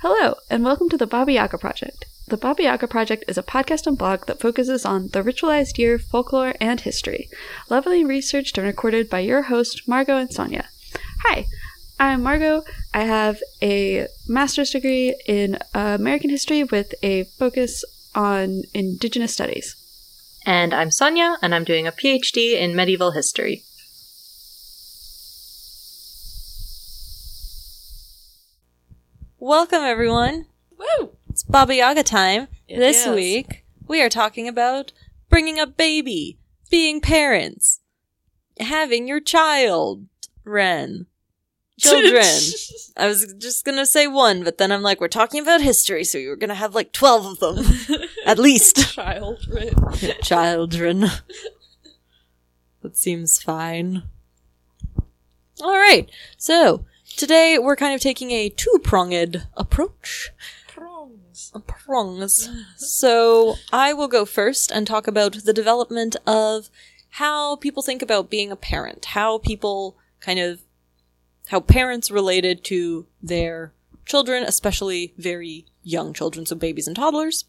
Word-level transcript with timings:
Hello, 0.00 0.34
and 0.48 0.64
welcome 0.64 0.88
to 0.90 0.96
the 0.96 1.08
Baba 1.08 1.32
Yaga 1.32 1.58
Project. 1.58 2.04
The 2.28 2.36
Baba 2.36 2.62
Yaga 2.62 2.86
Project 2.86 3.24
is 3.26 3.36
a 3.36 3.42
podcast 3.42 3.84
and 3.84 3.98
blog 3.98 4.26
that 4.26 4.38
focuses 4.38 4.84
on 4.84 5.08
the 5.08 5.24
ritualized 5.24 5.76
year, 5.76 5.98
folklore, 5.98 6.54
and 6.60 6.80
history, 6.80 7.28
lovingly 7.68 8.04
researched 8.04 8.56
and 8.56 8.64
recorded 8.64 9.10
by 9.10 9.18
your 9.18 9.42
host, 9.42 9.88
Margot 9.88 10.16
and 10.16 10.32
Sonia. 10.32 10.68
Hi, 11.24 11.46
I'm 11.98 12.22
Margot. 12.22 12.62
I 12.94 13.06
have 13.06 13.40
a 13.60 14.06
master's 14.28 14.70
degree 14.70 15.20
in 15.26 15.58
American 15.74 16.30
history 16.30 16.62
with 16.62 16.94
a 17.02 17.24
focus 17.24 17.84
on 18.14 18.62
Indigenous 18.72 19.34
studies. 19.34 19.74
And 20.46 20.72
I'm 20.72 20.92
Sonia, 20.92 21.38
and 21.42 21.52
I'm 21.52 21.64
doing 21.64 21.88
a 21.88 21.92
PhD 21.92 22.52
in 22.52 22.76
medieval 22.76 23.10
history. 23.10 23.64
Welcome, 29.40 29.82
everyone. 29.82 30.46
Woo! 30.76 31.10
It's 31.28 31.44
Baba 31.44 31.72
Yaga 31.76 32.02
time. 32.02 32.48
It 32.66 32.78
this 32.78 33.06
is. 33.06 33.14
week, 33.14 33.64
we 33.86 34.02
are 34.02 34.08
talking 34.08 34.48
about 34.48 34.90
bringing 35.28 35.60
a 35.60 35.66
baby, 35.66 36.40
being 36.72 37.00
parents, 37.00 37.78
having 38.58 39.06
your 39.06 39.20
child, 39.20 40.06
Ren. 40.44 41.06
Children. 41.78 42.24
I 42.96 43.06
was 43.06 43.32
just 43.38 43.64
gonna 43.64 43.86
say 43.86 44.08
one, 44.08 44.42
but 44.42 44.58
then 44.58 44.72
I'm 44.72 44.82
like, 44.82 45.00
we're 45.00 45.06
talking 45.06 45.40
about 45.40 45.60
history, 45.60 46.02
so 46.02 46.18
you're 46.18 46.34
gonna 46.34 46.54
have 46.56 46.74
like 46.74 46.92
12 46.92 47.26
of 47.26 47.38
them. 47.38 47.98
At 48.26 48.40
least. 48.40 48.94
Children. 48.94 49.70
Children. 50.22 51.04
that 52.82 52.96
seems 52.96 53.40
fine. 53.40 54.02
Alright, 55.60 56.10
so 56.36 56.84
today 57.18 57.58
we're 57.58 57.76
kind 57.76 57.94
of 57.94 58.00
taking 58.00 58.30
a 58.30 58.48
two 58.48 58.78
pronged 58.82 59.46
approach. 59.56 60.30
Prongs. 60.68 61.52
prongs. 61.66 62.48
so 62.76 63.56
I 63.72 63.92
will 63.92 64.08
go 64.08 64.24
first 64.24 64.70
and 64.70 64.86
talk 64.86 65.06
about 65.06 65.44
the 65.44 65.52
development 65.52 66.16
of 66.26 66.70
how 67.10 67.56
people 67.56 67.82
think 67.82 68.00
about 68.00 68.30
being 68.30 68.52
a 68.52 68.56
parent, 68.56 69.06
how 69.06 69.38
people 69.38 69.96
kind 70.20 70.38
of 70.38 70.60
how 71.48 71.60
parents 71.60 72.10
related 72.10 72.62
to 72.64 73.06
their 73.22 73.72
children, 74.06 74.44
especially 74.44 75.12
very 75.18 75.66
young 75.82 76.12
children, 76.12 76.46
so 76.46 76.54
babies 76.54 76.86
and 76.86 76.94
toddlers. 76.94 77.46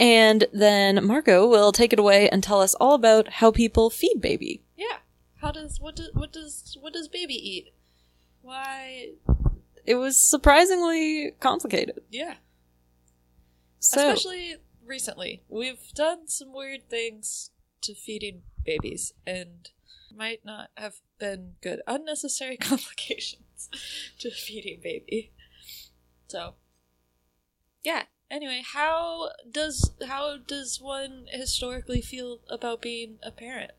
And 0.00 0.46
then 0.52 1.04
Margot 1.04 1.46
will 1.46 1.70
take 1.70 1.92
it 1.92 1.98
away 1.98 2.28
and 2.28 2.42
tell 2.42 2.60
us 2.60 2.74
all 2.74 2.94
about 2.94 3.34
how 3.34 3.50
people 3.50 3.90
feed 3.90 4.20
baby. 4.20 4.62
Yeah. 4.76 4.98
How 5.36 5.52
does 5.52 5.80
what 5.80 5.94
does 5.94 6.10
what 6.12 6.32
does 6.32 6.76
what 6.80 6.92
does 6.92 7.06
baby 7.06 7.34
eat? 7.34 7.72
Why? 8.48 9.10
It 9.84 9.96
was 9.96 10.18
surprisingly 10.18 11.32
complicated. 11.38 12.00
Yeah. 12.08 12.36
So 13.78 14.08
Especially 14.10 14.56
recently, 14.86 15.42
we've 15.50 15.92
done 15.94 16.28
some 16.28 16.54
weird 16.54 16.88
things 16.88 17.50
to 17.82 17.94
feeding 17.94 18.44
babies, 18.64 19.12
and 19.26 19.68
might 20.10 20.46
not 20.46 20.70
have 20.78 20.94
been 21.18 21.56
good. 21.60 21.82
Unnecessary 21.86 22.56
complications 22.60 23.68
to 24.18 24.30
feeding 24.30 24.80
baby. 24.82 25.30
So, 26.28 26.54
yeah. 27.82 28.04
Anyway, 28.30 28.62
how 28.64 29.28
does 29.50 29.92
how 30.06 30.38
does 30.38 30.80
one 30.80 31.26
historically 31.30 32.00
feel 32.00 32.38
about 32.48 32.80
being 32.80 33.18
a 33.22 33.30
parent? 33.30 33.72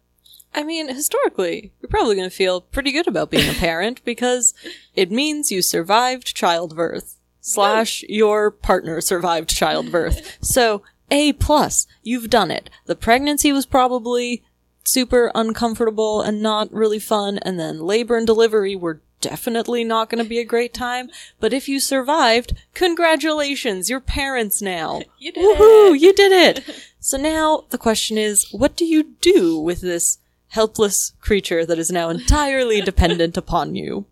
I 0.53 0.63
mean, 0.63 0.87
historically, 0.93 1.71
you're 1.81 1.89
probably 1.89 2.15
going 2.15 2.29
to 2.29 2.35
feel 2.35 2.61
pretty 2.61 2.91
good 2.91 3.07
about 3.07 3.29
being 3.29 3.49
a 3.49 3.53
parent 3.59 4.03
because 4.03 4.53
it 4.95 5.11
means 5.11 5.51
you 5.51 5.61
survived 5.61 6.35
childbirth 6.35 7.15
slash 7.41 8.03
your 8.09 8.51
partner 8.51 8.99
survived 9.01 9.49
childbirth. 9.49 10.37
So, 10.41 10.81
A 11.11 11.33
plus, 11.33 11.87
you've 12.03 12.29
done 12.29 12.51
it. 12.51 12.69
The 12.85 12.95
pregnancy 12.95 13.51
was 13.51 13.65
probably 13.65 14.43
super 14.83 15.31
uncomfortable 15.35 16.21
and 16.21 16.41
not 16.41 16.73
really 16.73 16.99
fun, 16.99 17.37
and 17.39 17.59
then 17.59 17.79
labor 17.79 18.17
and 18.17 18.25
delivery 18.27 18.75
were 18.75 19.01
definitely 19.21 19.83
not 19.83 20.09
going 20.09 20.23
to 20.23 20.29
be 20.29 20.39
a 20.39 20.45
great 20.45 20.73
time. 20.73 21.09
But 21.39 21.53
if 21.53 21.67
you 21.69 21.79
survived, 21.79 22.53
congratulations, 22.73 23.89
you're 23.89 23.99
parents 23.99 24.61
now. 24.61 25.01
You 25.19 25.31
did 25.33 25.43
Woohoo, 25.43 25.95
it. 25.95 26.01
you 26.01 26.13
did 26.13 26.31
it. 26.31 26.83
so 26.99 27.17
now 27.17 27.65
the 27.69 27.77
question 27.77 28.17
is, 28.17 28.49
what 28.51 28.75
do 28.77 28.85
you 28.85 29.03
do 29.21 29.59
with 29.59 29.81
this 29.81 30.17
helpless 30.49 31.13
creature 31.19 31.65
that 31.65 31.79
is 31.79 31.89
now 31.91 32.09
entirely 32.09 32.81
dependent 32.81 33.37
upon 33.37 33.75
you? 33.75 34.05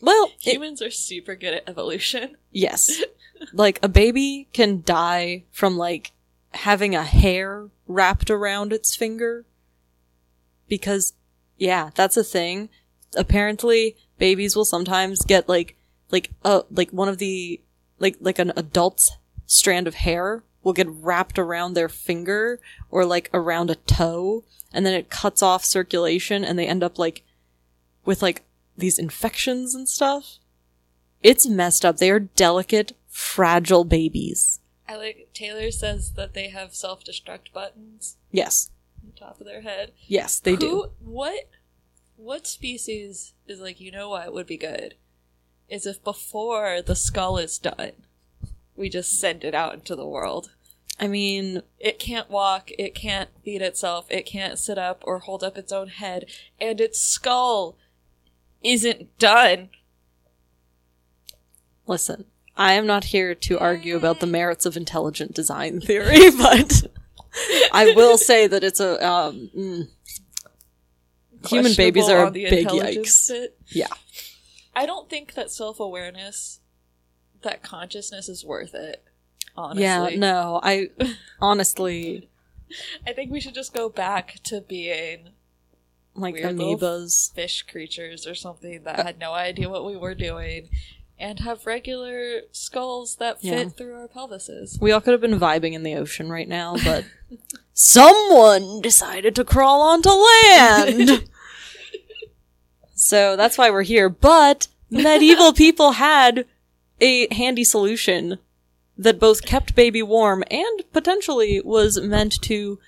Well, 0.00 0.32
it- 0.44 0.52
Humans 0.54 0.82
are 0.82 0.90
super 0.90 1.34
good 1.34 1.54
at 1.54 1.68
evolution. 1.68 2.36
yes. 2.50 3.02
Like 3.52 3.80
a 3.82 3.88
baby 3.88 4.46
can 4.52 4.82
die 4.86 5.42
from 5.50 5.76
like 5.76 6.12
having 6.52 6.94
a 6.94 7.02
hair 7.02 7.70
wrapped 7.88 8.30
around 8.30 8.72
its 8.72 8.94
finger 8.94 9.44
because 10.68 11.12
yeah, 11.58 11.90
that's 11.96 12.16
a 12.16 12.22
thing. 12.22 12.68
Apparently, 13.16 13.96
babies 14.16 14.54
will 14.54 14.64
sometimes 14.64 15.24
get 15.24 15.48
like 15.48 15.76
like 16.12 16.30
uh 16.44 16.62
like 16.70 16.90
one 16.92 17.08
of 17.08 17.18
the 17.18 17.60
like 17.98 18.16
like 18.20 18.38
an 18.38 18.52
adult's 18.54 19.10
strand 19.46 19.88
of 19.88 19.94
hair 19.96 20.44
will 20.62 20.72
get 20.72 20.86
wrapped 20.88 21.36
around 21.36 21.74
their 21.74 21.88
finger 21.88 22.60
or 22.92 23.04
like 23.04 23.28
around 23.34 23.70
a 23.70 23.74
toe 23.74 24.44
and 24.74 24.84
then 24.86 24.94
it 24.94 25.10
cuts 25.10 25.42
off 25.42 25.64
circulation 25.64 26.44
and 26.44 26.58
they 26.58 26.66
end 26.66 26.82
up 26.82 26.98
like 26.98 27.22
with 28.04 28.22
like 28.22 28.42
these 28.76 28.98
infections 28.98 29.74
and 29.74 29.88
stuff. 29.88 30.38
It's 31.22 31.46
messed 31.46 31.84
up. 31.84 31.98
They 31.98 32.10
are 32.10 32.18
delicate, 32.20 32.92
fragile 33.08 33.84
babies. 33.84 34.58
I 34.88 34.96
like 34.96 35.28
Taylor 35.32 35.70
says 35.70 36.12
that 36.12 36.34
they 36.34 36.48
have 36.48 36.74
self 36.74 37.04
destruct 37.04 37.52
buttons 37.52 38.16
Yes. 38.30 38.70
on 39.02 39.12
the 39.14 39.18
top 39.20 39.40
of 39.40 39.46
their 39.46 39.62
head. 39.62 39.92
Yes, 40.06 40.40
they 40.40 40.56
do. 40.56 40.90
What 41.00 41.48
what 42.16 42.46
species 42.46 43.34
is 43.46 43.60
like, 43.60 43.80
you 43.80 43.90
know 43.90 44.10
what 44.10 44.32
would 44.32 44.46
be 44.46 44.56
good? 44.56 44.94
Is 45.68 45.86
if 45.86 46.02
before 46.04 46.82
the 46.82 46.94
skull 46.96 47.38
is 47.38 47.58
done, 47.58 47.92
we 48.76 48.88
just 48.88 49.18
send 49.18 49.44
it 49.44 49.54
out 49.54 49.74
into 49.74 49.96
the 49.96 50.06
world. 50.06 50.50
I 51.00 51.08
mean, 51.08 51.62
It 51.78 51.98
can't 51.98 52.30
walk, 52.30 52.70
it 52.78 52.94
can't 52.94 53.30
feed 53.44 53.62
itself, 53.62 54.06
it 54.10 54.24
can't 54.26 54.58
sit 54.58 54.78
up 54.78 55.02
or 55.06 55.20
hold 55.20 55.42
up 55.42 55.58
its 55.58 55.72
own 55.72 55.88
head, 55.88 56.26
and 56.60 56.80
its 56.80 57.00
skull 57.00 57.76
isn't 58.62 59.18
done. 59.18 59.70
listen, 61.86 62.24
I 62.56 62.74
am 62.74 62.86
not 62.86 63.04
here 63.04 63.34
to 63.34 63.58
argue 63.58 63.96
about 63.96 64.20
the 64.20 64.26
merits 64.26 64.66
of 64.66 64.76
intelligent 64.76 65.34
design 65.34 65.80
theory, 65.80 66.30
but 66.38 66.84
I 67.72 67.92
will 67.96 68.18
say 68.18 68.46
that 68.46 68.62
it's 68.62 68.78
a 68.80 69.04
um, 69.06 69.50
mm, 69.56 69.88
human 71.48 71.74
babies 71.74 72.08
are 72.08 72.26
a 72.26 72.30
big 72.30 72.68
yikes. 72.68 73.28
bit. 73.28 73.58
Yeah. 73.68 73.88
I 74.74 74.86
don't 74.86 75.10
think 75.10 75.34
that 75.34 75.50
self 75.50 75.80
awareness, 75.80 76.60
that 77.42 77.62
consciousness 77.62 78.28
is 78.28 78.44
worth 78.44 78.74
it. 78.74 79.02
Honestly. 79.56 79.82
Yeah, 79.82 80.08
no, 80.16 80.60
I 80.62 80.88
honestly 81.40 82.28
I 83.06 83.12
think 83.12 83.30
we 83.30 83.40
should 83.40 83.54
just 83.54 83.74
go 83.74 83.88
back 83.90 84.36
to 84.44 84.60
being 84.62 85.30
like 86.14 86.34
amoebas. 86.36 87.32
fish 87.34 87.62
creatures 87.62 88.26
or 88.26 88.34
something 88.34 88.82
that 88.84 89.04
had 89.04 89.18
no 89.18 89.32
idea 89.32 89.68
what 89.68 89.84
we 89.84 89.96
were 89.96 90.14
doing 90.14 90.68
and 91.18 91.40
have 91.40 91.66
regular 91.66 92.40
skulls 92.50 93.16
that 93.16 93.40
fit 93.40 93.50
Yeah. 93.58 93.68
through 93.68 93.94
our 93.94 94.08
pelvises. 94.08 94.80
We 94.80 94.90
all 94.92 95.00
could 95.00 95.12
have 95.12 95.20
been 95.20 95.38
vibing 95.38 95.72
in 95.74 95.82
the 95.82 95.94
ocean 95.94 96.30
right 96.30 96.48
now, 96.48 96.76
but 96.82 97.04
someone 97.74 98.80
decided 98.80 99.34
to 99.36 99.44
crawl 99.44 99.82
onto 99.82 100.08
land. 100.10 101.28
so 102.94 103.36
that's 103.36 103.56
why 103.58 103.70
we're 103.70 103.82
here. 103.82 104.08
But 104.08 104.68
medieval 104.90 105.52
people 105.52 105.92
had 105.92 106.46
a 107.00 107.32
handy 107.34 107.64
solution 107.64 108.38
that 109.02 109.18
both 109.20 109.44
kept 109.44 109.74
baby 109.74 110.02
warm 110.02 110.44
and 110.50 110.84
potentially 110.92 111.60
was 111.64 112.00
meant 112.00 112.40
to 112.42 112.78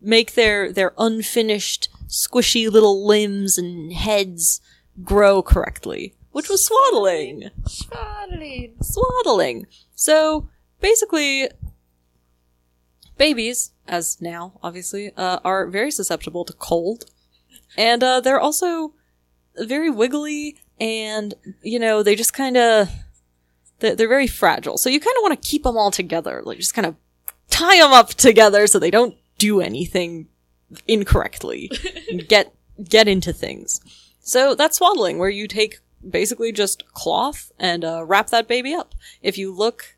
make 0.00 0.34
their 0.34 0.72
their 0.72 0.92
unfinished 0.98 1.88
squishy 2.06 2.70
little 2.70 3.06
limbs 3.06 3.56
and 3.58 3.92
heads 3.92 4.60
grow 5.02 5.42
correctly, 5.42 6.14
which 6.32 6.48
was 6.48 6.64
swaddling 6.64 7.50
Swaddling. 7.66 8.74
swaddling. 8.80 9.66
So 9.94 10.48
basically, 10.80 11.48
babies, 13.16 13.72
as 13.88 14.20
now 14.20 14.58
obviously, 14.62 15.12
uh, 15.16 15.40
are 15.44 15.66
very 15.66 15.90
susceptible 15.90 16.44
to 16.44 16.52
cold, 16.52 17.06
and 17.76 18.02
uh, 18.02 18.20
they're 18.20 18.40
also 18.40 18.94
very 19.56 19.90
wiggly, 19.90 20.58
and 20.78 21.34
you 21.62 21.78
know 21.78 22.02
they 22.02 22.14
just 22.14 22.34
kind 22.34 22.56
of 22.56 22.88
they're, 23.84 23.94
they're 23.96 24.08
very 24.08 24.26
fragile. 24.26 24.78
So 24.78 24.88
you 24.90 24.98
kind 25.00 25.14
of 25.18 25.22
want 25.22 25.40
to 25.40 25.48
keep 25.48 25.62
them 25.62 25.76
all 25.76 25.90
together, 25.90 26.42
like 26.44 26.58
just 26.58 26.74
kind 26.74 26.86
of 26.86 26.96
tie 27.50 27.78
them 27.78 27.92
up 27.92 28.10
together 28.10 28.66
so 28.66 28.78
they 28.78 28.90
don't 28.90 29.14
do 29.38 29.60
anything 29.60 30.28
incorrectly 30.88 31.70
and 32.10 32.26
get 32.28 32.54
get 32.88 33.06
into 33.08 33.32
things. 33.32 33.80
So 34.20 34.54
that's 34.54 34.78
swaddling, 34.78 35.18
where 35.18 35.28
you 35.30 35.46
take 35.46 35.78
basically 36.08 36.52
just 36.52 36.90
cloth 36.92 37.52
and 37.58 37.84
uh, 37.84 38.04
wrap 38.04 38.28
that 38.30 38.48
baby 38.48 38.74
up. 38.74 38.94
If 39.22 39.38
you 39.38 39.52
look 39.54 39.96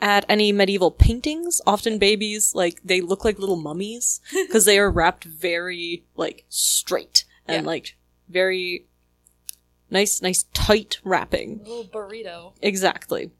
at 0.00 0.24
any 0.28 0.52
medieval 0.52 0.90
paintings, 0.90 1.60
often 1.66 1.98
babies 1.98 2.54
like 2.54 2.80
they 2.84 3.00
look 3.00 3.24
like 3.24 3.38
little 3.38 3.56
mummies 3.56 4.20
because 4.32 4.64
they 4.64 4.78
are 4.78 4.90
wrapped 4.90 5.24
very 5.24 6.04
like 6.16 6.44
straight 6.48 7.24
and 7.46 7.64
Yeah. 7.64 7.68
like 7.68 7.96
very 8.28 8.86
nice, 9.90 10.20
nice 10.22 10.44
tight 10.54 10.98
wrapping. 11.04 11.60
A 11.64 11.68
little 11.68 11.84
burrito. 11.84 12.52
Exactly. 12.62 13.30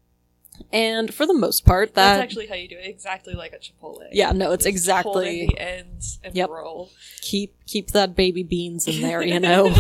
And 0.73 1.13
for 1.13 1.27
the 1.27 1.35
most 1.35 1.65
part, 1.67 1.95
that 1.95 2.17
That's 2.17 2.23
actually 2.23 2.47
how 2.47 2.55
you 2.55 2.69
do 2.69 2.77
it. 2.77 2.87
Exactly 2.89 3.35
like 3.35 3.53
a 3.53 3.59
Chipotle. 3.59 4.07
yeah, 4.13 4.31
no, 4.33 4.53
it's 4.53 4.65
Just 4.65 4.89
hold 4.89 5.23
exactly 5.23 5.47
the 5.47 5.59
ends 5.59 6.21
and 6.23 6.35
Yep. 6.37 6.49
roll. 6.51 6.91
keep 7.23 7.55
keep 7.67 7.91
that 7.91 8.15
baby 8.15 8.43
beans 8.45 8.87
in 8.87 9.01
there, 9.03 9.21
you 9.23 9.41
know. 9.49 9.75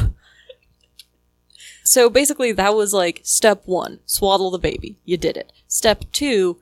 so 1.84 2.08
basically 2.10 2.50
that 2.52 2.74
was 2.74 2.92
like 2.92 3.20
step 3.22 3.62
1, 3.66 4.00
swaddle 4.06 4.50
the 4.50 4.58
baby. 4.58 4.98
You 5.04 5.16
did 5.16 5.36
it. 5.36 5.52
Step 5.68 6.04
2, 6.12 6.58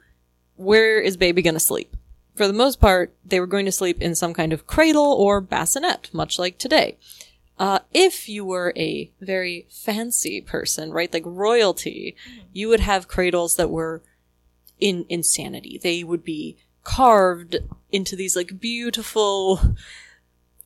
where 0.57 1.01
is 1.01 1.17
baby 1.17 1.41
going 1.43 1.55
to 1.55 1.61
sleep? 1.61 1.97
For 2.35 2.47
the 2.47 2.53
most 2.53 2.81
part, 2.81 3.15
they 3.25 3.41
were 3.41 3.47
going 3.47 3.67
to 3.67 3.73
sleep 3.73 4.01
in 4.01 4.15
some 4.15 4.35
kind 4.35 4.53
of 4.53 4.67
cradle 4.67 5.13
or 5.13 5.41
bassinet, 5.41 6.11
much 6.13 6.39
like 6.39 6.59
today. 6.59 6.97
Uh, 7.63 7.79
if 7.95 8.29
you 8.29 8.45
were 8.45 8.73
a 8.77 9.09
very 9.21 9.69
fancy 9.71 10.41
person, 10.41 10.91
right, 10.91 11.13
like 11.13 11.23
royalty, 11.25 12.17
you 12.53 12.67
would 12.67 12.81
have 12.81 13.07
cradles 13.07 13.55
that 13.55 13.71
were 13.71 14.03
in 14.81 15.07
insanity. 15.09 15.79
They 15.81 16.03
would 16.03 16.25
be 16.25 16.57
carved 16.83 17.55
into 17.93 18.17
these 18.17 18.35
like 18.35 18.59
beautiful 18.59 19.77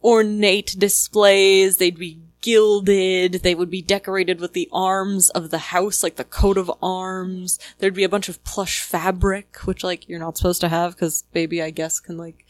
ornate 0.03 0.75
displays. 0.79 1.77
They'd 1.77 1.99
be 1.99 2.19
gilded. 2.41 3.43
They 3.43 3.55
would 3.55 3.69
be 3.69 3.83
decorated 3.83 4.41
with 4.41 4.55
the 4.55 4.71
arms 4.73 5.29
of 5.29 5.51
the 5.51 5.59
house, 5.59 6.03
like 6.03 6.17
the 6.17 6.25
coat 6.25 6.57
of 6.57 6.73
arms. 6.83 7.59
There'd 7.79 7.93
be 7.93 8.05
a 8.05 8.09
bunch 8.09 8.31
of 8.31 8.43
plush 8.43 8.81
fabric, 8.81 9.59
which 9.67 9.85
like 9.85 10.09
you're 10.09 10.19
not 10.19 10.39
supposed 10.39 10.63
to 10.63 10.71
have 10.71 10.95
because 10.95 11.25
baby, 11.35 11.61
I 11.61 11.69
guess, 11.69 12.01
can 12.01 12.17
like 12.17 12.46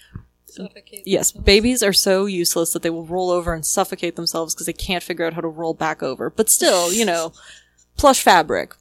Suffocate. 0.56 1.02
Yes, 1.06 1.30
themselves. 1.30 1.44
babies 1.44 1.82
are 1.82 1.92
so 1.92 2.26
useless 2.26 2.72
that 2.72 2.82
they 2.82 2.90
will 2.90 3.06
roll 3.06 3.30
over 3.30 3.54
and 3.54 3.64
suffocate 3.64 4.16
themselves 4.16 4.54
because 4.54 4.66
they 4.66 4.72
can't 4.72 5.02
figure 5.02 5.26
out 5.26 5.34
how 5.34 5.40
to 5.40 5.48
roll 5.48 5.74
back 5.74 6.02
over. 6.02 6.30
But 6.30 6.50
still, 6.50 6.92
you 6.92 7.04
know, 7.04 7.32
plush 7.96 8.22
fabric. 8.22 8.74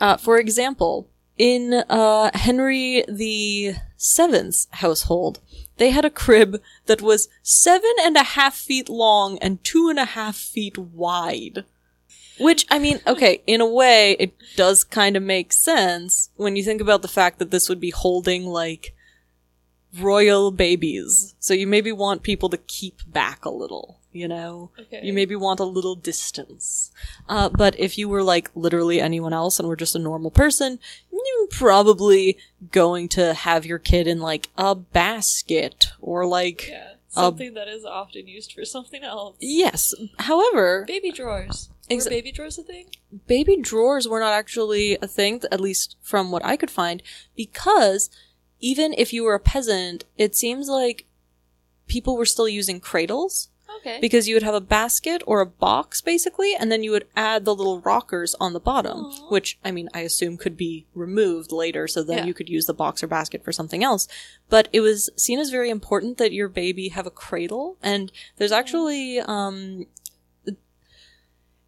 Uh, 0.00 0.16
for 0.16 0.38
example, 0.38 1.08
in 1.38 1.84
uh, 1.88 2.30
Henry 2.34 3.04
the 3.08 3.74
Seventh's 3.96 4.68
household, 4.72 5.40
they 5.78 5.90
had 5.90 6.04
a 6.04 6.10
crib 6.10 6.60
that 6.86 7.02
was 7.02 7.28
seven 7.42 7.92
and 8.02 8.16
a 8.16 8.22
half 8.22 8.54
feet 8.54 8.88
long 8.88 9.38
and 9.38 9.62
two 9.62 9.88
and 9.88 9.98
a 9.98 10.04
half 10.04 10.36
feet 10.36 10.78
wide. 10.78 11.64
Which, 12.38 12.66
I 12.70 12.78
mean, 12.78 13.00
okay, 13.06 13.42
in 13.46 13.60
a 13.60 13.66
way, 13.66 14.12
it 14.18 14.34
does 14.56 14.84
kind 14.84 15.16
of 15.16 15.22
make 15.22 15.52
sense 15.52 16.30
when 16.36 16.56
you 16.56 16.62
think 16.62 16.80
about 16.80 17.02
the 17.02 17.08
fact 17.08 17.38
that 17.38 17.50
this 17.50 17.68
would 17.68 17.80
be 17.80 17.90
holding, 17.90 18.46
like, 18.46 18.94
royal 20.00 20.50
babies. 20.50 21.34
So 21.38 21.54
you 21.54 21.66
maybe 21.66 21.92
want 21.92 22.22
people 22.22 22.48
to 22.50 22.56
keep 22.56 23.00
back 23.06 23.44
a 23.44 23.50
little, 23.50 24.00
you 24.12 24.28
know? 24.28 24.70
Okay. 24.78 25.00
You 25.02 25.12
maybe 25.12 25.36
want 25.36 25.60
a 25.60 25.64
little 25.64 25.94
distance. 25.94 26.90
Uh, 27.28 27.48
but 27.48 27.78
if 27.78 27.96
you 27.98 28.08
were 28.08 28.22
like 28.22 28.50
literally 28.54 29.00
anyone 29.00 29.32
else 29.32 29.58
and 29.58 29.68
were 29.68 29.76
just 29.76 29.94
a 29.96 29.98
normal 30.00 30.30
person, 30.30 30.78
you're 31.12 31.46
probably 31.48 32.38
going 32.72 33.08
to 33.10 33.34
have 33.34 33.66
your 33.66 33.78
kid 33.78 34.06
in 34.06 34.20
like 34.20 34.48
a 34.56 34.74
basket 34.74 35.86
or 36.00 36.26
like, 36.26 36.68
Yeah. 36.68 36.92
Something 37.08 37.54
that 37.54 37.66
is 37.66 37.82
often 37.86 38.26
used 38.28 38.52
for 38.52 38.66
something 38.66 39.02
else. 39.02 39.36
yes. 39.40 39.94
However, 40.18 40.84
Baby 40.86 41.12
drawers. 41.12 41.70
Exa- 41.88 42.04
Were 42.06 42.10
baby 42.10 42.30
drawers 42.32 42.58
a 42.58 42.62
thing? 42.62 42.86
baby 43.26 43.56
drawers 43.56 44.06
were 44.06 44.20
not 44.20 44.32
actually 44.34 44.98
a 45.00 45.06
thing, 45.06 45.40
at 45.50 45.60
least 45.60 45.96
from 46.02 46.30
what 46.30 46.44
I 46.44 46.56
could 46.56 46.70
find, 46.70 47.02
because 47.34 48.10
even 48.60 48.94
if 48.96 49.12
you 49.12 49.24
were 49.24 49.34
a 49.34 49.40
peasant, 49.40 50.04
it 50.16 50.34
seems 50.34 50.68
like 50.68 51.06
people 51.86 52.16
were 52.16 52.26
still 52.26 52.48
using 52.48 52.80
cradles 52.80 53.48
Okay. 53.78 53.98
because 54.00 54.26
you 54.26 54.34
would 54.34 54.42
have 54.42 54.54
a 54.54 54.60
basket 54.60 55.22
or 55.26 55.40
a 55.40 55.46
box 55.46 56.00
basically, 56.00 56.54
and 56.54 56.72
then 56.72 56.82
you 56.82 56.90
would 56.90 57.06
add 57.14 57.44
the 57.44 57.54
little 57.54 57.80
rockers 57.80 58.34
on 58.40 58.52
the 58.52 58.60
bottom, 58.60 59.04
Aw. 59.04 59.28
which 59.28 59.58
I 59.64 59.70
mean, 59.70 59.88
I 59.94 60.00
assume 60.00 60.36
could 60.36 60.56
be 60.56 60.86
removed 60.94 61.52
later, 61.52 61.86
so 61.86 62.02
then 62.02 62.18
Yeah. 62.18 62.24
you 62.26 62.34
could 62.34 62.48
use 62.48 62.64
the 62.66 62.74
box 62.74 63.02
or 63.02 63.06
basket 63.06 63.44
for 63.44 63.52
something 63.52 63.84
else. 63.84 64.08
But 64.48 64.68
it 64.72 64.80
was 64.80 65.10
seen 65.16 65.38
as 65.38 65.50
very 65.50 65.68
important 65.70 66.16
that 66.18 66.32
your 66.32 66.48
baby 66.48 66.88
have 66.88 67.06
a 67.06 67.10
cradle, 67.10 67.76
and 67.82 68.10
there's 68.36 68.52
actually, 68.52 69.20
um, 69.20 69.86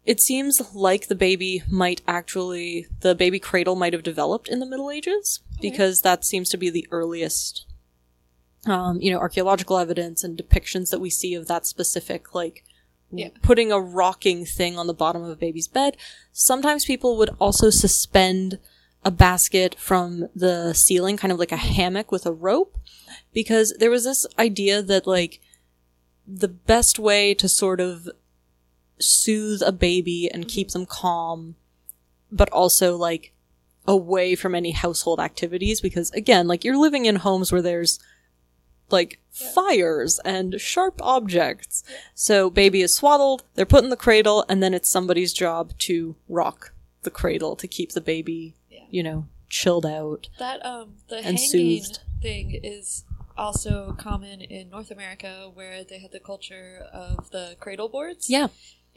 it 0.05 0.19
seems 0.19 0.73
like 0.73 1.07
the 1.07 1.15
baby 1.15 1.61
might 1.69 2.01
actually, 2.07 2.87
the 3.01 3.13
baby 3.13 3.39
cradle 3.39 3.75
might 3.75 3.93
have 3.93 4.01
developed 4.03 4.47
in 4.47 4.59
the 4.59 4.65
Middle 4.65 4.89
Ages, 4.89 5.41
because 5.61 6.01
that 6.01 6.23
seems 6.25 6.49
to 6.49 6.57
be 6.57 6.69
the 6.69 6.87
earliest 6.91 7.65
um, 8.65 8.99
you 8.99 9.09
know, 9.09 9.19
archaeological 9.19 9.77
evidence 9.77 10.21
and 10.21 10.37
depictions 10.37 10.89
that 10.91 10.99
we 10.99 11.09
see 11.09 11.33
of 11.33 11.47
that 11.47 11.65
specific, 11.65 12.35
like, 12.35 12.65
Yeah. 13.09 13.29
putting 13.41 13.71
a 13.71 13.79
rocking 13.79 14.45
thing 14.45 14.77
on 14.77 14.85
the 14.85 14.93
bottom 14.93 15.23
of 15.23 15.29
a 15.29 15.35
baby's 15.35 15.69
bed. 15.69 15.95
Sometimes 16.33 16.83
people 16.83 17.17
would 17.17 17.29
also 17.39 17.69
suspend 17.69 18.59
a 19.03 19.11
basket 19.11 19.75
from 19.79 20.27
the 20.35 20.73
ceiling, 20.73 21.15
kind 21.15 21.31
of 21.31 21.39
like 21.39 21.53
a 21.53 21.57
hammock 21.57 22.11
with 22.11 22.25
a 22.25 22.33
rope, 22.33 22.77
because 23.33 23.73
there 23.79 23.89
was 23.89 24.03
this 24.03 24.27
idea 24.37 24.81
that, 24.83 25.07
like, 25.07 25.39
the 26.27 26.49
best 26.49 26.99
way 26.99 27.33
to 27.33 27.47
sort 27.47 27.79
of 27.79 28.09
soothe 28.99 29.61
a 29.65 29.71
baby 29.71 30.29
and 30.29 30.49
keep 30.49 30.71
them 30.71 30.85
calm, 30.85 31.55
but 32.29 32.49
also, 32.51 32.97
like, 32.97 33.31
away 33.89 34.35
from 34.35 34.53
any 34.55 34.71
household 34.71 35.19
activities, 35.19 35.81
because, 35.81 36.11
again, 36.11 36.47
like, 36.47 36.63
you're 36.63 36.77
living 36.77 37.05
in 37.05 37.17
homes 37.17 37.51
where 37.51 37.61
there's 37.61 37.99
like 38.91 39.19
fires 39.31 40.19
and 40.25 40.59
sharp 40.59 40.99
objects. 41.03 41.83
So 42.15 42.49
baby 42.49 42.81
is 42.81 42.93
swaddled, 42.95 43.43
they're 43.53 43.65
put 43.65 43.83
in 43.83 43.89
the 43.91 43.95
cradle, 43.95 44.45
and 44.49 44.63
then 44.63 44.73
it's 44.73 44.89
somebody's 44.89 45.31
job 45.33 45.73
to 45.79 46.15
rock 46.27 46.73
the 47.03 47.11
cradle 47.11 47.55
to 47.57 47.67
keep 47.67 47.91
the 47.91 48.01
baby, 48.01 48.55
Yeah. 48.69 48.85
you 48.89 49.03
know, 49.03 49.27
chilled 49.47 49.85
out. 49.85 50.29
That 50.39 50.65
um 50.65 50.95
the 51.07 51.17
And 51.17 51.37
hanging 51.37 51.49
soothed. 51.83 51.99
thing 52.21 52.59
is 52.63 53.03
also 53.37 53.93
common 53.97 54.41
in 54.41 54.69
North 54.71 54.89
America 54.91 55.51
where 55.53 55.83
they 55.83 55.99
had 55.99 56.11
the 56.11 56.19
culture 56.19 56.85
of 56.91 57.29
the 57.29 57.55
cradle 57.59 57.89
boards. 57.89 58.27
Yeah. 58.29 58.47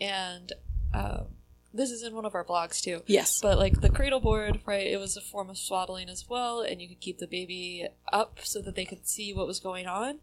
And 0.01 0.53
um, 0.95 1.27
this 1.75 1.91
is 1.91 2.03
in 2.03 2.15
one 2.15 2.25
of 2.25 2.35
our 2.35 2.45
blogs 2.45 2.81
too. 2.81 3.03
Yes. 3.07 3.41
But 3.41 3.59
like 3.59 3.81
the 3.81 3.89
cradle 3.89 4.21
board, 4.21 4.61
right? 4.67 4.87
It 4.87 4.99
was 5.01 5.17
a 5.17 5.21
form 5.21 5.49
of 5.51 5.59
swaddling 5.59 6.09
as 6.09 6.29
well, 6.29 6.61
and 6.61 6.81
you 6.83 6.89
could 6.89 7.01
keep 7.01 7.19
the 7.19 7.27
baby 7.27 7.87
up 8.13 8.41
so 8.43 8.61
that 8.63 8.75
they 8.75 8.85
could 8.85 9.07
see 9.09 9.33
what 9.33 9.47
was 9.47 9.61
going 9.61 9.87
on. 9.87 10.19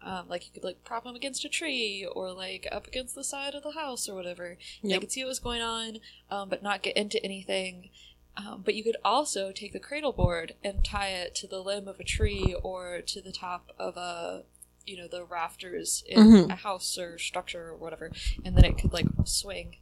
Um, 0.00 0.28
like 0.28 0.46
you 0.46 0.52
could 0.52 0.62
like 0.64 0.84
prop 0.84 1.02
them 1.04 1.16
against 1.16 1.44
a 1.44 1.48
tree 1.48 2.06
or 2.10 2.32
like 2.32 2.68
up 2.70 2.86
against 2.86 3.14
the 3.16 3.24
side 3.24 3.54
of 3.54 3.62
the 3.64 3.72
house 3.72 4.08
or 4.08 4.14
whatever. 4.14 4.56
They 4.82 4.98
could 5.00 5.10
see 5.10 5.22
what 5.24 5.28
was 5.28 5.40
going 5.40 5.60
on, 5.62 5.98
um, 6.30 6.48
but 6.48 6.62
not 6.62 6.82
get 6.82 6.96
into 6.96 7.22
anything. 7.24 7.90
Um, 8.36 8.62
but 8.64 8.76
you 8.76 8.84
could 8.84 8.96
also 9.04 9.50
take 9.50 9.72
the 9.72 9.80
cradle 9.80 10.12
board 10.12 10.54
and 10.62 10.84
tie 10.84 11.08
it 11.08 11.34
to 11.36 11.48
the 11.48 11.60
limb 11.60 11.88
of 11.88 11.98
a 11.98 12.04
tree 12.04 12.54
or 12.62 13.00
to 13.00 13.20
the 13.20 13.32
top 13.32 13.72
of 13.76 13.96
a, 13.96 14.44
you 14.86 14.96
know, 14.96 15.08
the 15.08 15.24
rafters 15.24 16.04
in 16.06 16.18
Mhm. 16.24 16.52
a 16.52 16.54
house 16.54 16.96
or 16.96 17.18
structure 17.18 17.70
or 17.70 17.76
whatever, 17.76 18.12
and 18.44 18.56
then 18.56 18.64
it 18.64 18.78
could 18.78 18.92
like 18.92 19.06
swing 19.24 19.78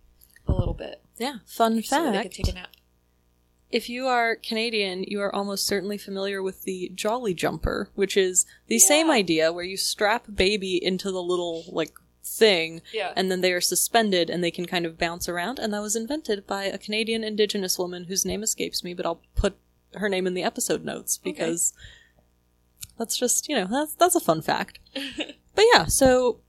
a 0.49 0.53
little 0.53 0.75
bit 0.75 1.03
Yeah. 1.19 1.39
Fun 1.47 1.83
so 1.83 1.97
that 2.03 2.13
they 2.13 2.23
could 2.23 2.35
fact. 2.35 2.35
take 2.37 2.49
a 2.49 2.53
nap. 2.55 2.69
if 3.71 3.89
you 3.89 4.07
are 4.07 4.37
Canadian, 4.37 5.03
you 5.05 5.21
are 5.21 5.35
almost 5.35 5.67
certainly 5.67 5.99
familiar 5.99 6.43
with 6.43 6.63
the 6.63 6.91
Jolly 6.95 7.35
Jumper, 7.35 7.91
which 7.95 8.17
is 8.17 8.47
the 8.69 8.79
same 8.79 9.11
idea 9.11 9.53
where 9.53 9.65
you 9.65 9.77
strap 9.77 10.27
baby 10.33 10.83
into 10.83 11.11
the 11.11 11.23
little, 11.23 11.65
like, 11.69 11.93
thing, 12.25 12.83
Yeah. 12.93 13.13
and 13.17 13.31
then 13.31 13.41
they 13.41 13.53
are 13.53 13.61
suspended 13.61 14.31
and 14.31 14.43
they 14.43 14.51
can 14.51 14.67
kind 14.67 14.85
of 14.87 14.99
bounce 14.99 15.29
around. 15.29 15.59
And 15.59 15.73
that 15.75 15.83
was 15.83 15.95
invented 15.97 16.47
by 16.47 16.65
a 16.65 16.77
Canadian 16.79 17.23
Indigenous 17.25 17.79
woman 17.79 18.05
whose 18.05 18.25
name 18.25 18.43
escapes 18.43 18.83
me, 18.85 18.95
but 18.95 19.07
I'll 19.07 19.21
put 19.37 19.57
her 19.95 20.09
name 20.09 20.27
in 20.27 20.35
the 20.35 20.43
episode 20.43 20.85
notes 20.85 21.17
because 21.19 21.73
that's 22.99 23.17
just 23.17 23.49
you 23.49 23.55
know 23.57 23.67
that's 23.71 23.95
that's 23.95 24.15
a 24.17 24.21
fun 24.21 24.43
fact. 24.43 24.79
but 25.55 25.65
yeah, 25.75 25.85
so 25.87 26.41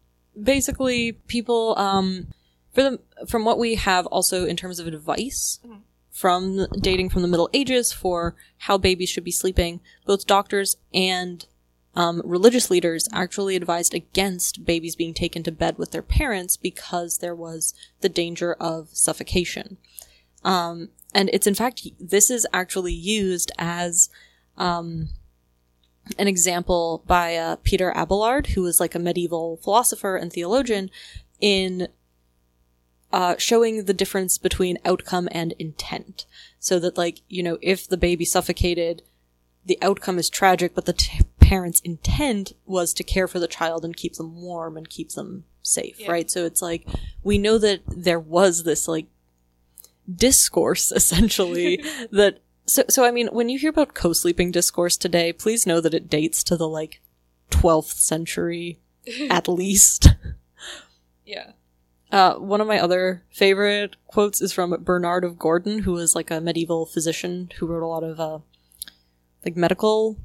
basically, 0.41 1.13
people 1.13 1.77
um 1.77 2.27
for 2.77 2.83
the 2.83 2.99
from 3.25 3.43
what 3.43 3.57
we 3.57 3.73
have 3.73 4.05
also 4.05 4.45
in 4.45 4.55
terms 4.55 4.79
of 4.79 4.85
advice. 4.85 5.59
Mhm. 5.65 5.81
From 6.11 6.67
dating 6.79 7.09
from 7.09 7.23
the 7.23 7.27
Middle 7.27 7.49
Ages 7.53 7.91
for 7.91 8.35
how 8.59 8.77
babies 8.77 9.09
should 9.09 9.23
be 9.23 9.31
sleeping, 9.31 9.81
both 10.05 10.27
doctors 10.27 10.77
and 10.93 11.45
um, 11.95 12.21
religious 12.23 12.69
leaders 12.69 13.09
actually 13.11 13.55
advised 13.55 13.95
against 13.95 14.63
babies 14.63 14.95
being 14.95 15.15
taken 15.15 15.41
to 15.41 15.51
bed 15.51 15.79
with 15.79 15.89
their 15.89 16.03
parents 16.03 16.55
because 16.55 17.17
there 17.17 17.33
was 17.33 17.73
the 18.01 18.09
danger 18.09 18.53
of 18.53 18.89
suffocation. 18.93 19.77
Um, 20.43 20.89
and 21.15 21.31
it's 21.33 21.47
in 21.47 21.55
fact, 21.55 21.87
this 21.99 22.29
is 22.29 22.45
actually 22.53 22.93
used 22.93 23.51
as 23.57 24.09
um, 24.55 25.09
an 26.19 26.27
example 26.27 27.03
by 27.07 27.35
uh, 27.35 27.55
Peter 27.63 27.91
Abelard, 27.95 28.47
who 28.47 28.61
was 28.61 28.79
like 28.79 28.93
a 28.93 28.99
medieval 28.99 29.57
philosopher 29.57 30.15
and 30.15 30.31
theologian 30.31 30.91
in 31.39 31.87
uh, 33.11 33.35
showing 33.37 33.85
the 33.85 33.93
difference 33.93 34.37
between 34.37 34.77
outcome 34.85 35.29
and 35.31 35.53
intent. 35.53 36.25
So 36.59 36.79
that, 36.79 36.97
like, 36.97 37.21
you 37.27 37.41
know, 37.43 37.57
if 37.61 37.87
the 37.87 37.97
baby 37.97 38.25
suffocated, 38.25 39.01
the 39.65 39.77
outcome 39.81 40.17
is 40.19 40.29
tragic, 40.29 40.73
but 40.75 40.85
the 40.85 40.93
t- 40.93 41.21
parent's 41.39 41.79
intent 41.81 42.53
was 42.65 42.93
to 42.93 43.03
care 43.03 43.27
for 43.27 43.39
the 43.39 43.47
child 43.47 43.85
and 43.85 43.95
keep 43.95 44.15
them 44.15 44.41
warm 44.41 44.75
and 44.77 44.89
keep 44.89 45.11
them 45.11 45.45
safe, 45.61 45.99
Yeah. 45.99 46.11
right? 46.11 46.29
So 46.29 46.45
it's 46.45 46.61
like, 46.61 46.85
we 47.23 47.37
know 47.37 47.57
that 47.57 47.81
there 47.87 48.19
was 48.19 48.63
this, 48.63 48.87
like, 48.87 49.07
discourse, 50.13 50.91
essentially, 50.95 51.77
that, 52.11 52.39
so, 52.65 52.83
so 52.89 53.05
I 53.05 53.11
mean, 53.11 53.27
when 53.27 53.47
you 53.49 53.57
hear 53.59 53.69
about 53.69 53.93
co-sleeping 53.93 54.51
discourse 54.51 54.97
today, 54.97 55.31
please 55.31 55.65
know 55.65 55.79
that 55.81 55.93
it 55.93 56.09
dates 56.09 56.43
to 56.45 56.57
the, 56.57 56.67
like, 56.67 57.01
12th 57.51 57.93
century 57.93 58.79
at 59.29 59.47
least. 59.47 60.09
Yeah. 61.25 61.51
Uh, 62.11 62.35
one 62.35 62.61
of 62.61 62.67
my 62.67 62.79
other 62.79 63.23
favorite 63.31 63.95
quotes 64.07 64.41
is 64.41 64.53
from 64.53 64.75
Bernard 64.83 65.23
of 65.23 65.37
Gordon, 65.37 65.79
who 65.79 65.93
was 65.93 66.15
like 66.15 66.31
a 66.31 66.39
medieval 66.39 66.85
physician 66.85 67.51
who 67.57 67.67
wrote 67.67 67.83
a 67.83 67.87
lot 67.87 68.03
of 68.03 68.19
uh, 68.19 68.39
like 69.43 69.57
medical 69.57 70.17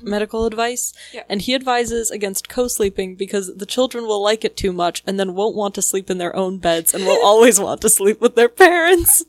medical 0.00 0.46
advice. 0.46 0.92
Yeah. 1.12 1.24
And 1.28 1.42
he 1.42 1.54
advises 1.54 2.10
against 2.10 2.48
co-sleeping 2.48 3.16
because 3.16 3.54
the 3.56 3.66
children 3.66 4.06
will 4.06 4.22
like 4.22 4.44
it 4.44 4.56
too 4.56 4.72
much 4.72 5.02
and 5.06 5.18
then 5.18 5.34
won't 5.34 5.56
want 5.56 5.74
to 5.74 5.82
sleep 5.82 6.10
in 6.10 6.18
their 6.18 6.34
own 6.36 6.58
beds 6.58 6.94
and 6.94 7.04
will 7.04 7.24
always 7.24 7.58
want 7.60 7.80
to 7.82 7.88
sleep 7.88 8.20
with 8.20 8.36
their 8.36 8.48
parents. 8.48 9.24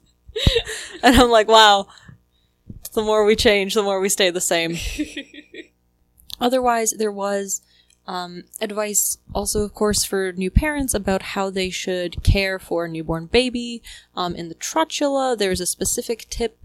and 1.03 1.15
I'm 1.15 1.29
like, 1.29 1.47
wow. 1.47 1.87
The 2.93 3.01
more 3.01 3.23
we 3.23 3.35
change, 3.35 3.73
the 3.73 3.83
more 3.83 3.99
we 3.99 4.09
stay 4.09 4.29
the 4.29 4.41
same. 4.41 4.77
Otherwise, 6.41 6.91
there 6.91 7.11
was 7.11 7.61
um, 8.09 8.45
advice 8.59 9.19
also, 9.35 9.61
of 9.61 9.75
course, 9.75 10.03
for 10.03 10.31
new 10.31 10.49
parents 10.49 10.95
about 10.95 11.21
how 11.21 11.51
they 11.51 11.69
should 11.69 12.23
care 12.23 12.57
for 12.57 12.85
a 12.85 12.89
newborn 12.89 13.27
baby. 13.27 13.83
Um, 14.15 14.35
in 14.35 14.49
the 14.49 14.55
trotula, 14.55 15.37
there's 15.37 15.61
a 15.61 15.67
specific 15.67 16.25
tip 16.27 16.57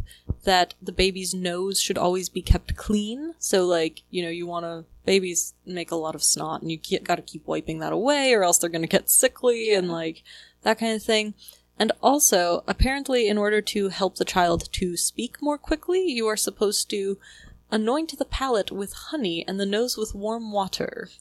that 0.45 0.73
the 0.81 0.91
baby's 0.91 1.35
nose 1.35 1.79
should 1.79 1.99
always 1.99 2.31
be 2.31 2.41
kept 2.41 2.77
clean. 2.77 3.35
So, 3.39 3.67
like, 3.67 4.05
you 4.11 4.23
know, 4.23 4.31
you 4.31 4.47
want 4.47 4.65
to, 4.65 4.87
babies 5.05 5.53
make 5.67 5.91
a 5.91 5.97
lot 5.97 6.15
of 6.15 6.23
snot 6.23 6.63
and 6.63 6.73
you 6.73 6.79
got 7.01 7.17
to 7.17 7.23
keep 7.23 7.47
wiping 7.47 7.79
that 7.81 7.93
away 7.93 8.33
or 8.33 8.43
else 8.43 8.57
they're 8.57 8.71
going 8.71 8.81
to 8.81 8.89
get 8.89 9.11
sickly 9.11 9.75
and, 9.75 9.93
like, 9.93 10.23
that 10.63 10.79
kind 10.79 10.97
of 10.97 11.03
thing. 11.03 11.35
And 11.79 11.93
also, 12.03 12.65
apparently, 12.67 13.29
in 13.29 13.37
order 13.37 13.61
to 13.61 13.91
help 13.91 14.17
the 14.17 14.25
child 14.25 14.73
to 14.73 14.97
speak 14.97 15.43
more 15.43 15.59
quickly, 15.59 16.07
you 16.07 16.27
are 16.27 16.39
supposed 16.39 16.89
to 16.89 17.19
anoint 17.75 18.17
the 18.19 18.25
palate 18.25 18.71
with 18.71 18.93
honey 18.93 19.45
and 19.47 19.59
the 19.59 19.67
nose 19.67 19.97
with 19.97 20.15
warm 20.15 20.53
water. 20.53 21.09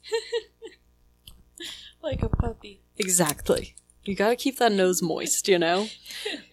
Like 2.04 2.22
a 2.22 2.28
puppy. 2.28 2.82
Exactly. 2.98 3.76
You 4.04 4.14
gotta 4.14 4.36
keep 4.36 4.58
that 4.58 4.74
nose 4.74 5.02
moist, 5.02 5.48
you 5.48 5.58
know? 5.58 5.88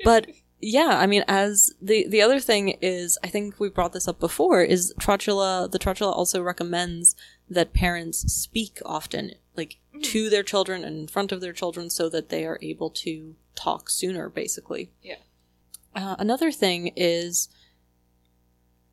But 0.04 0.28
yeah, 0.60 0.98
I 1.00 1.06
mean, 1.06 1.24
as 1.26 1.74
the, 1.82 2.06
the 2.06 2.22
other 2.22 2.38
thing 2.38 2.78
is, 2.80 3.18
I 3.24 3.26
think 3.26 3.58
we 3.58 3.68
brought 3.68 3.92
this 3.92 4.06
up 4.06 4.20
before, 4.20 4.62
is 4.62 4.94
Trotula, 5.00 5.68
the 5.68 5.78
Trotula 5.80 6.16
also 6.16 6.40
recommends 6.40 7.16
that 7.48 7.72
parents 7.72 8.32
speak 8.32 8.80
often, 8.86 9.32
like 9.56 9.78
to 10.02 10.30
their 10.30 10.44
children 10.44 10.84
and 10.84 10.96
in 10.96 11.08
front 11.08 11.32
of 11.32 11.40
their 11.40 11.52
children 11.52 11.90
so 11.90 12.08
that 12.08 12.28
they 12.28 12.46
are 12.46 12.58
able 12.62 12.90
to 12.90 13.34
talk 13.56 13.90
sooner, 13.90 14.28
basically. 14.28 14.92
Yeah. 15.02 15.16
Uh, 15.96 16.14
another 16.20 16.52
thing 16.52 16.92
is 16.94 17.48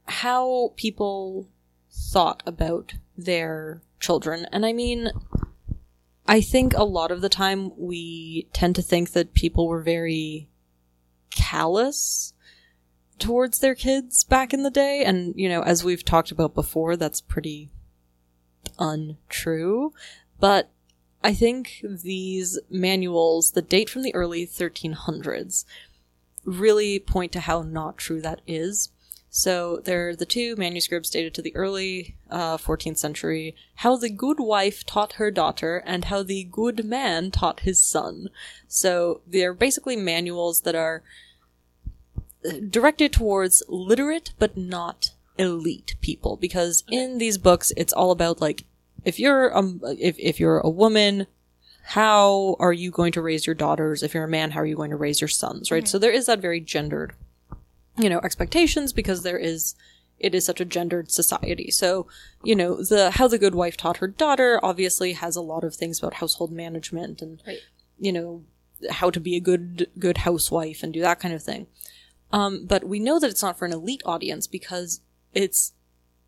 how 0.07 0.73
people 0.75 1.47
thought 1.91 2.43
about 2.45 2.93
their 3.17 3.81
children. 3.99 4.45
And 4.51 4.65
I 4.65 4.73
mean, 4.73 5.11
I 6.25 6.41
think 6.41 6.73
a 6.73 6.83
lot 6.83 7.11
of 7.11 7.21
the 7.21 7.29
time 7.29 7.71
we 7.77 8.47
tend 8.53 8.75
to 8.75 8.81
think 8.81 9.11
that 9.11 9.33
people 9.33 9.67
were 9.67 9.81
very 9.81 10.47
callous 11.31 12.33
towards 13.19 13.59
their 13.59 13.75
kids 13.75 14.23
back 14.23 14.53
in 14.53 14.63
the 14.63 14.69
day. 14.69 15.03
And, 15.03 15.33
you 15.35 15.49
know, 15.49 15.61
as 15.61 15.83
we've 15.83 16.05
talked 16.05 16.31
about 16.31 16.53
before, 16.53 16.95
that's 16.95 17.21
pretty 17.21 17.69
untrue. 18.77 19.93
But 20.39 20.69
I 21.23 21.33
think 21.33 21.83
these 21.83 22.59
manuals 22.69 23.51
that 23.51 23.69
date 23.69 23.89
from 23.89 24.03
the 24.03 24.13
early 24.13 24.45
1300s 24.45 25.65
really 26.45 26.99
point 26.99 27.31
to 27.33 27.39
how 27.41 27.61
not 27.61 27.97
true 27.97 28.21
that 28.21 28.41
is. 28.45 28.89
So 29.37 29.81
there 29.85 30.09
are 30.09 30.15
the 30.15 30.25
two 30.25 30.55
manuscripts 30.55 31.11
dated 31.11 31.35
to 31.35 31.43
the 31.43 31.55
early 31.55 32.15
uh, 32.31 32.57
14th 32.57 32.97
century. 32.97 33.55
How 33.75 33.95
the 33.95 34.09
Good 34.09 34.39
Wife 34.39 34.83
Taught 34.83 35.13
Her 35.13 35.29
Daughter 35.29 35.83
and 35.85 36.05
How 36.05 36.23
the 36.23 36.45
Good 36.45 36.83
Man 36.83 37.29
Taught 37.29 37.59
His 37.59 37.79
Son. 37.79 38.29
So 38.67 39.21
they're 39.27 39.53
basically 39.53 39.95
manuals 39.95 40.61
that 40.61 40.73
are 40.73 41.03
uh, 42.43 42.53
directed 42.67 43.13
towards 43.13 43.61
literate 43.69 44.33
but 44.39 44.57
not 44.57 45.11
elite 45.37 45.97
people 46.01 46.35
because 46.35 46.83
in 46.89 47.19
these 47.19 47.37
books 47.37 47.71
it's 47.77 47.93
all 47.93 48.09
about 48.09 48.41
like 48.41 48.63
if 49.05 49.19
you're 49.19 49.55
um 49.55 49.79
if, 49.99 50.17
if 50.17 50.39
you're 50.39 50.57
a 50.61 50.69
woman 50.69 51.27
how 51.83 52.55
are 52.57 52.73
you 52.73 52.89
going 52.89 53.11
to 53.11 53.21
raise 53.21 53.45
your 53.45 53.53
daughters? 53.53 54.01
If 54.01 54.15
you're 54.15 54.23
a 54.23 54.27
man 54.27 54.49
how 54.49 54.61
are 54.61 54.65
you 54.65 54.75
going 54.75 54.89
to 54.89 54.97
raise 54.97 55.21
your 55.21 55.27
sons 55.27 55.69
right? 55.69 55.87
So 55.87 55.99
there 55.99 56.09
is 56.09 56.25
that 56.25 56.39
very 56.39 56.59
gendered 56.59 57.13
you 57.97 58.09
know 58.09 58.19
expectations 58.23 58.93
because 58.93 59.23
there 59.23 59.37
is 59.37 59.75
it 60.19 60.33
is 60.33 60.45
such 60.45 60.59
a 60.59 60.65
gendered 60.65 61.11
society 61.11 61.69
so 61.71 62.07
you 62.43 62.55
know 62.55 62.81
the 62.83 63.11
how 63.11 63.27
the 63.27 63.37
good 63.37 63.55
wife 63.55 63.77
taught 63.77 63.97
her 63.97 64.07
daughter 64.07 64.59
obviously 64.63 65.13
has 65.13 65.35
a 65.35 65.41
lot 65.41 65.63
of 65.63 65.75
things 65.75 65.99
about 65.99 66.15
household 66.15 66.51
management 66.51 67.21
and 67.21 67.41
Right. 67.45 67.59
you 67.99 68.11
know 68.11 68.43
how 68.91 69.09
to 69.09 69.19
be 69.19 69.35
a 69.35 69.39
good 69.39 69.87
good 69.97 70.19
housewife 70.19 70.83
and 70.83 70.93
do 70.93 71.01
that 71.01 71.19
kind 71.19 71.33
of 71.33 71.43
thing 71.43 71.67
um, 72.31 72.65
but 72.65 72.83
we 72.83 72.99
know 72.99 73.19
that 73.19 73.29
it's 73.29 73.41
not 73.41 73.57
for 73.57 73.65
an 73.65 73.73
elite 73.73 74.01
audience 74.05 74.47
because 74.47 75.01
it's 75.33 75.73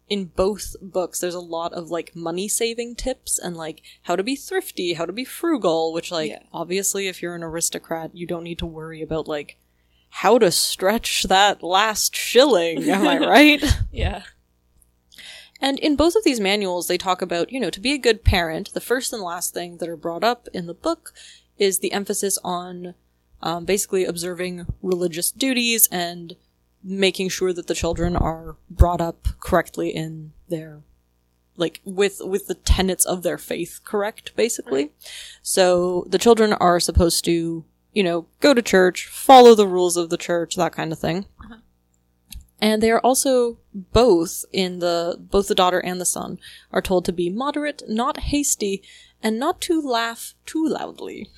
in 0.08 0.26
both 0.26 0.76
books 0.82 1.20
there's 1.20 1.36
a 1.36 1.40
lot 1.40 1.72
of 1.74 1.92
like 1.92 2.16
money 2.16 2.48
saving 2.48 2.96
tips 2.96 3.38
and 3.38 3.56
like 3.56 3.82
how 4.04 4.16
to 4.16 4.24
be 4.24 4.36
thrifty 4.36 4.94
how 4.94 5.06
to 5.06 5.14
be 5.14 5.24
frugal 5.26 5.94
which 5.94 6.12
like 6.12 6.32
Yeah. 6.32 6.44
obviously 6.52 7.08
if 7.08 7.22
you're 7.22 7.36
an 7.36 7.44
aristocrat 7.44 8.16
you 8.16 8.26
don't 8.26 8.44
need 8.44 8.58
to 8.60 8.66
worry 8.66 9.02
about 9.04 9.28
like 9.28 9.58
how 10.10 10.38
to 10.40 10.52
stretch 10.52 11.24
that 11.24 11.64
last 11.64 12.16
shilling 12.16 12.84
am 12.90 13.08
i 13.08 13.18
right? 13.18 13.64
Yeah. 13.92 14.24
and 15.62 15.80
in 15.80 15.96
both 15.96 16.16
of 16.16 16.24
these 16.24 16.40
manuals, 16.40 16.88
they 16.88 16.98
talk 16.98 17.22
about, 17.22 17.52
you 17.52 17.60
know, 17.60 17.70
to 17.70 17.80
be 17.80 17.94
a 17.94 17.98
good 17.98 18.24
parent, 18.24 18.74
the 18.74 18.82
first 18.82 19.14
and 19.14 19.22
last 19.22 19.54
thing 19.54 19.78
that 19.78 19.90
are 19.90 19.98
brought 19.98 20.24
up 20.24 20.48
in 20.54 20.68
the 20.68 20.74
book 20.74 21.14
is 21.58 21.80
the 21.80 21.92
emphasis 21.92 22.38
on 22.44 22.96
um, 23.42 23.66
basically 23.66 24.06
observing 24.06 24.66
religious 24.82 25.32
duties 25.32 25.88
and 25.92 26.36
making 26.84 27.30
sure 27.30 27.54
that 27.54 27.68
the 27.68 27.76
children 27.76 28.16
are 28.16 28.56
brought 28.70 29.02
up 29.02 29.28
correctly 29.40 29.90
in 29.90 30.32
their 30.48 30.82
like 31.58 31.82
with 31.84 32.22
with 32.24 32.48
the 32.48 32.54
tenets 32.56 33.06
of 33.06 33.22
their 33.22 33.38
faith 33.38 33.82
correct 33.84 34.34
basically. 34.36 34.92
So 35.42 36.06
the 36.08 36.18
children 36.18 36.54
are 36.54 36.80
supposed 36.80 37.26
to 37.26 37.66
you 37.94 38.04
know 38.04 38.28
go 38.40 38.54
to 38.54 38.62
church 38.62 39.08
follow 39.08 39.56
the 39.56 39.68
rules 39.68 39.98
of 39.98 40.10
the 40.10 40.18
church 40.18 40.56
that 40.56 40.72
kind 40.72 40.92
of 40.92 41.00
thing 41.00 41.26
and 42.62 42.84
they 42.84 42.92
are 42.92 43.00
also 43.00 43.58
both 43.74 44.44
in 44.52 44.80
the 44.80 45.18
both 45.20 45.48
the 45.48 45.56
daughter 45.56 45.80
and 45.80 46.00
the 46.00 46.06
son 46.06 46.40
are 46.72 46.82
told 46.82 47.06
to 47.06 47.14
be 47.14 47.30
moderate, 47.30 47.84
not 47.88 48.20
hasty, 48.20 48.84
and 49.24 49.40
not 49.40 49.62
to 49.62 49.82
laugh 49.82 50.34
too 50.46 50.68
loudly. 50.68 51.30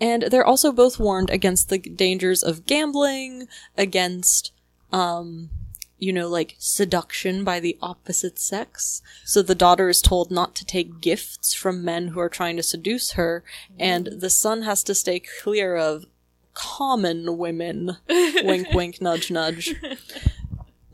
And 0.00 0.24
they're 0.24 0.46
also 0.46 0.72
both 0.72 0.98
warned 0.98 1.30
against 1.30 1.68
the 1.68 1.78
dangers 1.78 2.42
of 2.42 2.66
gambling, 2.66 3.48
against 3.76 4.52
um 4.92 5.50
you 5.98 6.12
know, 6.12 6.28
like 6.28 6.56
seduction 6.58 7.44
by 7.44 7.60
the 7.60 7.78
opposite 7.80 8.38
sex. 8.38 9.00
So 9.24 9.42
the 9.42 9.54
daughter 9.54 9.88
is 9.88 10.02
told 10.02 10.30
not 10.30 10.54
to 10.56 10.64
take 10.64 11.00
gifts 11.00 11.54
from 11.54 11.84
men 11.84 12.08
who 12.08 12.20
are 12.20 12.28
trying 12.28 12.56
to 12.56 12.62
seduce 12.62 13.12
her, 13.12 13.44
and 13.78 14.06
the 14.06 14.30
son 14.30 14.62
has 14.62 14.82
to 14.84 14.94
stay 14.94 15.20
clear 15.42 15.76
of 15.76 16.06
common 16.54 17.38
women. 17.38 17.98
wink, 18.08 18.72
wink, 18.72 19.00
nudge, 19.00 19.30
nudge. 19.30 19.74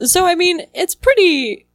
So, 0.03 0.27
I 0.27 0.35
mean, 0.35 0.63
it's 0.75 0.95
pretty, 0.95 1.67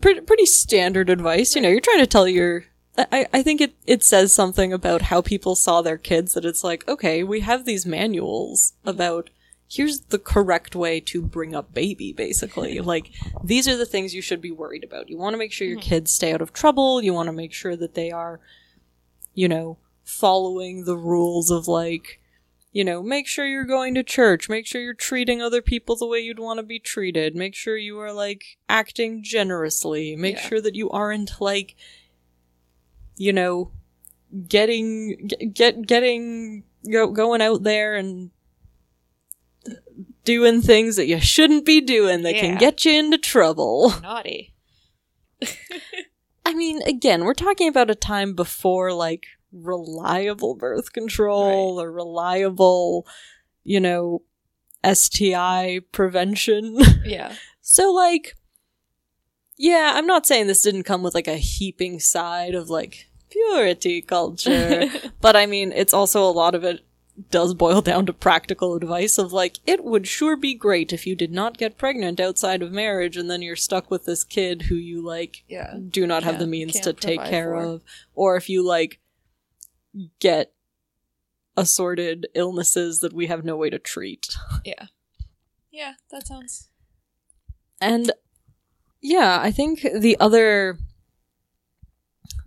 pretty, 0.00 0.20
pretty 0.20 0.46
standard 0.46 1.08
advice. 1.08 1.56
You 1.56 1.62
know, 1.62 1.70
you're 1.70 1.80
trying 1.80 2.00
to 2.00 2.06
tell 2.06 2.28
your. 2.28 2.66
I, 2.96 3.26
I 3.32 3.42
think 3.42 3.60
it, 3.60 3.74
it 3.86 4.04
says 4.04 4.32
something 4.32 4.72
about 4.72 5.02
how 5.02 5.20
people 5.20 5.56
saw 5.56 5.82
their 5.82 5.98
kids 5.98 6.34
that 6.34 6.44
it's 6.44 6.62
like, 6.62 6.86
okay, 6.86 7.24
we 7.24 7.40
have 7.40 7.64
these 7.64 7.84
manuals 7.84 8.74
mm-hmm. 8.78 8.90
about 8.90 9.30
here's 9.74 10.00
the 10.00 10.18
correct 10.18 10.76
way 10.76 11.00
to 11.00 11.22
bring 11.22 11.54
up 11.54 11.74
baby, 11.74 12.12
basically. 12.12 12.78
like, 12.80 13.10
these 13.42 13.66
are 13.66 13.76
the 13.76 13.86
things 13.86 14.14
you 14.14 14.22
should 14.22 14.40
be 14.40 14.50
worried 14.50 14.84
about. 14.84 15.08
You 15.08 15.18
want 15.18 15.34
to 15.34 15.38
make 15.38 15.52
sure 15.52 15.66
your 15.66 15.78
mm-hmm. 15.78 15.88
kids 15.88 16.12
stay 16.12 16.32
out 16.32 16.42
of 16.42 16.52
trouble. 16.52 17.02
You 17.02 17.12
want 17.12 17.28
to 17.28 17.32
make 17.32 17.52
sure 17.52 17.76
that 17.76 17.94
they 17.94 18.10
are, 18.10 18.40
you 19.34 19.48
know, 19.48 19.78
following 20.04 20.84
the 20.84 20.96
rules 20.96 21.50
of 21.50 21.66
like, 21.66 22.20
you 22.72 22.84
know, 22.84 23.02
make 23.02 23.26
sure 23.26 23.46
you're 23.46 23.64
going 23.64 23.94
to 23.94 24.02
church, 24.02 24.48
make 24.48 24.66
sure 24.66 24.80
you're 24.80 24.94
treating 24.94 25.40
other 25.40 25.62
people 25.62 25.96
the 25.96 26.06
way 26.06 26.18
you'd 26.18 26.40
want 26.40 26.58
to 26.58 26.62
be 26.64 26.78
treated, 26.78 27.36
make 27.36 27.54
sure 27.54 27.76
you 27.76 27.98
are 28.00 28.12
like 28.12 28.58
acting 28.68 29.22
generously, 29.22 30.16
make 30.16 30.36
Yeah. 30.36 30.48
sure 30.48 30.60
that 30.60 30.74
you 30.74 30.90
aren't 30.90 31.40
like, 31.40 31.76
you 33.16 33.32
know, 33.32 33.70
getting 34.48 35.28
get, 35.28 35.54
get 35.54 35.86
getting 35.86 36.64
go, 36.90 37.12
going 37.12 37.40
out 37.40 37.62
there 37.62 37.94
and 37.94 38.32
doing 40.24 40.62
things 40.62 40.96
that 40.96 41.06
you 41.06 41.20
shouldn't 41.20 41.64
be 41.64 41.80
doing 41.80 42.22
that 42.22 42.34
can 42.34 42.58
get 42.58 42.84
you 42.84 42.92
into 42.92 43.18
trouble. 43.18 43.92
Naughty. 44.02 44.54
I 46.46 46.54
mean, 46.54 46.82
again, 46.82 47.24
we're 47.24 47.34
talking 47.34 47.68
about 47.68 47.90
a 47.90 47.94
time 47.94 48.34
before 48.34 48.92
like 48.92 49.24
reliable 49.52 50.54
birth 50.54 50.92
control 50.92 51.80
or 51.80 51.90
reliable, 51.92 53.06
you 53.62 53.80
know, 53.80 54.22
STI 54.84 55.80
prevention. 55.92 56.78
Yeah. 57.04 57.34
so 57.60 57.92
like 57.92 58.34
yeah, 59.56 59.92
I'm 59.94 60.06
not 60.06 60.26
saying 60.26 60.46
this 60.46 60.62
didn't 60.62 60.84
come 60.84 61.02
with 61.02 61.14
like 61.14 61.28
a 61.28 61.36
heaping 61.36 62.00
side 62.00 62.54
of 62.54 62.70
like 62.70 63.08
purity 63.30 64.00
culture, 64.00 64.86
but 65.20 65.36
I 65.36 65.46
mean, 65.46 65.70
it's 65.70 65.94
also 65.94 66.22
a 66.24 66.32
lot 66.32 66.54
of 66.54 66.64
it 66.64 66.80
does 67.30 67.54
boil 67.54 67.80
down 67.80 68.06
to 68.06 68.12
practical 68.12 68.74
advice 68.74 69.18
of 69.18 69.32
like 69.32 69.58
it 69.66 69.84
would 69.84 70.06
sure 70.06 70.36
be 70.36 70.52
great 70.54 70.92
if 70.92 71.06
you 71.06 71.14
did 71.14 71.30
not 71.30 71.56
get 71.56 71.78
pregnant 71.78 72.18
outside 72.18 72.60
of 72.60 72.72
marriage 72.72 73.16
and 73.16 73.30
then 73.30 73.40
you're 73.40 73.54
stuck 73.54 73.88
with 73.90 74.04
this 74.04 74.24
kid 74.24 74.62
who 74.62 74.74
you 74.74 75.00
like 75.00 75.44
Yeah. 75.48 75.76
do 75.90 76.06
not 76.08 76.24
have 76.24 76.40
the 76.40 76.46
means 76.48 76.80
to 76.80 76.92
take 76.92 77.22
care 77.24 77.50
for. 77.50 77.62
of 77.64 77.82
or 78.14 78.36
if 78.36 78.48
you 78.48 78.66
like 78.66 78.98
get 80.18 80.52
assorted 81.56 82.26
illnesses 82.34 82.98
that 82.98 83.12
we 83.12 83.26
have 83.28 83.44
no 83.44 83.56
way 83.56 83.70
to 83.70 83.78
treat 83.78 84.34
Yeah. 84.64 84.86
Yeah, 85.70 85.92
that 86.10 86.26
sounds. 86.26 86.68
and 87.80 88.10
yeah 89.00 89.38
i 89.42 89.50
think 89.52 89.82
the 89.82 90.16
other 90.18 90.78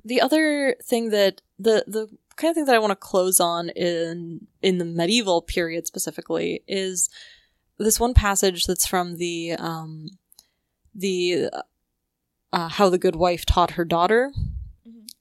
the 0.04 0.20
other 0.22 0.76
thing 0.84 1.10
that 1.12 1.42
the 1.60 1.84
the 1.88 2.08
kind 2.38 2.50
of 2.52 2.56
thing 2.56 2.66
that 2.66 2.76
i 2.76 2.80
want 2.80 2.92
to 2.92 2.96
close 2.96 3.40
on 3.40 3.70
in 3.70 4.48
in 4.62 4.78
the 4.78 4.86
medieval 4.86 5.42
period 5.42 5.86
specifically 5.86 6.64
is 6.68 7.10
this 7.78 8.00
one 8.00 8.14
passage 8.14 8.66
that's 8.66 8.88
from 8.88 9.18
the 9.18 9.54
um 9.54 10.10
the 10.96 11.50
uh, 12.54 12.70
how 12.70 12.90
the 12.90 12.98
good 12.98 13.16
wife 13.16 13.46
taught 13.46 13.72
her 13.72 13.86
daughter. 13.86 14.32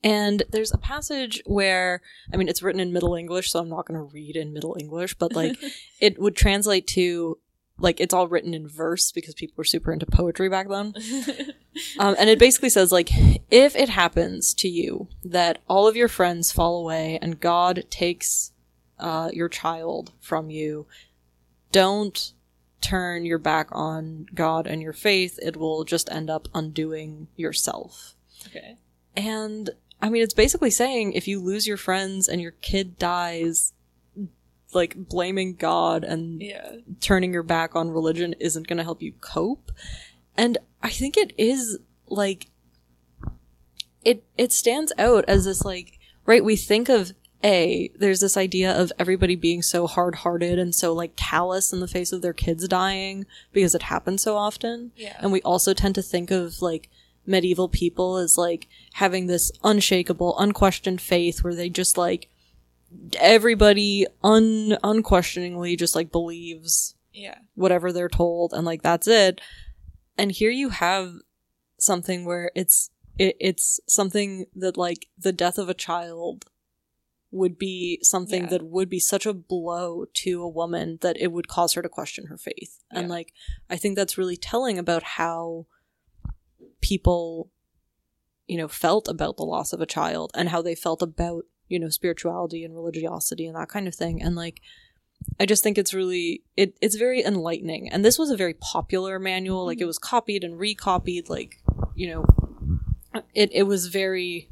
And 0.02 0.44
there's 0.50 0.72
a 0.72 0.78
passage 0.78 1.42
where 1.46 2.00
i 2.32 2.36
mean 2.36 2.48
it's 2.48 2.62
written 2.62 2.80
in 2.80 2.92
middle 2.92 3.16
english 3.16 3.50
so 3.50 3.58
i'm 3.58 3.68
not 3.68 3.86
going 3.86 3.98
to 3.98 4.14
read 4.14 4.36
in 4.36 4.52
middle 4.52 4.76
english 4.78 5.14
but 5.14 5.34
like 5.34 5.56
it 6.00 6.20
would 6.20 6.36
translate 6.36 6.86
to 6.86 7.38
like 7.78 8.00
it's 8.00 8.14
all 8.14 8.28
written 8.28 8.54
in 8.54 8.66
verse 8.66 9.12
because 9.12 9.34
people 9.34 9.54
were 9.56 9.64
super 9.64 9.92
into 9.92 10.06
poetry 10.06 10.48
back 10.48 10.68
then. 10.68 10.94
Um, 11.98 12.16
and 12.18 12.30
it 12.30 12.38
basically 12.38 12.70
says 12.70 12.90
like 12.90 13.10
if 13.50 13.76
it 13.76 13.90
happens 13.90 14.54
to 14.54 14.66
you 14.66 15.08
that 15.22 15.58
all 15.68 15.86
of 15.86 15.94
your 15.94 16.08
friends 16.08 16.50
fall 16.50 16.78
away 16.80 17.18
and 17.20 17.38
god 17.38 17.84
takes 17.90 18.52
uh, 18.98 19.28
your 19.30 19.50
child 19.50 20.12
from 20.18 20.48
you 20.48 20.86
don't 21.72 22.32
turn 22.80 23.24
your 23.24 23.38
back 23.38 23.68
on 23.72 24.26
god 24.34 24.66
and 24.66 24.80
your 24.80 24.92
faith. 24.92 25.38
It 25.42 25.56
will 25.56 25.84
just 25.84 26.10
end 26.10 26.30
up 26.30 26.48
undoing 26.54 27.28
yourself. 27.36 28.14
Okay. 28.46 28.76
and 29.16 29.70
I 30.00 30.08
mean, 30.10 30.22
it's 30.22 30.34
basically 30.34 30.70
saying 30.70 31.14
if 31.14 31.26
you 31.26 31.40
lose 31.40 31.66
your 31.66 31.78
friends 31.78 32.28
and 32.28 32.40
your 32.40 32.52
kid 32.52 32.98
dies, 32.98 33.72
like 34.72 34.94
blaming 34.96 35.54
God 35.54 36.04
and 36.04 36.40
Yeah. 36.42 36.76
turning 37.00 37.32
your 37.32 37.42
back 37.42 37.74
on 37.76 37.90
religion 37.90 38.34
isn't 38.40 38.66
going 38.66 38.78
to 38.78 38.84
help 38.84 39.00
you 39.02 39.12
cope. 39.20 39.70
And 40.36 40.58
I 40.82 40.90
think 40.90 41.16
it 41.16 41.32
is 41.38 41.78
like 42.08 42.48
it 44.04 44.22
it 44.36 44.52
stands 44.52 44.92
out 44.98 45.24
as 45.26 45.44
this 45.44 45.64
like 45.64 45.98
right 46.26 46.44
we 46.44 46.56
think 46.56 46.88
of 46.88 47.12
a 47.44 47.90
there's 47.98 48.20
this 48.20 48.36
idea 48.36 48.72
of 48.72 48.92
everybody 48.98 49.36
being 49.36 49.62
so 49.62 49.86
hard-hearted 49.86 50.58
and 50.58 50.74
so 50.74 50.92
like 50.92 51.16
callous 51.16 51.72
in 51.72 51.80
the 51.80 51.88
face 51.88 52.12
of 52.12 52.22
their 52.22 52.32
kids 52.32 52.66
dying 52.68 53.26
because 53.52 53.74
it 53.74 53.82
happens 53.82 54.22
so 54.22 54.36
often. 54.36 54.90
Yeah. 54.96 55.16
And 55.20 55.32
we 55.32 55.42
also 55.42 55.74
tend 55.74 55.94
to 55.96 56.02
think 56.02 56.30
of 56.30 56.62
like 56.62 56.88
medieval 57.26 57.68
people 57.68 58.16
as 58.16 58.38
like 58.38 58.68
having 58.94 59.26
this 59.26 59.52
unshakable, 59.64 60.38
unquestioned 60.38 61.00
faith 61.00 61.42
where 61.44 61.54
they 61.54 61.68
just 61.68 61.98
like 61.98 62.28
everybody 63.18 64.06
un 64.22 64.76
unquestioningly 64.84 65.76
just 65.76 65.94
like 65.94 66.10
believes 66.12 66.94
Yeah. 67.12 67.38
whatever 67.54 67.92
they're 67.92 68.08
told 68.08 68.52
and 68.52 68.64
like 68.64 68.82
that's 68.82 69.06
it. 69.08 69.40
And 70.18 70.32
here 70.32 70.50
you 70.50 70.70
have 70.70 71.12
something 71.78 72.24
where 72.24 72.50
it's 72.54 72.90
it, 73.18 73.36
it's 73.40 73.80
something 73.88 74.46
that 74.54 74.76
like 74.76 75.08
the 75.18 75.32
death 75.32 75.58
of 75.58 75.68
a 75.68 75.74
child 75.74 76.46
would 77.30 77.58
be 77.58 77.98
something 78.02 78.44
Yeah. 78.44 78.50
that 78.50 78.62
would 78.62 78.88
be 78.88 79.00
such 79.00 79.26
a 79.26 79.34
blow 79.34 80.04
to 80.14 80.42
a 80.42 80.48
woman 80.48 80.98
that 81.02 81.16
it 81.20 81.32
would 81.32 81.48
cause 81.48 81.74
her 81.74 81.82
to 81.82 81.88
question 81.88 82.26
her 82.26 82.38
faith. 82.38 82.78
And 82.90 83.08
like 83.08 83.32
I 83.68 83.76
think 83.76 83.96
that's 83.96 84.16
really 84.18 84.36
telling 84.36 84.78
about 84.78 85.02
how 85.02 85.66
people 86.80 87.50
you 88.46 88.56
know 88.56 88.68
felt 88.68 89.08
about 89.08 89.36
the 89.36 89.42
loss 89.44 89.72
of 89.72 89.80
a 89.80 89.86
child 89.86 90.30
and 90.34 90.48
how 90.50 90.62
they 90.62 90.74
felt 90.74 91.02
about 91.02 91.44
you 91.68 91.78
know 91.78 91.88
spirituality 91.88 92.64
and 92.64 92.74
religiosity 92.74 93.46
and 93.46 93.56
that 93.56 93.68
kind 93.68 93.88
of 93.88 93.94
thing 93.94 94.22
and 94.22 94.36
like 94.36 94.60
I 95.38 95.46
just 95.46 95.62
think 95.62 95.78
it's 95.78 95.92
really 95.92 96.42
it 96.56 96.76
it's 96.80 96.96
very 96.96 97.22
enlightening. 97.22 97.88
And 97.90 98.04
this 98.04 98.18
was 98.18 98.30
a 98.30 98.36
very 98.36 98.54
popular 98.54 99.18
manual. 99.18 99.66
Like 99.66 99.80
it 99.80 99.86
was 99.86 99.98
copied 99.98 100.44
and 100.44 100.58
recopied. 100.58 101.28
Like 101.28 101.60
you 101.94 102.08
know, 102.08 103.22
it 103.34 103.50
it 103.52 103.64
was 103.64 103.86
very 103.88 104.48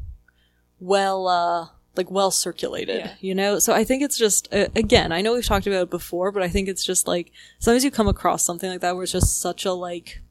well 0.80 1.28
uh 1.28 1.68
like 1.96 2.10
well 2.10 2.30
circulated. 2.30 2.96
Yeah. 2.96 3.14
You 3.20 3.34
know, 3.34 3.58
so 3.58 3.72
I 3.72 3.84
think 3.84 4.02
it's 4.02 4.18
just 4.18 4.52
uh, 4.52 4.68
again 4.74 5.12
I 5.12 5.20
know 5.20 5.34
we've 5.34 5.46
talked 5.46 5.66
about 5.66 5.84
it 5.84 5.90
before, 5.90 6.32
but 6.32 6.42
I 6.42 6.48
think 6.48 6.68
it's 6.68 6.84
just 6.84 7.06
like 7.06 7.32
sometimes 7.58 7.84
you 7.84 7.90
come 7.90 8.08
across 8.08 8.44
something 8.44 8.70
like 8.70 8.80
that 8.80 8.94
where 8.94 9.04
it's 9.04 9.12
just 9.12 9.40
such 9.40 9.64
a 9.64 9.72
like 9.72 10.22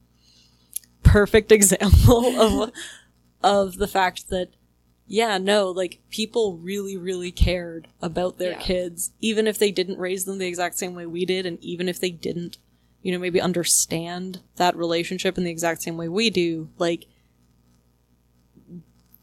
perfect 1.03 1.51
example 1.57 2.39
of 2.39 2.71
of 3.43 3.77
the 3.77 3.87
fact 3.87 4.29
that 4.29 4.49
yeah, 5.07 5.37
no, 5.37 5.69
like 5.69 5.99
people 6.09 6.57
really, 6.57 6.97
really 6.97 7.31
cared 7.31 7.87
about 8.01 8.37
their 8.37 8.51
Yeah. 8.51 8.61
kids, 8.61 9.11
even 9.21 9.47
if 9.47 9.57
they 9.57 9.71
didn't 9.71 9.99
raise 9.99 10.25
them 10.25 10.37
the 10.37 10.47
exact 10.47 10.77
same 10.77 10.95
way 10.95 11.05
we 11.05 11.25
did, 11.25 11.45
and 11.45 11.61
even 11.63 11.89
if 11.89 11.99
they 11.99 12.11
didn't, 12.11 12.57
you 13.01 13.11
know, 13.11 13.19
maybe 13.19 13.41
understand 13.41 14.39
that 14.55 14.77
relationship 14.77 15.37
in 15.37 15.43
the 15.43 15.51
exact 15.51 15.81
same 15.81 15.97
way 15.97 16.07
we 16.07 16.29
do, 16.29 16.69
like, 16.77 17.05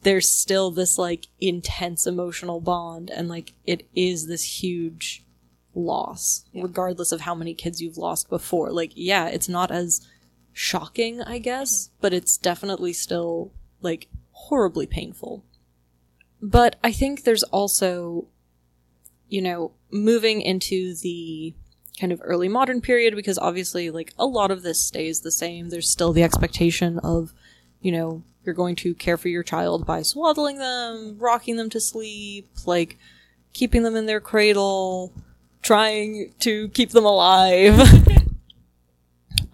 there's 0.02 0.28
still 0.28 0.70
this, 0.70 0.96
like, 0.98 1.26
intense 1.40 2.06
emotional 2.06 2.60
bond, 2.60 3.10
and, 3.10 3.28
like, 3.28 3.52
it 3.66 3.86
is 3.94 4.26
this 4.26 4.62
huge 4.62 5.24
loss, 5.74 6.44
regardless 6.54 7.12
of 7.12 7.22
how 7.22 7.34
many 7.34 7.54
kids 7.54 7.80
you've 7.80 7.98
lost 7.98 8.28
before. 8.28 8.70
Like, 8.70 8.92
yeah, 8.94 9.28
it's 9.28 9.48
not 9.48 9.70
as 9.70 10.06
shocking, 10.52 11.22
I 11.22 11.38
guess, 11.38 11.86
mm-hmm. 11.86 11.96
but 12.00 12.14
it's 12.14 12.36
definitely 12.36 12.92
still, 12.92 13.52
like, 13.80 14.08
horribly 14.32 14.86
painful. 14.86 15.44
But 16.42 16.76
I 16.82 16.92
think 16.92 17.24
there's 17.24 17.42
also, 17.44 18.26
you 19.28 19.42
know, 19.42 19.72
moving 19.90 20.40
into 20.40 20.94
the 20.94 21.54
kind 21.98 22.12
of 22.12 22.20
early 22.24 22.48
modern 22.48 22.80
period, 22.80 23.14
because 23.14 23.38
obviously, 23.38 23.90
like, 23.90 24.14
a 24.18 24.24
lot 24.24 24.50
of 24.50 24.62
this 24.62 24.84
stays 24.84 25.20
the 25.20 25.30
same. 25.30 25.68
There's 25.68 25.90
still 25.90 26.12
the 26.12 26.22
expectation 26.22 26.98
of, 27.00 27.34
you 27.80 27.92
know, 27.92 28.22
you're 28.44 28.54
going 28.54 28.76
to 28.76 28.94
care 28.94 29.18
for 29.18 29.28
your 29.28 29.42
child 29.42 29.86
by 29.86 30.00
swaddling 30.02 30.58
them, 30.58 31.16
rocking 31.18 31.56
them 31.56 31.68
to 31.70 31.80
sleep, 31.80 32.48
like, 32.64 32.96
keeping 33.52 33.82
them 33.82 33.96
in 33.96 34.06
their 34.06 34.20
cradle, 34.20 35.12
trying 35.62 36.32
to 36.40 36.68
keep 36.70 36.90
them 36.90 37.04
alive. 37.04 37.78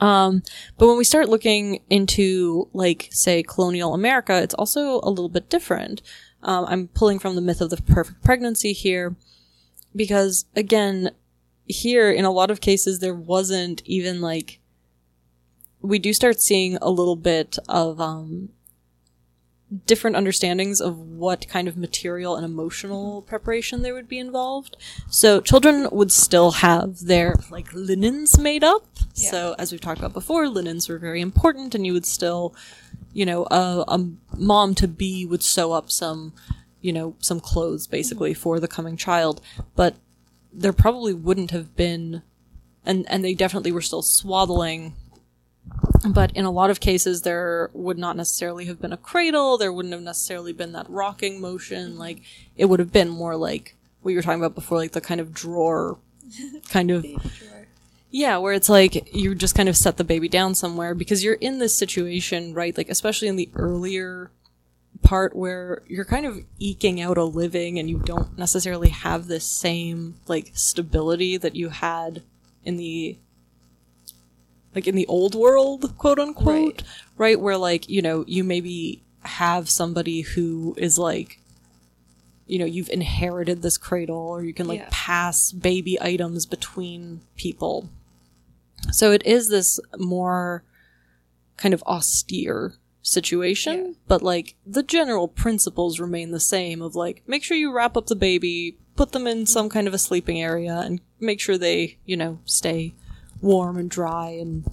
Um, 0.00 0.42
but 0.76 0.88
when 0.88 0.98
we 0.98 1.04
start 1.04 1.28
looking 1.28 1.82
into, 1.88 2.68
like, 2.72 3.08
say, 3.12 3.42
colonial 3.42 3.94
America, 3.94 4.42
it's 4.42 4.54
also 4.54 5.00
a 5.02 5.08
little 5.08 5.28
bit 5.28 5.48
different. 5.48 6.02
Um, 6.42 6.66
I'm 6.68 6.88
pulling 6.88 7.18
from 7.18 7.34
the 7.34 7.40
myth 7.40 7.60
of 7.60 7.70
the 7.70 7.78
perfect 7.78 8.22
pregnancy 8.22 8.72
here, 8.72 9.16
because 9.94 10.44
again, 10.54 11.10
here 11.64 12.10
in 12.10 12.24
a 12.24 12.30
lot 12.30 12.50
of 12.50 12.60
cases, 12.60 13.00
there 13.00 13.14
wasn't 13.14 13.82
even 13.84 14.20
like, 14.20 14.60
we 15.80 15.98
do 15.98 16.12
start 16.12 16.40
seeing 16.40 16.78
a 16.80 16.90
little 16.90 17.16
bit 17.16 17.58
of, 17.68 18.00
um, 18.00 18.50
different 19.84 20.14
understandings 20.16 20.80
of 20.80 20.96
what 20.96 21.48
kind 21.48 21.66
of 21.66 21.76
material 21.76 22.36
and 22.36 22.44
emotional 22.44 23.22
preparation 23.22 23.82
there 23.82 23.94
would 23.94 24.08
be 24.08 24.20
involved. 24.20 24.76
So 25.10 25.40
children 25.40 25.88
would 25.90 26.12
still 26.12 26.52
have 26.52 27.00
their 27.00 27.34
like 27.50 27.74
linens 27.74 28.38
made 28.38 28.62
up. 28.62 28.86
Yeah. 29.16 29.30
So 29.32 29.54
as 29.58 29.72
we've 29.72 29.80
talked 29.80 29.98
about 29.98 30.12
before, 30.12 30.48
linens 30.48 30.88
were 30.88 30.98
very 30.98 31.20
important 31.20 31.74
and 31.74 31.84
you 31.84 31.92
would 31.94 32.06
still, 32.06 32.54
you 33.16 33.24
know, 33.24 33.46
a, 33.50 33.82
a 33.88 34.10
mom 34.36 34.74
to 34.74 34.86
be 34.86 35.24
would 35.24 35.42
sew 35.42 35.72
up 35.72 35.90
some, 35.90 36.34
you 36.82 36.92
know, 36.92 37.16
some 37.18 37.40
clothes 37.40 37.86
basically 37.86 38.32
mm-hmm. 38.32 38.42
for 38.42 38.60
the 38.60 38.68
coming 38.68 38.94
child. 38.94 39.40
But 39.74 39.94
there 40.52 40.74
probably 40.74 41.14
wouldn't 41.14 41.50
have 41.50 41.74
been 41.74 42.20
and 42.84 43.06
and 43.08 43.24
they 43.24 43.32
definitely 43.32 43.72
were 43.72 43.80
still 43.80 44.02
swaddling 44.02 44.94
But 46.06 46.30
in 46.36 46.44
a 46.44 46.50
lot 46.50 46.68
of 46.68 46.78
cases, 46.78 47.22
there 47.22 47.70
would 47.72 47.96
not 47.96 48.18
necessarily 48.18 48.66
have 48.66 48.82
been 48.82 48.92
a 48.92 48.98
cradle. 48.98 49.56
There 49.56 49.72
wouldn't 49.72 49.94
have 49.94 50.02
necessarily 50.02 50.52
been 50.52 50.72
that 50.72 50.88
rocking 50.90 51.40
motion. 51.40 51.98
Like, 51.98 52.20
it 52.54 52.66
would 52.66 52.80
have 52.80 52.92
been 52.92 53.08
more 53.08 53.34
like 53.34 53.74
what 54.02 54.10
you 54.10 54.18
were 54.18 54.22
talking 54.22 54.40
about 54.40 54.54
before, 54.54 54.76
like 54.78 54.92
the 54.92 55.00
kind 55.00 55.20
of 55.20 55.32
drawer 55.32 55.98
kind 56.68 56.90
of 56.90 57.04
yeah, 58.16 58.38
where 58.38 58.54
it's 58.54 58.70
like 58.70 59.14
you 59.14 59.34
just 59.34 59.54
kind 59.54 59.68
of 59.68 59.76
set 59.76 59.98
the 59.98 60.02
baby 60.04 60.26
down 60.26 60.54
somewhere 60.54 60.94
because 60.94 61.22
you're 61.22 61.34
in 61.34 61.58
this 61.58 61.76
situation, 61.76 62.54
right? 62.54 62.74
Like, 62.74 62.88
especially 62.88 63.28
in 63.28 63.36
the 63.36 63.50
earlier 63.54 64.30
part 65.02 65.36
where 65.36 65.82
you're 65.86 66.06
kind 66.06 66.24
of 66.24 66.42
eking 66.58 66.98
out 66.98 67.18
a 67.18 67.24
living 67.24 67.78
and 67.78 67.90
you 67.90 67.98
don't 67.98 68.38
necessarily 68.38 68.88
have 68.88 69.26
this 69.26 69.44
same, 69.44 70.14
like, 70.28 70.50
stability 70.54 71.36
that 71.36 71.54
you 71.54 71.68
had 71.68 72.22
in 72.64 72.78
the, 72.78 73.18
like, 74.74 74.86
in 74.86 74.94
the 74.94 75.06
old 75.08 75.34
world, 75.34 75.98
quote 75.98 76.18
unquote, 76.18 76.46
Right. 76.46 76.82
right? 77.18 77.40
Where, 77.40 77.58
like, 77.58 77.86
you 77.90 78.00
know, 78.00 78.24
you 78.26 78.42
maybe 78.44 79.02
have 79.24 79.68
somebody 79.68 80.22
who 80.22 80.74
is 80.78 80.98
like, 80.98 81.38
you 82.46 82.58
know, 82.58 82.64
you've 82.64 82.88
inherited 82.88 83.60
this 83.60 83.76
cradle 83.76 84.16
or 84.16 84.42
you 84.42 84.54
can 84.54 84.66
like 84.68 84.78
Yeah. 84.78 84.88
pass 84.90 85.52
baby 85.52 86.00
items 86.00 86.46
between 86.46 87.20
people. 87.36 87.90
So 88.92 89.12
it 89.12 89.24
is 89.26 89.48
this 89.48 89.80
more 89.98 90.62
kind 91.56 91.74
of 91.74 91.82
austere 91.84 92.74
situation, 93.02 93.86
Yeah. 93.86 93.92
but 94.08 94.22
like 94.22 94.56
the 94.66 94.82
general 94.82 95.28
principles 95.28 96.00
remain 96.00 96.30
the 96.30 96.40
same 96.40 96.82
of 96.82 96.94
like 96.94 97.22
make 97.26 97.42
sure 97.44 97.56
you 97.56 97.72
wrap 97.72 97.96
up 97.96 98.06
the 98.06 98.16
baby, 98.16 98.76
put 98.96 99.12
them 99.12 99.26
in 99.26 99.46
some 99.46 99.68
kind 99.68 99.86
of 99.86 99.94
a 99.94 99.98
sleeping 99.98 100.40
area 100.40 100.80
and 100.84 101.00
make 101.20 101.40
sure 101.40 101.56
they, 101.58 101.98
you 102.04 102.16
know, 102.16 102.38
stay 102.44 102.94
warm 103.40 103.76
and 103.76 103.90
dry 103.90 104.30
and 104.30 104.64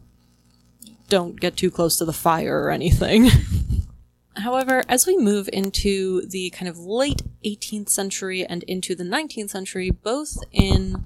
don't 1.09 1.39
get 1.39 1.55
too 1.57 1.69
close 1.69 1.97
to 1.97 2.05
the 2.05 2.13
fire 2.13 2.63
or 2.63 2.71
anything. 2.71 3.29
However, 4.37 4.83
as 4.89 5.05
we 5.05 5.15
move 5.15 5.47
into 5.53 6.25
the 6.25 6.49
kind 6.49 6.67
of 6.67 6.79
late 6.79 7.21
18th 7.45 7.89
century 7.89 8.43
and 8.43 8.63
into 8.63 8.95
the 8.95 9.03
19th 9.03 9.51
century, 9.51 9.91
both 9.91 10.37
in, 10.51 11.03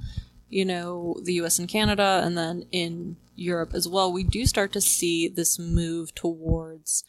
you 0.50 0.66
know, 0.66 1.20
the 1.24 1.34
US 1.34 1.60
and 1.60 1.68
Canada 1.68 2.22
and 2.24 2.38
then 2.38 2.66
in 2.72 3.18
Europe 3.36 3.72
as 3.74 3.88
well, 3.88 4.12
we 4.12 4.24
do 4.24 4.46
start 4.46 4.72
to 4.74 4.82
see 4.82 5.28
this 5.28 5.60
move 5.60 6.14
towards 6.16 7.04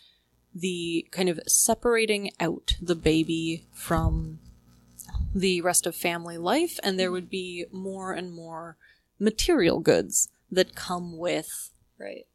the 0.55 1.07
kind 1.11 1.29
of 1.29 1.41
separating 1.47 2.31
out 2.41 2.75
the 2.81 2.95
baby 2.95 3.67
from 3.73 4.39
the 5.35 5.61
rest 5.61 5.87
of 5.87 5.95
family 5.95 6.39
life, 6.39 6.79
and 6.83 6.99
there 6.99 7.13
would 7.13 7.31
be 7.31 7.67
more 7.71 8.13
and 8.13 8.33
more 8.33 8.77
material 9.19 9.81
goods 9.81 10.29
that 10.51 10.75
come 10.75 11.17
with 11.17 11.71
Right. 11.99 12.27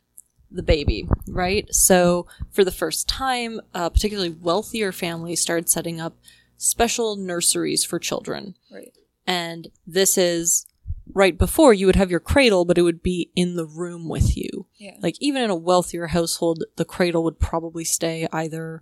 the 0.52 0.64
baby, 0.64 1.08
right? 1.28 1.68
So, 1.74 2.28
for 2.52 2.64
the 2.64 2.72
first 2.72 3.08
time, 3.08 3.62
uh, 3.74 3.90
particularly 3.90 4.30
wealthier 4.30 4.92
families 4.92 5.42
started 5.42 5.70
setting 5.70 6.00
up 6.00 6.18
special 6.58 7.16
nurseries 7.16 7.84
for 7.84 8.00
children. 8.00 8.56
Right. 8.72 8.94
And 9.26 9.70
this 9.88 10.18
is 10.18 10.66
right 11.12 11.38
before 11.38 11.74
you 11.74 11.86
would 11.86 11.96
have 11.96 12.12
your 12.12 12.20
cradle, 12.20 12.66
but 12.66 12.78
it 12.78 12.82
would 12.84 13.04
be 13.04 13.30
in 13.36 13.56
the 13.56 13.66
room 13.66 14.08
with 14.08 14.38
you. 14.38 14.68
Yeah. 14.78 14.96
Like, 15.02 15.16
even 15.20 15.42
in 15.42 15.50
a 15.50 15.56
wealthier 15.56 16.08
household, 16.08 16.64
the 16.78 16.86
cradle 16.86 17.24
would 17.24 17.40
probably 17.40 17.84
stay 17.84 18.28
either, 18.32 18.82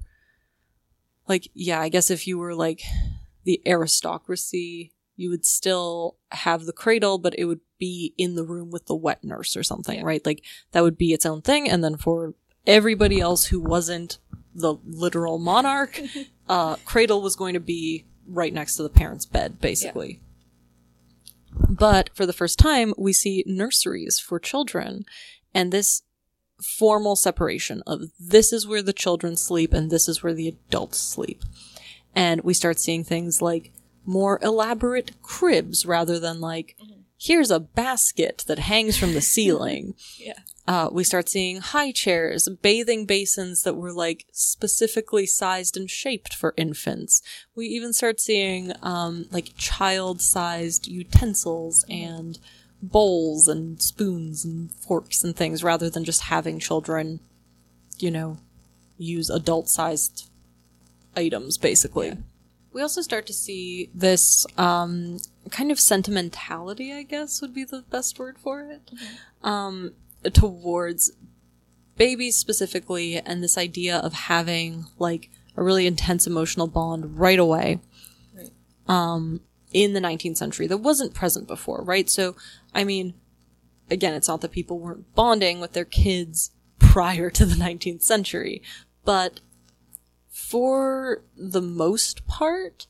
like, 1.27 1.49
yeah, 1.53 1.79
I 1.81 1.89
guess 1.89 2.09
if 2.11 2.27
you 2.27 2.37
were 2.37 2.53
like 2.55 2.81
the 3.43 3.61
aristocracy, 3.65 4.93
you 5.15 5.29
would 5.29 5.45
still 5.45 6.15
have 6.31 6.65
the 6.65 6.73
cradle, 6.73 7.17
but 7.17 7.35
it 7.37 7.45
would 7.45 7.59
be 7.77 8.13
in 8.17 8.35
the 8.35 8.43
room 8.43 8.71
with 8.71 8.85
the 8.85 8.95
wet 8.95 9.23
nurse 9.23 9.55
or 9.57 9.63
something, 9.63 9.97
Yeah. 9.99 10.05
right? 10.05 10.25
Like, 10.25 10.43
that 10.71 10.83
would 10.83 10.97
be 10.97 11.13
its 11.13 11.25
own 11.25 11.41
thing. 11.41 11.69
And 11.69 11.83
then 11.83 11.97
for 11.97 12.33
everybody 12.67 13.19
else 13.19 13.45
who 13.45 13.59
wasn't 13.59 14.19
the 14.53 14.75
literal 14.85 15.39
monarch, 15.39 15.99
uh, 16.49 16.75
cradle 16.85 17.21
was 17.21 17.35
going 17.35 17.53
to 17.55 17.59
be 17.59 18.05
right 18.27 18.53
next 18.53 18.75
to 18.75 18.83
the 18.83 18.89
parent's 18.89 19.25
bed, 19.25 19.59
basically. 19.59 20.19
But 21.71 22.09
for 22.13 22.25
the 22.25 22.33
first 22.33 22.59
time, 22.59 22.93
we 22.97 23.13
see 23.13 23.43
nurseries 23.47 24.19
for 24.19 24.39
children, 24.39 25.05
and 25.53 25.71
this 25.71 26.03
formal 26.61 27.15
separation 27.15 27.81
of 27.87 28.01
this 28.19 28.51
is 28.53 28.67
where 28.67 28.83
the 28.83 28.93
children 28.93 29.35
sleep 29.35 29.73
and 29.73 29.89
this 29.89 30.07
is 30.07 30.21
where 30.21 30.33
the 30.33 30.47
adults 30.47 30.99
sleep. 30.99 31.43
And 32.13 32.41
we 32.41 32.53
start 32.53 32.79
seeing 32.79 33.03
things 33.03 33.41
like 33.41 33.71
more 34.05 34.39
elaborate 34.43 35.21
cribs 35.21 35.85
rather 35.85 36.19
than 36.19 36.41
like, 36.41 36.75
mm-hmm. 36.81 37.00
Here's 37.21 37.51
a 37.51 37.59
basket 37.59 38.43
that 38.47 38.57
hangs 38.59 38.97
from 38.97 39.13
the 39.13 39.21
ceiling. 39.21 39.93
Yeah. 40.17 40.33
Uh, 40.67 40.87
we 40.91 41.03
start 41.03 41.27
seeing 41.27 41.57
high 41.57 41.91
chairs, 41.91 42.47
bathing 42.61 43.05
basins 43.05 43.63
that 43.63 43.75
were 43.75 43.91
like 43.91 44.25
specifically 44.31 45.25
sized 45.25 45.75
and 45.75 45.89
shaped 45.89 46.35
for 46.35 46.53
infants. 46.55 47.23
We 47.55 47.65
even 47.65 47.93
start 47.93 48.19
seeing 48.19 48.71
um, 48.83 49.25
like 49.31 49.57
child-sized 49.57 50.87
utensils 50.87 51.83
and 51.89 52.37
bowls 52.81 53.47
and 53.47 53.81
spoons 53.81 54.45
and 54.45 54.71
forks 54.71 55.23
and 55.23 55.35
things, 55.35 55.63
rather 55.63 55.89
than 55.89 56.05
just 56.05 56.21
having 56.21 56.59
children, 56.59 57.19
you 57.97 58.11
know, 58.11 58.37
use 58.99 59.31
adult-sized 59.31 60.29
items, 61.17 61.57
basically. 61.57 62.17
We 62.71 62.83
also 62.83 63.01
start 63.01 63.25
to 63.25 63.33
see 63.33 63.89
this 63.95 64.45
um, 64.57 65.17
kind 65.49 65.71
of 65.71 65.79
sentimentality, 65.79 66.93
I 66.93 67.03
guess 67.03 67.41
would 67.41 67.53
be 67.53 67.63
the 67.63 67.83
best 67.89 68.19
word 68.19 68.37
for 68.37 68.61
it, 68.61 68.91
um, 69.43 69.93
towards 70.33 71.11
babies 71.97 72.37
specifically, 72.37 73.17
and 73.17 73.43
this 73.43 73.57
idea 73.57 73.97
of 73.97 74.13
having 74.13 74.85
like 74.99 75.29
a 75.55 75.63
really 75.63 75.87
intense 75.87 76.27
emotional 76.27 76.67
bond 76.67 77.19
right 77.19 77.39
away. 77.39 77.79
Right. 78.35 78.51
Um, 78.87 79.41
in 79.73 79.93
the 79.93 79.99
19th 79.99 80.37
century 80.37 80.67
that 80.67 80.77
wasn't 80.77 81.13
present 81.13 81.47
before, 81.47 81.81
right? 81.83 82.09
So, 82.09 82.35
I 82.73 82.83
mean, 82.83 83.13
again, 83.89 84.13
it's 84.13 84.27
not 84.27 84.41
that 84.41 84.51
people 84.51 84.79
weren't 84.79 85.13
bonding 85.15 85.59
with 85.59 85.73
their 85.73 85.85
kids 85.85 86.51
prior 86.79 87.29
to 87.29 87.45
the 87.45 87.55
19th 87.55 88.01
century, 88.01 88.61
but 89.05 89.39
for 90.29 91.23
the 91.37 91.61
most 91.61 92.25
part, 92.27 92.85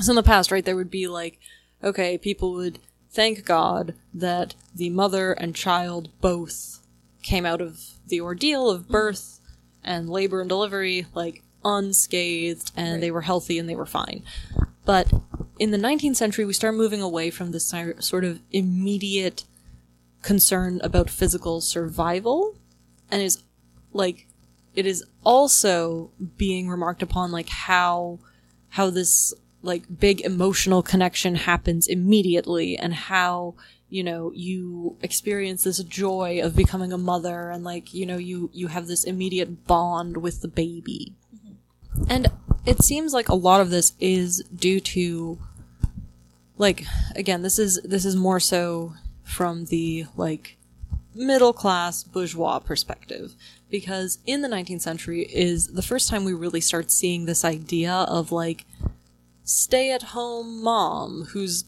so 0.00 0.12
in 0.12 0.16
the 0.16 0.22
past, 0.22 0.50
right, 0.50 0.64
there 0.64 0.76
would 0.76 0.90
be 0.90 1.06
like, 1.06 1.38
okay, 1.82 2.18
people 2.18 2.52
would 2.52 2.78
thank 3.10 3.44
God 3.44 3.94
that 4.14 4.54
the 4.74 4.90
mother 4.90 5.32
and 5.32 5.54
child 5.54 6.10
both 6.20 6.80
came 7.22 7.46
out 7.46 7.60
of 7.60 7.80
the 8.06 8.20
ordeal 8.20 8.70
of 8.70 8.82
mm-hmm. 8.82 8.92
birth 8.92 9.40
and 9.84 10.08
labor 10.08 10.40
and 10.40 10.48
delivery, 10.48 11.06
like, 11.14 11.42
unscathed, 11.64 12.72
and 12.76 13.02
they 13.02 13.10
were 13.10 13.22
healthy 13.22 13.58
and 13.58 13.68
they 13.68 13.76
were 13.76 13.86
fine. 13.86 14.22
But 14.84 15.12
in 15.58 15.70
the 15.70 15.78
19th 15.78 16.16
century, 16.16 16.44
we 16.44 16.52
start 16.52 16.74
moving 16.74 17.00
away 17.00 17.30
from 17.30 17.52
this 17.52 17.72
sort 18.00 18.24
of 18.24 18.40
immediate 18.50 19.44
concern 20.22 20.80
about 20.82 21.10
physical 21.10 21.60
survival, 21.60 22.56
and 23.10 23.22
is 23.22 23.42
like 23.92 24.26
it 24.74 24.86
is 24.86 25.04
also 25.24 26.10
being 26.36 26.68
remarked 26.68 27.02
upon 27.02 27.30
like 27.30 27.48
how 27.48 28.18
how 28.70 28.88
this 28.88 29.34
like 29.62 29.98
big 30.00 30.20
emotional 30.22 30.82
connection 30.82 31.34
happens 31.34 31.86
immediately 31.86 32.76
and 32.76 32.94
how 32.94 33.54
you 33.88 34.02
know 34.02 34.32
you 34.34 34.96
experience 35.02 35.64
this 35.64 35.82
joy 35.84 36.40
of 36.42 36.56
becoming 36.56 36.92
a 36.92 36.98
mother 36.98 37.50
and 37.50 37.62
like 37.62 37.92
you 37.92 38.06
know 38.06 38.16
you 38.16 38.50
you 38.52 38.68
have 38.68 38.86
this 38.86 39.04
immediate 39.04 39.66
bond 39.66 40.16
with 40.16 40.40
the 40.40 40.48
baby. 40.48 41.14
Mm-hmm. 41.34 42.04
And 42.08 42.30
it 42.64 42.82
seems 42.82 43.12
like 43.12 43.28
a 43.28 43.34
lot 43.34 43.60
of 43.60 43.70
this 43.70 43.92
is 44.00 44.42
due 44.54 44.80
to 44.80 45.38
like 46.58 46.84
again 47.14 47.42
this 47.42 47.58
is 47.58 47.80
this 47.82 48.04
is 48.04 48.16
more 48.16 48.40
so 48.40 48.94
from 49.24 49.66
the 49.66 50.06
like 50.16 50.56
middle 51.14 51.52
class 51.52 52.02
bourgeois 52.02 52.58
perspective. 52.58 53.34
Because 53.70 54.18
in 54.26 54.42
the 54.42 54.48
19th 54.48 54.82
century 54.82 55.22
is 55.22 55.68
the 55.68 55.82
first 55.82 56.08
time 56.08 56.24
we 56.24 56.34
really 56.34 56.60
start 56.60 56.90
seeing 56.90 57.24
this 57.24 57.44
idea 57.44 57.92
of 57.92 58.30
like 58.32 58.66
stay 59.44 59.90
at 59.92 60.02
home 60.02 60.62
mom 60.62 61.28
whose 61.32 61.64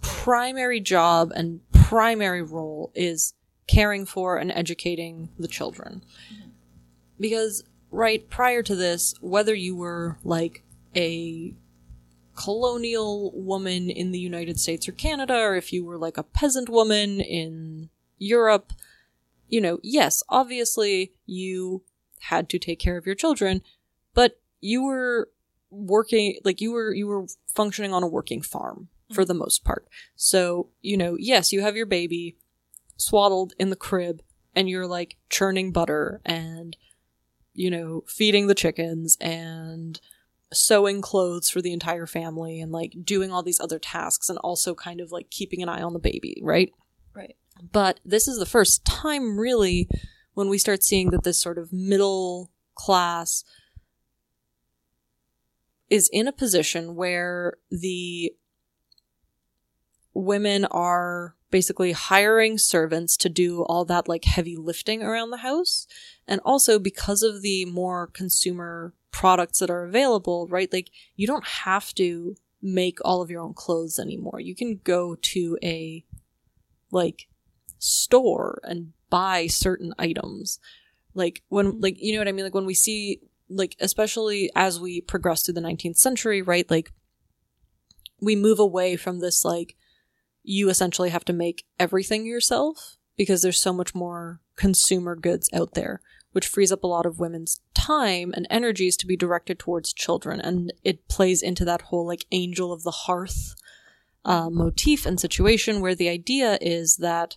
primary 0.00 0.80
job 0.80 1.32
and 1.34 1.60
primary 1.72 2.42
role 2.42 2.90
is 2.94 3.34
caring 3.66 4.06
for 4.06 4.36
and 4.36 4.50
educating 4.52 5.28
the 5.38 5.48
children. 5.48 6.02
Because 7.18 7.64
right 7.90 8.28
prior 8.30 8.62
to 8.62 8.76
this 8.76 9.14
whether 9.20 9.54
you 9.54 9.74
were 9.74 10.16
like 10.22 10.62
a 10.94 11.52
colonial 12.36 13.32
woman 13.34 13.90
in 13.90 14.12
the 14.12 14.18
United 14.18 14.58
States 14.58 14.88
or 14.88 14.92
Canada, 14.92 15.34
or 15.34 15.56
if 15.56 15.72
you 15.72 15.84
were 15.84 15.98
like 15.98 16.16
a 16.16 16.22
peasant 16.22 16.68
woman 16.68 17.20
in 17.20 17.90
Europe, 18.18 18.72
you 19.48 19.60
know, 19.60 19.78
yes, 19.82 20.22
obviously 20.28 21.12
you 21.26 21.82
had 22.20 22.48
to 22.48 22.58
take 22.58 22.78
care 22.78 22.96
of 22.96 23.04
your 23.04 23.14
children, 23.14 23.62
but 24.14 24.40
you 24.60 24.84
were 24.84 25.28
working, 25.70 26.38
like 26.44 26.60
you 26.60 26.72
were, 26.72 26.94
you 26.94 27.06
were 27.06 27.26
functioning 27.48 27.92
on 27.92 28.02
a 28.02 28.08
working 28.08 28.42
farm 28.42 28.88
for 29.12 29.24
the 29.24 29.34
most 29.34 29.64
part. 29.64 29.86
So, 30.16 30.68
you 30.82 30.96
know, 30.96 31.16
yes, 31.18 31.52
you 31.52 31.62
have 31.62 31.76
your 31.76 31.86
baby 31.86 32.36
swaddled 32.96 33.54
in 33.58 33.70
the 33.70 33.76
crib, 33.76 34.22
and 34.54 34.68
you're 34.68 34.86
like 34.86 35.16
churning 35.28 35.72
butter 35.72 36.20
and 36.24 36.76
you 37.54 37.70
know 37.70 38.04
feeding 38.06 38.46
the 38.46 38.54
chickens 38.54 39.16
and 39.20 40.00
sewing 40.52 41.00
clothes 41.00 41.48
for 41.48 41.62
the 41.62 41.72
entire 41.72 42.06
family 42.06 42.60
and 42.60 42.72
like 42.72 42.92
doing 43.04 43.30
all 43.30 43.42
these 43.42 43.60
other 43.60 43.78
tasks 43.78 44.28
and 44.28 44.38
also 44.38 44.74
kind 44.74 45.00
of 45.00 45.12
like 45.12 45.30
keeping 45.30 45.62
an 45.62 45.68
eye 45.68 45.82
on 45.82 45.92
the 45.92 46.00
baby, 46.00 46.40
right? 46.42 46.72
Right. 47.14 47.36
But 47.72 48.00
this 48.04 48.26
is 48.26 48.38
the 48.38 48.46
first 48.46 48.84
time 48.84 49.38
really 49.38 49.88
when 50.34 50.48
we 50.48 50.58
start 50.58 50.82
seeing 50.82 51.10
that 51.10 51.22
this 51.22 51.40
sort 51.40 51.56
of 51.56 51.72
middle 51.72 52.50
class 52.74 53.44
is 55.90 56.08
in 56.12 56.28
a 56.28 56.32
position 56.32 56.94
where 56.94 57.54
the 57.70 58.32
women 60.14 60.64
are 60.66 61.34
basically 61.50 61.92
hiring 61.92 62.56
servants 62.56 63.16
to 63.16 63.28
do 63.28 63.62
all 63.64 63.84
that 63.84 64.08
like 64.08 64.24
heavy 64.24 64.56
lifting 64.56 65.02
around 65.02 65.30
the 65.30 65.38
house. 65.38 65.86
And 66.26 66.40
also 66.44 66.78
because 66.78 67.22
of 67.22 67.42
the 67.42 67.64
more 67.64 68.06
consumer 68.06 68.94
products 69.10 69.58
that 69.58 69.70
are 69.70 69.84
available, 69.84 70.46
right? 70.48 70.72
Like 70.72 70.90
you 71.16 71.26
don't 71.26 71.46
have 71.46 71.92
to 71.94 72.36
make 72.62 72.98
all 73.04 73.20
of 73.20 73.30
your 73.30 73.42
own 73.42 73.54
clothes 73.54 73.98
anymore. 73.98 74.40
You 74.40 74.54
can 74.54 74.80
go 74.84 75.16
to 75.16 75.58
a 75.62 76.04
like 76.92 77.26
store 77.78 78.60
and 78.62 78.92
buy 79.08 79.48
certain 79.48 79.92
items. 79.98 80.60
Like 81.14 81.42
when 81.48 81.80
like 81.80 82.00
you 82.00 82.12
know 82.12 82.20
what 82.20 82.28
I 82.28 82.32
mean? 82.32 82.44
Like 82.44 82.54
when 82.54 82.66
we 82.66 82.74
see 82.74 83.20
like 83.50 83.76
especially 83.80 84.50
as 84.54 84.80
we 84.80 85.00
progress 85.00 85.42
through 85.42 85.54
the 85.54 85.60
19th 85.60 85.96
century, 85.96 86.40
right? 86.40 86.70
Like 86.70 86.92
we 88.20 88.36
move 88.36 88.58
away 88.58 88.96
from 88.96 89.18
this 89.18 89.44
like 89.44 89.76
you 90.42 90.70
essentially 90.70 91.10
have 91.10 91.24
to 91.26 91.32
make 91.32 91.66
everything 91.78 92.24
yourself 92.24 92.96
because 93.16 93.42
there's 93.42 93.60
so 93.60 93.72
much 93.72 93.94
more 93.94 94.40
consumer 94.56 95.14
goods 95.14 95.50
out 95.52 95.74
there, 95.74 96.00
which 96.32 96.46
frees 96.46 96.72
up 96.72 96.84
a 96.84 96.86
lot 96.86 97.04
of 97.06 97.18
women's 97.18 97.60
time 97.74 98.32
and 98.34 98.46
energies 98.48 98.96
to 98.96 99.06
be 99.06 99.16
directed 99.16 99.58
towards 99.58 99.92
children. 99.92 100.40
And 100.40 100.72
it 100.84 101.08
plays 101.08 101.42
into 101.42 101.64
that 101.66 101.82
whole 101.82 102.06
like 102.06 102.24
angel 102.30 102.72
of 102.72 102.82
the 102.82 102.90
hearth 102.90 103.54
uh, 104.24 104.48
motif 104.50 105.06
and 105.06 105.18
situation 105.18 105.80
where 105.80 105.94
the 105.94 106.08
idea 106.08 106.58
is 106.60 106.96
that 106.96 107.36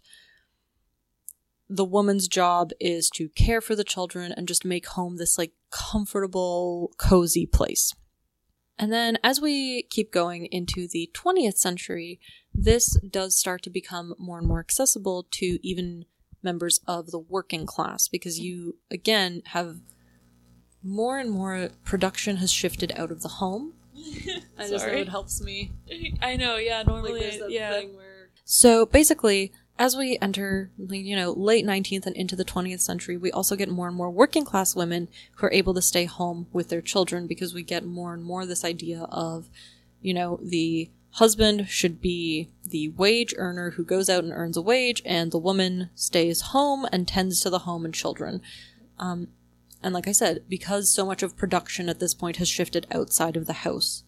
the 1.70 1.86
woman's 1.86 2.28
job 2.28 2.72
is 2.80 3.10
to 3.10 3.30
care 3.30 3.62
for 3.62 3.76
the 3.76 3.84
children 3.84 4.32
and 4.32 4.48
just 4.48 4.66
make 4.66 4.86
home 4.88 5.18
this 5.18 5.38
like 5.38 5.54
comfortable, 5.74 6.92
cozy 6.98 7.46
place. 7.46 7.94
And 8.78 8.92
then 8.92 9.18
as 9.24 9.42
we 9.42 9.84
keep 9.90 10.12
going 10.12 10.46
into 10.48 10.88
the 10.88 11.10
20th 11.14 11.58
century, 11.58 12.20
this 12.54 12.98
does 13.10 13.38
start 13.38 13.62
to 13.64 13.70
become 13.70 14.14
more 14.18 14.38
and 14.38 14.48
more 14.48 14.60
accessible 14.60 15.28
to 15.32 15.60
even 15.68 16.06
members 16.42 16.80
of 16.88 17.12
the 17.12 17.20
working 17.20 17.66
class 17.66 18.08
because 18.08 18.40
you, 18.40 18.78
again, 18.92 19.42
have 19.48 19.78
more 20.84 21.18
and 21.18 21.32
more 21.32 21.70
production 21.86 22.38
has 22.38 22.52
shifted 22.52 22.92
out 22.96 23.12
of 23.12 23.22
the 23.22 23.30
home. 23.30 23.74
I 24.58 24.68
just 24.68 24.86
know 24.86 24.94
it 24.94 25.10
helps 25.10 25.42
me. 25.42 25.72
I 26.22 26.36
know, 26.36 26.58
yeah, 26.58 26.84
normally, 26.84 27.38
that 27.40 27.52
yeah. 27.52 27.72
thing 27.72 27.96
where- 27.96 28.30
So 28.44 28.86
basically, 28.86 29.54
as 29.84 29.98
we 29.98 30.18
enter, 30.22 30.72
you 30.78 31.14
know, 31.14 31.34
late 31.34 31.66
19th 31.66 32.06
and 32.06 32.16
into 32.16 32.38
the 32.38 32.46
20th 32.46 32.80
century, 32.80 33.18
we 33.18 33.30
also 33.34 33.54
get 33.54 33.68
more 33.68 33.90
and 33.90 33.98
more 33.98 34.10
working 34.10 34.46
class 34.46 34.78
women 34.78 35.10
who 35.36 35.46
are 35.46 35.52
able 35.52 35.74
to 35.74 35.82
stay 35.82 36.06
home 36.06 36.48
with 36.54 36.70
their 36.70 36.80
children 36.80 37.28
because 37.28 37.54
we 37.54 37.64
get 37.64 37.84
more 37.84 38.14
and 38.14 38.24
more 38.24 38.46
this 38.46 38.64
idea 38.64 39.02
of, 39.12 39.50
you 40.02 40.14
know, 40.14 40.40
the 40.42 40.90
husband 41.12 41.68
should 41.68 42.00
be 42.00 42.48
the 42.66 42.88
wage 42.88 43.34
earner 43.38 43.72
who 43.72 43.84
goes 43.84 44.10
out 44.10 44.24
and 44.24 44.32
earns 44.32 44.56
a 44.56 44.62
wage, 44.62 45.02
and 45.04 45.34
the 45.34 45.38
woman 45.38 45.90
stays 45.96 46.40
home 46.40 46.88
and 46.94 47.06
tends 47.06 47.42
to 47.42 47.50
the 47.50 47.60
home 47.60 47.84
and 47.84 47.94
children. 47.94 48.42
Um, 49.00 49.28
and 49.84 49.94
like 49.94 50.08
I 50.08 50.14
said, 50.14 50.46
because 50.48 50.90
so 50.90 51.06
much 51.06 51.22
of 51.22 51.36
production 51.36 51.90
at 51.90 52.00
this 52.00 52.14
point 52.14 52.38
has 52.38 52.48
shifted 52.48 52.88
outside 52.90 53.36
of 53.36 53.48
the 53.48 53.52
house, 53.68 54.06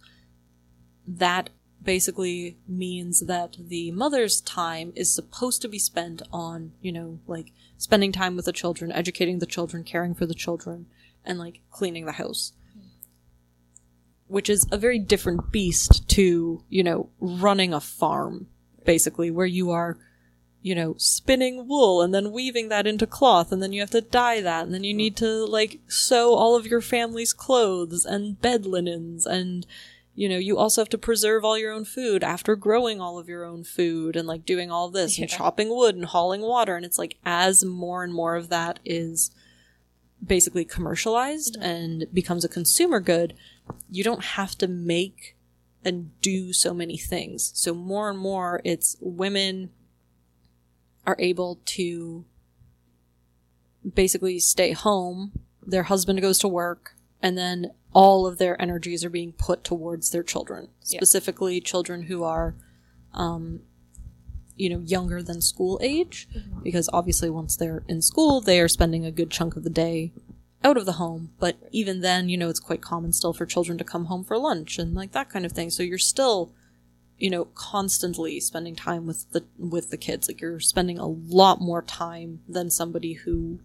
that 1.05 1.49
basically 1.85 2.57
means 2.67 3.21
that 3.21 3.55
the 3.57 3.91
mother's 3.91 4.41
time 4.41 4.91
is 4.95 5.13
supposed 5.13 5.61
to 5.61 5.69
be 5.69 5.79
spent 5.79 6.21
on, 6.33 6.73
you 6.81 6.91
know, 6.91 7.19
like 7.27 7.51
spending 7.77 8.11
time 8.11 8.35
with 8.35 8.45
the 8.45 8.51
children, 8.51 8.91
educating 8.91 9.39
the 9.39 9.45
children, 9.45 9.83
caring 9.83 10.13
for 10.13 10.25
the 10.25 10.33
children, 10.33 10.87
and 11.23 11.39
like 11.39 11.61
cleaning 11.71 12.05
the 12.05 12.13
house. 12.13 12.51
Which 14.27 14.49
is 14.49 14.67
a 14.71 14.77
very 14.77 14.99
different 14.99 15.51
beast 15.51 16.09
to, 16.09 16.63
you 16.67 16.83
know, 16.83 17.09
running 17.19 17.73
a 17.73 17.79
farm, 17.79 18.47
basically, 18.83 19.29
where 19.29 19.45
you 19.45 19.69
are, 19.69 19.97
you 20.63 20.73
know, 20.73 20.95
spinning 20.97 21.67
wool 21.67 22.01
and 22.01 22.11
then 22.11 22.31
weaving 22.31 22.69
that 22.69 22.87
into 22.87 23.05
cloth, 23.05 23.51
and 23.51 23.61
then 23.61 23.71
you 23.71 23.81
have 23.81 23.91
to 23.91 24.01
dye 24.01 24.41
that, 24.41 24.65
and 24.65 24.73
then 24.73 24.83
you 24.83 24.95
need 24.95 25.15
to, 25.17 25.45
like, 25.45 25.79
sew 25.87 26.33
all 26.33 26.55
of 26.55 26.65
your 26.65 26.81
family's 26.81 27.33
clothes 27.33 28.03
and 28.03 28.41
bed 28.41 28.65
linens 28.65 29.27
and 29.27 29.67
you 30.15 30.29
know, 30.29 30.37
you 30.37 30.57
also 30.57 30.81
have 30.81 30.89
to 30.89 30.97
preserve 30.97 31.43
all 31.43 31.57
your 31.57 31.73
own 31.73 31.83
food 31.83 32.23
after 32.23 32.55
growing 32.55 33.01
all 33.01 33.19
of 33.19 33.27
your 33.27 33.43
own 33.43 33.65
food 33.65 34.15
and 34.15 34.25
like 34.27 34.45
doing 34.45 34.71
all 34.71 34.89
this 34.89 35.19
and 35.19 35.29
chopping 35.29 35.69
wood 35.69 35.93
and 35.93 36.05
hauling 36.05 36.41
water. 36.41 36.77
And 36.77 36.85
it's 36.85 36.97
like 36.97 37.17
as 37.25 37.65
more 37.65 38.01
and 38.03 38.13
more 38.13 38.35
of 38.35 38.47
that 38.47 38.79
is 38.85 39.31
basically 40.25 40.63
commercialized 40.63 41.55
mm-hmm. 41.55 41.63
and 41.63 42.05
becomes 42.13 42.45
a 42.45 42.49
consumer 42.49 43.01
good, 43.01 43.35
you 43.89 44.03
don't 44.05 44.23
have 44.23 44.57
to 44.59 44.67
make 44.67 45.35
and 45.83 46.09
do 46.21 46.53
so 46.53 46.73
many 46.73 46.97
things. 46.97 47.51
So 47.53 47.73
more 47.73 48.09
and 48.09 48.17
more 48.17 48.61
it's 48.63 48.95
women 49.01 49.69
are 51.05 51.17
able 51.19 51.59
to 51.65 52.25
basically 53.93 54.39
stay 54.39 54.71
home, 54.71 55.33
their 55.61 55.83
husband 55.83 56.21
goes 56.21 56.39
to 56.39 56.47
work, 56.47 56.94
and 57.25 57.35
then 57.35 57.71
all 57.91 58.27
of 58.27 58.37
their 58.37 58.61
energies 58.61 59.03
are 59.03 59.09
being 59.09 59.31
put 59.31 59.63
towards 59.63 60.11
their 60.11 60.21
children, 60.21 60.67
specifically 60.81 61.59
children 61.59 62.03
who 62.03 62.23
are, 62.23 62.53
um, 63.15 63.61
you 64.55 64.69
know, 64.69 64.79
younger 64.81 65.23
than 65.23 65.41
school 65.41 65.79
age, 65.81 66.27
because 66.61 66.87
obviously 66.93 67.31
once 67.31 67.57
they're 67.57 67.83
in 67.87 68.03
school, 68.03 68.41
they 68.41 68.61
are 68.61 68.67
spending 68.67 69.03
a 69.03 69.11
good 69.11 69.31
chunk 69.31 69.55
of 69.55 69.63
the 69.63 69.71
day 69.71 70.11
out 70.63 70.77
of 70.77 70.85
the 70.85 70.99
home. 71.03 71.31
But 71.39 71.57
even 71.71 72.01
then, 72.01 72.29
you 72.29 72.37
know, 72.37 72.47
it's 72.47 72.59
quite 72.59 72.83
common 72.83 73.11
still 73.11 73.33
for 73.33 73.47
children 73.47 73.79
to 73.79 73.83
come 73.83 74.05
home 74.05 74.23
for 74.23 74.37
lunch 74.37 74.77
and 74.77 74.93
like 74.93 75.13
that 75.13 75.31
kind 75.31 75.47
of 75.47 75.53
thing. 75.53 75.71
So 75.71 75.81
you're 75.81 75.97
still, 75.97 76.53
you 77.17 77.31
know, 77.31 77.45
constantly 77.55 78.39
spending 78.39 78.75
time 78.75 79.07
with 79.07 79.31
the 79.31 79.45
with 79.57 79.89
the 79.89 79.97
kids. 79.97 80.27
Like 80.27 80.41
you're 80.41 80.59
spending 80.59 80.99
a 80.99 81.07
lot 81.07 81.59
more 81.59 81.81
time 81.81 82.41
than 82.47 82.69
somebody 82.69 83.13
who 83.13 83.61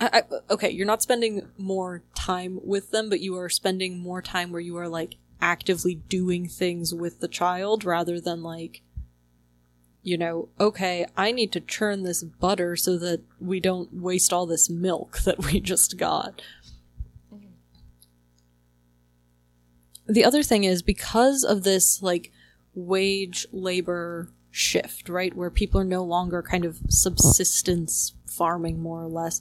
I, 0.00 0.22
okay, 0.50 0.70
you're 0.70 0.86
not 0.86 1.02
spending 1.02 1.48
more 1.56 2.02
time 2.14 2.60
with 2.62 2.90
them, 2.92 3.08
but 3.08 3.20
you 3.20 3.36
are 3.36 3.48
spending 3.48 3.98
more 3.98 4.22
time 4.22 4.52
where 4.52 4.60
you 4.60 4.76
are 4.76 4.88
like 4.88 5.16
actively 5.40 5.96
doing 5.96 6.48
things 6.48 6.94
with 6.94 7.20
the 7.20 7.28
child 7.28 7.84
rather 7.84 8.20
than 8.20 8.42
like, 8.42 8.82
you 10.02 10.16
know, 10.16 10.48
okay, 10.60 11.06
I 11.16 11.32
need 11.32 11.52
to 11.52 11.60
churn 11.60 12.02
this 12.02 12.22
butter 12.22 12.76
so 12.76 12.96
that 12.98 13.22
we 13.40 13.58
don't 13.58 13.92
waste 13.92 14.32
all 14.32 14.46
this 14.46 14.70
milk 14.70 15.18
that 15.24 15.44
we 15.44 15.60
just 15.60 15.96
got. 15.96 16.42
The 20.06 20.24
other 20.24 20.42
thing 20.42 20.64
is 20.64 20.80
because 20.80 21.44
of 21.44 21.64
this 21.64 22.02
like 22.02 22.32
wage 22.74 23.46
labor 23.52 24.30
shift, 24.50 25.08
right, 25.08 25.34
where 25.36 25.50
people 25.50 25.80
are 25.80 25.84
no 25.84 26.02
longer 26.02 26.42
kind 26.42 26.64
of 26.64 26.78
subsistence 26.88 28.14
farming 28.26 28.80
more 28.80 29.02
or 29.02 29.08
less, 29.08 29.40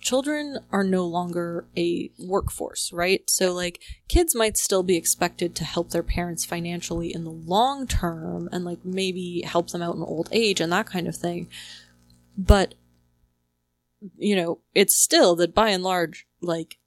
children 0.00 0.58
are 0.72 0.84
no 0.84 1.04
longer 1.04 1.66
a 1.76 2.10
workforce, 2.18 2.92
right? 2.92 3.28
So, 3.28 3.52
like, 3.52 3.80
kids 4.08 4.34
might 4.34 4.56
still 4.56 4.82
be 4.82 4.96
expected 4.96 5.54
to 5.56 5.64
help 5.64 5.90
their 5.90 6.02
parents 6.02 6.44
financially 6.44 7.14
in 7.14 7.24
the 7.24 7.30
long 7.30 7.86
term 7.86 8.48
and, 8.50 8.64
like, 8.64 8.84
maybe 8.84 9.42
help 9.42 9.70
them 9.70 9.82
out 9.82 9.96
in 9.96 10.02
old 10.02 10.28
age 10.32 10.60
and 10.60 10.72
that 10.72 10.86
kind 10.86 11.06
of 11.06 11.16
thing. 11.16 11.48
But, 12.36 12.74
you 14.16 14.34
know, 14.34 14.60
it's 14.74 14.94
still 14.94 15.36
that 15.36 15.54
by 15.54 15.68
and 15.68 15.82
large, 15.82 16.26
like, 16.40 16.78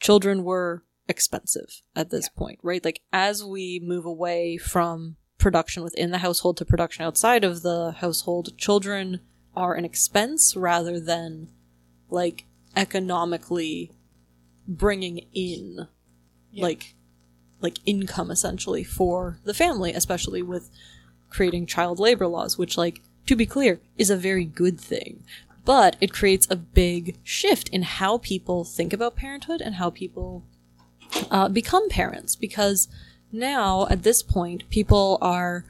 children 0.00 0.42
were 0.44 0.82
expensive 1.08 1.82
at 1.94 2.10
this 2.10 2.28
point, 2.28 2.58
right? 2.62 2.84
Like, 2.84 3.02
as 3.12 3.44
we 3.44 3.80
move 3.82 4.06
away 4.06 4.56
from 4.56 5.16
production 5.38 5.82
within 5.82 6.10
the 6.10 6.18
household 6.18 6.56
to 6.56 6.64
production 6.64 7.04
outside 7.04 7.44
of 7.44 7.62
the 7.62 7.92
household, 7.98 8.56
children 8.56 9.20
are 9.54 9.74
an 9.74 9.84
expense 9.84 10.56
rather 10.56 10.98
than 10.98 11.48
like 12.10 12.44
economically 12.74 13.90
bringing 14.68 15.26
in 15.32 15.88
like 16.54 16.94
like 17.60 17.78
income 17.86 18.30
essentially 18.30 18.82
for 18.82 19.38
the 19.44 19.54
family 19.54 19.92
especially 19.92 20.42
with 20.42 20.70
creating 21.30 21.66
child 21.66 21.98
labor 21.98 22.26
laws 22.26 22.58
which 22.58 22.76
like 22.76 23.00
to 23.26 23.36
be 23.36 23.46
clear 23.46 23.80
is 23.98 24.10
a 24.10 24.16
very 24.16 24.44
good 24.44 24.80
thing. 24.80 25.24
But 25.64 25.96
it 26.00 26.12
creates 26.12 26.46
a 26.48 26.56
big 26.56 27.16
shift 27.24 27.68
in 27.70 27.82
how 27.82 28.18
people 28.18 28.64
think 28.64 28.92
about 28.92 29.16
parenthood 29.16 29.60
and 29.60 29.74
how 29.74 29.90
people 29.90 30.44
uh, 31.30 31.48
become 31.48 31.88
parents. 31.88 32.36
Because 32.36 32.88
now 33.32 33.86
at 33.90 34.04
this 34.04 34.22
point 34.22 34.68
people 34.70 35.18
are 35.20 35.64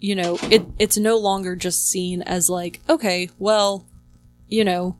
you 0.00 0.14
know, 0.14 0.38
it 0.50 0.64
it's 0.78 0.96
no 0.96 1.18
longer 1.18 1.54
just 1.54 1.88
seen 1.88 2.22
as 2.22 2.48
like, 2.48 2.80
okay, 2.88 3.28
well, 3.38 3.84
you 4.50 4.64
know, 4.64 4.96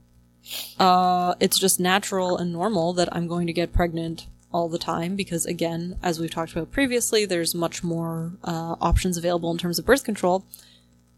uh, 0.78 1.34
it's 1.40 1.58
just 1.58 1.78
natural 1.78 2.38
and 2.38 2.52
normal 2.52 2.92
that 2.94 3.14
I'm 3.14 3.26
going 3.26 3.46
to 3.46 3.52
get 3.52 3.72
pregnant 3.72 4.26
all 4.52 4.68
the 4.68 4.78
time 4.78 5.16
because, 5.16 5.46
again, 5.46 5.98
as 6.02 6.18
we've 6.18 6.30
talked 6.30 6.52
about 6.52 6.72
previously, 6.72 7.24
there's 7.24 7.54
much 7.54 7.84
more 7.84 8.32
uh, 8.42 8.76
options 8.80 9.16
available 9.16 9.50
in 9.50 9.58
terms 9.58 9.78
of 9.78 9.86
birth 9.86 10.04
control. 10.04 10.44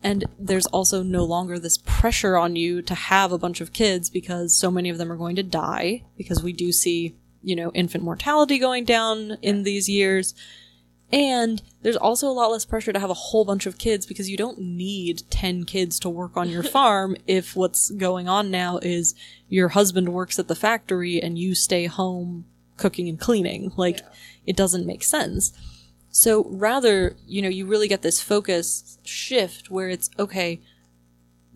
And 0.02 0.24
there's 0.38 0.66
also 0.66 1.02
no 1.02 1.24
longer 1.24 1.58
this 1.58 1.78
pressure 1.78 2.36
on 2.36 2.56
you 2.56 2.82
to 2.82 2.94
have 2.94 3.30
a 3.30 3.38
bunch 3.38 3.60
of 3.60 3.72
kids 3.72 4.10
because 4.10 4.58
so 4.58 4.70
many 4.70 4.90
of 4.90 4.98
them 4.98 5.12
are 5.12 5.16
going 5.16 5.36
to 5.36 5.44
die 5.44 6.02
because 6.16 6.42
we 6.42 6.52
do 6.52 6.72
see, 6.72 7.14
you 7.42 7.54
know, 7.54 7.70
infant 7.72 8.02
mortality 8.02 8.58
going 8.58 8.84
down 8.84 9.38
in 9.42 9.62
these 9.62 9.88
years. 9.88 10.34
And 11.12 11.62
there's 11.82 11.96
also 11.96 12.28
a 12.28 12.32
lot 12.32 12.50
less 12.50 12.64
pressure 12.64 12.92
to 12.92 12.98
have 12.98 13.10
a 13.10 13.14
whole 13.14 13.44
bunch 13.44 13.66
of 13.66 13.76
kids 13.76 14.06
because 14.06 14.30
you 14.30 14.36
don't 14.38 14.58
need 14.58 15.24
10 15.30 15.64
kids 15.64 16.00
to 16.00 16.08
work 16.08 16.36
on 16.36 16.48
your 16.48 16.62
farm 16.62 17.16
if 17.26 17.54
what's 17.54 17.90
going 17.90 18.28
on 18.28 18.50
now 18.50 18.78
is 18.78 19.14
your 19.48 19.68
husband 19.68 20.08
works 20.08 20.38
at 20.38 20.48
the 20.48 20.54
factory 20.54 21.22
and 21.22 21.38
you 21.38 21.54
stay 21.54 21.84
home 21.86 22.46
cooking 22.78 23.08
and 23.08 23.20
cleaning. 23.20 23.72
Like, 23.76 24.00
it 24.46 24.56
doesn't 24.56 24.86
make 24.86 25.04
sense. 25.04 25.52
So 26.10 26.46
rather, 26.48 27.16
you 27.26 27.42
know, 27.42 27.48
you 27.48 27.66
really 27.66 27.88
get 27.88 28.02
this 28.02 28.20
focus 28.20 28.98
shift 29.02 29.70
where 29.70 29.88
it's 29.88 30.10
okay, 30.18 30.60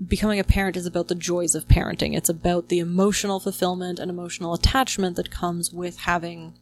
becoming 0.04 0.38
a 0.38 0.44
parent 0.44 0.76
is 0.76 0.86
about 0.86 1.08
the 1.08 1.14
joys 1.14 1.54
of 1.54 1.68
parenting. 1.68 2.16
It's 2.16 2.28
about 2.28 2.68
the 2.68 2.78
emotional 2.78 3.40
fulfillment 3.40 3.98
and 3.98 4.10
emotional 4.10 4.54
attachment 4.54 5.16
that 5.16 5.30
comes 5.30 5.72
with 5.72 6.00
having 6.00 6.54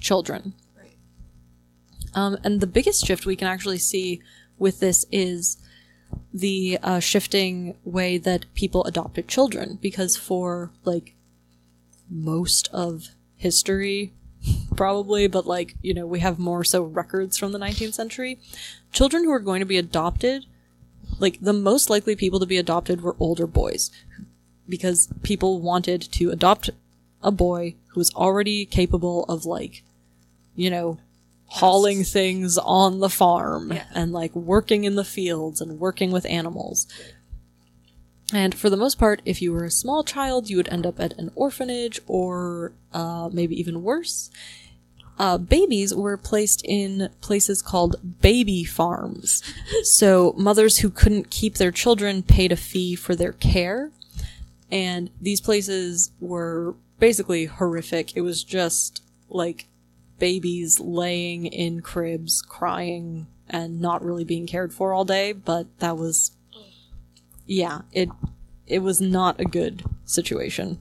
children. 0.00 0.54
Um, 2.14 2.38
and 2.44 2.60
the 2.60 2.66
biggest 2.66 3.04
shift 3.06 3.26
we 3.26 3.36
can 3.36 3.48
actually 3.48 3.78
see 3.78 4.22
with 4.58 4.80
this 4.80 5.04
is 5.10 5.58
the 6.32 6.78
uh, 6.82 7.00
shifting 7.00 7.76
way 7.84 8.18
that 8.18 8.46
people 8.54 8.84
adopted 8.84 9.28
children. 9.28 9.78
Because 9.80 10.16
for 10.16 10.70
like 10.84 11.14
most 12.08 12.68
of 12.72 13.08
history, 13.36 14.12
probably, 14.76 15.26
but 15.26 15.46
like, 15.46 15.74
you 15.82 15.94
know, 15.94 16.06
we 16.06 16.20
have 16.20 16.38
more 16.38 16.64
so 16.64 16.82
records 16.82 17.38
from 17.38 17.52
the 17.52 17.58
19th 17.58 17.94
century. 17.94 18.38
Children 18.92 19.24
who 19.24 19.32
are 19.32 19.40
going 19.40 19.60
to 19.60 19.66
be 19.66 19.78
adopted, 19.78 20.46
like 21.18 21.38
the 21.40 21.52
most 21.52 21.90
likely 21.90 22.16
people 22.16 22.40
to 22.40 22.46
be 22.46 22.58
adopted 22.58 23.00
were 23.00 23.16
older 23.18 23.46
boys 23.46 23.90
because 24.68 25.08
people 25.22 25.60
wanted 25.60 26.00
to 26.00 26.30
adopt 26.30 26.70
a 27.22 27.30
boy 27.30 27.74
who 27.88 28.00
was 28.00 28.14
already 28.14 28.66
capable 28.66 29.24
of 29.24 29.44
like, 29.44 29.82
you 30.54 30.70
know, 30.70 30.98
hauling 31.46 32.04
things 32.04 32.58
on 32.58 33.00
the 33.00 33.08
farm 33.08 33.72
Yeah. 33.72 33.84
and 33.94 34.12
like 34.12 34.34
working 34.34 34.84
in 34.84 34.96
the 34.96 35.04
fields 35.04 35.60
and 35.60 35.78
working 35.78 36.10
with 36.10 36.26
animals. 36.26 36.86
And 38.32 38.54
for 38.54 38.70
the 38.70 38.76
most 38.76 38.98
part, 38.98 39.20
if 39.24 39.40
you 39.42 39.52
were 39.52 39.64
a 39.64 39.70
small 39.70 40.02
child, 40.02 40.48
you 40.50 40.56
would 40.56 40.68
end 40.68 40.86
up 40.86 40.98
at 40.98 41.12
an 41.18 41.30
orphanage 41.34 42.00
or 42.06 42.72
uh, 42.92 43.28
maybe 43.32 43.58
even 43.58 43.82
worse. 43.82 44.30
Uh, 45.16 45.38
babies 45.38 45.94
were 45.94 46.16
placed 46.16 46.64
in 46.64 47.08
places 47.20 47.62
called 47.62 48.20
baby 48.20 48.64
farms. 48.64 49.42
so 49.84 50.34
mothers 50.36 50.78
who 50.78 50.90
couldn't 50.90 51.30
keep 51.30 51.54
their 51.56 51.70
children 51.70 52.22
paid 52.22 52.50
a 52.50 52.56
fee 52.56 52.96
for 52.96 53.14
their 53.14 53.32
care. 53.34 53.90
And 54.72 55.10
these 55.20 55.40
places 55.40 56.10
were 56.18 56.74
basically 56.98 57.44
horrific. 57.44 58.16
It 58.16 58.22
was 58.22 58.42
just 58.42 59.02
like 59.28 59.66
babies 60.18 60.80
laying 60.80 61.46
in 61.46 61.80
cribs, 61.80 62.42
crying, 62.42 63.26
and 63.48 63.80
not 63.80 64.04
really 64.04 64.24
being 64.24 64.46
cared 64.46 64.72
for 64.72 64.92
all 64.92 65.04
day, 65.04 65.32
but 65.32 65.66
that 65.80 65.96
was 65.96 66.32
yeah, 67.46 67.82
it 67.92 68.08
it 68.66 68.78
was 68.80 69.00
not 69.00 69.38
a 69.40 69.44
good 69.44 69.84
situation. 70.04 70.78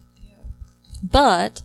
But 1.03 1.61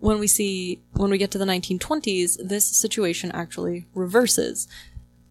when 0.00 0.18
we 0.18 0.26
see 0.26 0.80
when 0.94 1.10
we 1.10 1.18
get 1.18 1.30
to 1.32 1.38
the 1.38 1.44
1920s, 1.44 2.38
this 2.48 2.64
situation 2.64 3.30
actually 3.32 3.86
reverses, 3.94 4.66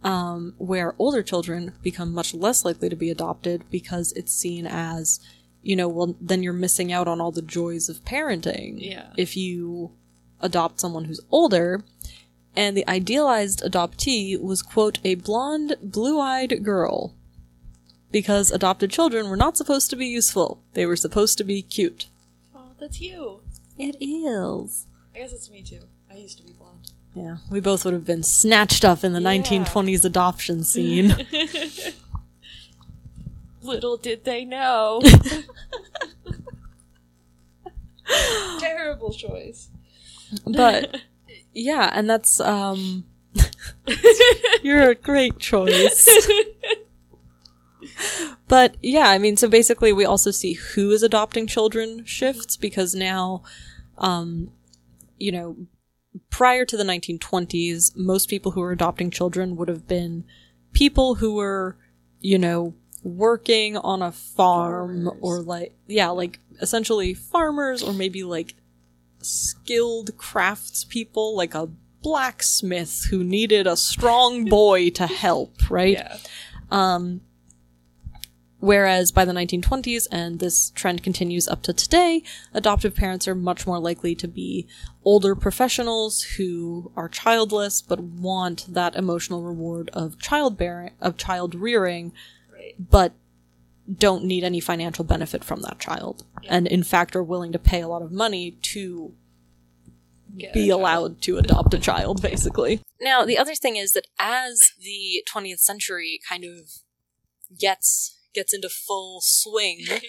um, 0.04 0.54
where 0.58 0.96
older 0.98 1.24
children 1.24 1.74
become 1.84 2.14
much 2.14 2.34
less 2.34 2.64
likely 2.64 2.90
to 2.90 2.96
be 2.96 3.10
adopted 3.10 3.64
because 3.72 4.14
it's 4.14 4.34
seen 4.34 4.66
as, 4.66 5.20
you 5.62 5.76
know, 5.76 5.88
well 5.90 6.16
then 6.22 6.44
you're 6.44 6.54
missing 6.54 6.92
out 6.92 7.08
on 7.08 7.20
all 7.20 7.32
the 7.32 7.42
joys 7.42 7.90
of 7.90 8.04
parenting 8.06 8.76
Yeah. 8.80 9.08
if 9.18 9.36
you 9.36 9.92
adopt 10.42 10.80
someone 10.80 11.06
who's 11.06 11.22
older. 11.32 11.84
And 12.56 12.76
the 12.76 12.88
idealized 12.90 13.62
adoptee 13.62 14.40
was, 14.42 14.62
quote, 14.64 15.00
a 15.04 15.16
blonde, 15.16 15.76
blue 15.82 16.20
eyed 16.20 16.64
girl. 16.64 17.14
Because 18.12 18.50
adopted 18.52 18.90
children 18.90 19.30
were 19.30 19.36
not 19.38 19.58
supposed 19.58 19.90
to 19.92 19.96
be 19.96 20.08
useful. 20.08 20.60
They 20.74 20.86
were 20.86 20.96
supposed 20.96 21.38
to 21.38 21.44
be 21.44 21.62
cute. 21.62 22.08
Oh, 22.56 22.72
that's 22.80 23.00
you. 23.00 23.42
It 23.78 23.96
is. 24.02 24.88
I 25.14 25.20
guess 25.20 25.34
it's 25.34 25.52
me 25.52 25.62
too. 25.62 25.82
I 26.10 26.16
used 26.16 26.38
to 26.40 26.44
be 26.44 26.54
blonde. 26.54 26.92
Yeah, 27.14 27.38
we 27.52 27.60
both 27.60 27.84
would 27.86 27.94
have 27.94 28.06
been 28.06 28.24
snatched 28.24 28.84
up 28.86 29.04
in 29.04 29.14
the 29.14 29.22
Yeah. 29.22 29.30
1920s 29.42 30.06
adoption 30.06 30.64
scene. 30.64 31.16
Little 33.62 33.98
did 33.98 34.24
they 34.24 34.46
know. 34.46 35.02
Terrible 38.60 39.12
choice. 39.14 39.70
But 40.46 40.98
yeah, 41.54 41.92
and 41.94 42.10
that's 42.10 42.40
um 42.40 43.06
you're 44.64 44.90
a 44.90 44.96
great 44.96 45.40
choice. 45.40 46.08
but 48.48 48.76
yeah, 48.82 49.10
I 49.10 49.18
mean 49.18 49.38
so 49.38 49.48
basically 49.48 49.94
we 49.94 50.06
also 50.06 50.32
see 50.32 50.54
who 50.54 50.92
is 50.92 51.04
adopting 51.04 51.48
children 51.48 52.06
shifts 52.06 52.58
because 52.58 52.96
now 52.96 53.44
um 53.98 54.52
you 55.18 55.32
know 55.32 55.56
prior 56.30 56.66
to 56.66 56.78
the 56.78 56.84
1920s 56.84 57.96
most 57.96 58.30
people 58.30 58.52
who 58.52 58.62
were 58.62 58.72
adopting 58.72 59.10
children 59.10 59.56
would 59.56 59.68
have 59.68 59.88
been 59.88 60.24
people 60.74 61.16
who 61.16 61.36
were 61.36 61.78
you 62.20 62.38
know 62.38 62.74
working 63.04 63.78
on 63.78 64.02
a 64.02 64.12
farm 64.12 65.06
Farmers. 65.06 65.20
or 65.22 65.42
like 65.42 65.74
yeah 65.88 66.10
like 66.10 66.40
essentially 66.62 67.14
farmers 67.14 67.82
or 67.84 67.94
maybe 67.94 68.24
like 68.24 68.56
skilled 69.22 70.16
craftspeople 70.18 71.36
like 71.36 71.54
a 71.56 71.70
blacksmith 72.02 73.08
who 73.10 73.24
needed 73.24 73.68
a 73.68 73.76
strong 73.76 74.46
boy 74.46 74.90
to 74.92 75.08
help 75.08 75.54
right 75.70 75.94
Yeah. 75.98 76.18
um, 76.72 77.22
whereas 78.60 79.12
by 79.12 79.24
the 79.26 79.34
1920s, 79.34 80.08
and 80.12 80.40
this 80.40 80.72
trend 80.72 81.04
continues 81.04 81.48
up 81.48 81.62
to 81.64 81.74
today, 81.74 82.24
adoptive 82.54 82.96
parents 82.96 83.28
are 83.28 83.36
much 83.36 83.68
more 83.68 83.80
likely 83.80 84.16
to 84.16 84.28
be 84.28 84.68
older 85.04 85.36
professionals 85.36 86.24
who 86.38 86.92
are 86.96 87.08
childless 87.10 87.82
but 87.82 88.00
want 88.00 88.66
that 88.74 88.96
emotional 88.96 89.42
reward 89.44 89.90
of 89.94 90.18
childbearing, 90.20 90.92
of 91.02 91.18
child 91.18 91.54
rearing, 91.56 92.14
Right. 92.52 92.74
but 92.80 93.14
don't 93.92 94.26
need 94.26 94.44
any 94.44 94.60
financial 94.60 95.06
benefit 95.06 95.44
from 95.44 95.62
that 95.62 95.80
child, 95.80 96.26
and 96.48 96.68
in 96.68 96.84
fact 96.84 97.16
are 97.16 97.24
willing 97.24 97.52
to 97.52 97.60
pay 97.60 97.82
a 97.82 97.88
lot 97.88 98.02
of 98.02 98.12
money 98.12 98.52
to 98.62 99.14
Get 100.38 100.54
be 100.54 100.70
allowed 100.70 101.22
to 101.24 101.38
adopt 101.38 101.74
a 101.74 101.80
child, 101.80 102.22
basically. 102.22 102.82
Now, 103.02 103.26
the 103.26 103.38
other 103.38 103.56
thing 103.56 103.76
is 103.76 103.94
that 103.94 104.06
as 104.20 104.72
the 104.80 105.24
20th 105.32 105.60
century 105.60 106.20
kind 106.28 106.44
of 106.44 106.70
gets 107.58 108.20
gets 108.34 108.54
into 108.54 108.70
full 108.70 109.22
swing, 109.22 109.78
yeah. 109.88 110.00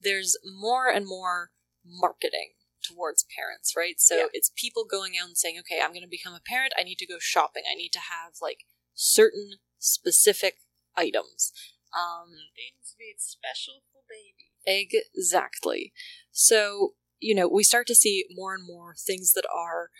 there's 0.00 0.36
more 0.44 0.88
and 0.88 1.06
more 1.06 1.50
marketing 1.86 2.50
towards 2.82 3.24
parents, 3.36 3.74
right? 3.76 3.94
So 3.98 4.16
Yeah. 4.16 4.26
it's 4.32 4.50
people 4.56 4.84
going 4.84 5.14
out 5.16 5.28
and 5.28 5.36
saying, 5.38 5.58
"Okay, 5.60 5.80
I'm 5.82 5.90
going 5.92 6.02
to 6.02 6.08
become 6.08 6.34
a 6.34 6.40
parent. 6.44 6.72
I 6.76 6.82
need 6.82 6.98
to 6.98 7.06
go 7.06 7.16
shopping. 7.18 7.62
I 7.70 7.74
need 7.74 7.92
to 7.92 8.00
have 8.00 8.34
like 8.42 8.64
certain 8.94 9.52
specific 9.78 10.58
items." 10.96 11.52
Um, 11.96 12.30
Things 12.54 12.94
made 12.98 13.18
special 13.18 13.82
for 13.92 14.02
baby. 14.08 14.52
Exactly. 14.66 15.92
So, 16.30 16.94
you 17.20 17.34
know, 17.34 17.48
we 17.48 17.64
start 17.64 17.86
to 17.88 17.94
see 17.94 18.24
more 18.30 18.54
and 18.54 18.66
more 18.66 18.94
things 18.94 19.32
that 19.32 19.46
are 19.54 19.90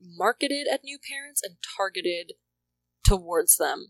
marketed 0.00 0.66
at 0.72 0.84
new 0.84 0.98
parents 0.98 1.42
and 1.42 1.56
targeted 1.76 2.32
towards 3.06 3.56
them. 3.56 3.88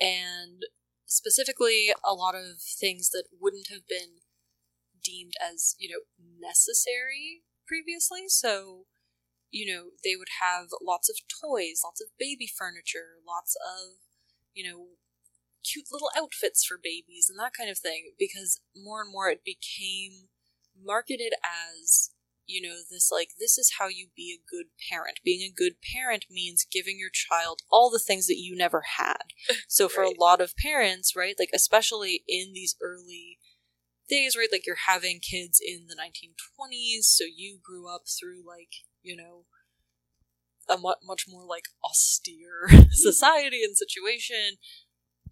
And 0.00 0.62
specifically, 1.06 1.92
a 2.04 2.14
lot 2.14 2.34
of 2.34 2.60
things 2.60 3.10
that 3.10 3.24
wouldn't 3.40 3.68
have 3.70 3.86
been 3.88 4.20
deemed 5.02 5.34
as, 5.40 5.76
you 5.78 5.88
know, 5.88 6.00
necessary 6.40 7.42
previously. 7.66 8.24
So, 8.28 8.86
you 9.50 9.72
know, 9.72 9.90
they 10.02 10.16
would 10.16 10.40
have 10.40 10.66
lots 10.82 11.08
of 11.08 11.16
toys, 11.28 11.80
lots 11.84 12.00
of 12.00 12.08
baby 12.18 12.46
furniture, 12.46 13.22
lots 13.26 13.56
of, 13.56 13.98
you 14.52 14.68
know, 14.68 14.86
cute 15.64 15.86
little 15.90 16.10
outfits 16.16 16.64
for 16.64 16.78
babies 16.82 17.28
and 17.30 17.38
that 17.38 17.52
kind 17.56 17.70
of 17.70 17.78
thing 17.78 18.12
because 18.18 18.60
more 18.76 19.02
and 19.02 19.12
more 19.12 19.28
it 19.28 19.42
became 19.44 20.28
marketed 20.76 21.32
as 21.42 22.10
you 22.46 22.60
know, 22.60 22.76
this 22.90 23.10
like, 23.10 23.30
this 23.38 23.56
is 23.58 23.74
how 23.78 23.88
you 23.88 24.08
be 24.14 24.36
a 24.36 24.42
good 24.50 24.66
parent. 24.90 25.20
Being 25.24 25.40
a 25.42 25.54
good 25.54 25.76
parent 25.94 26.26
means 26.30 26.66
giving 26.70 26.98
your 26.98 27.10
child 27.10 27.60
all 27.70 27.90
the 27.90 27.98
things 27.98 28.26
that 28.26 28.38
you 28.38 28.56
never 28.56 28.82
had. 28.98 29.32
So 29.68 29.88
for 29.88 30.02
Right. 30.02 30.14
a 30.16 30.20
lot 30.20 30.40
of 30.40 30.54
parents, 30.56 31.14
right, 31.16 31.34
like, 31.38 31.50
especially 31.54 32.22
in 32.28 32.52
these 32.52 32.76
early 32.82 33.38
days, 34.08 34.36
right, 34.36 34.48
like 34.52 34.66
you're 34.66 34.86
having 34.86 35.20
kids 35.20 35.60
in 35.64 35.86
the 35.88 35.96
1920s, 35.96 37.04
so 37.04 37.24
you 37.24 37.58
grew 37.62 37.88
up 37.88 38.02
through, 38.08 38.46
like, 38.46 38.72
you 39.02 39.16
know, 39.16 39.46
a 40.68 40.76
mu- 40.78 41.00
much 41.04 41.24
more 41.28 41.44
like 41.44 41.64
austere 41.82 42.66
mm-hmm. 42.70 42.84
society 42.92 43.62
and 43.62 43.76
situation 43.76 44.56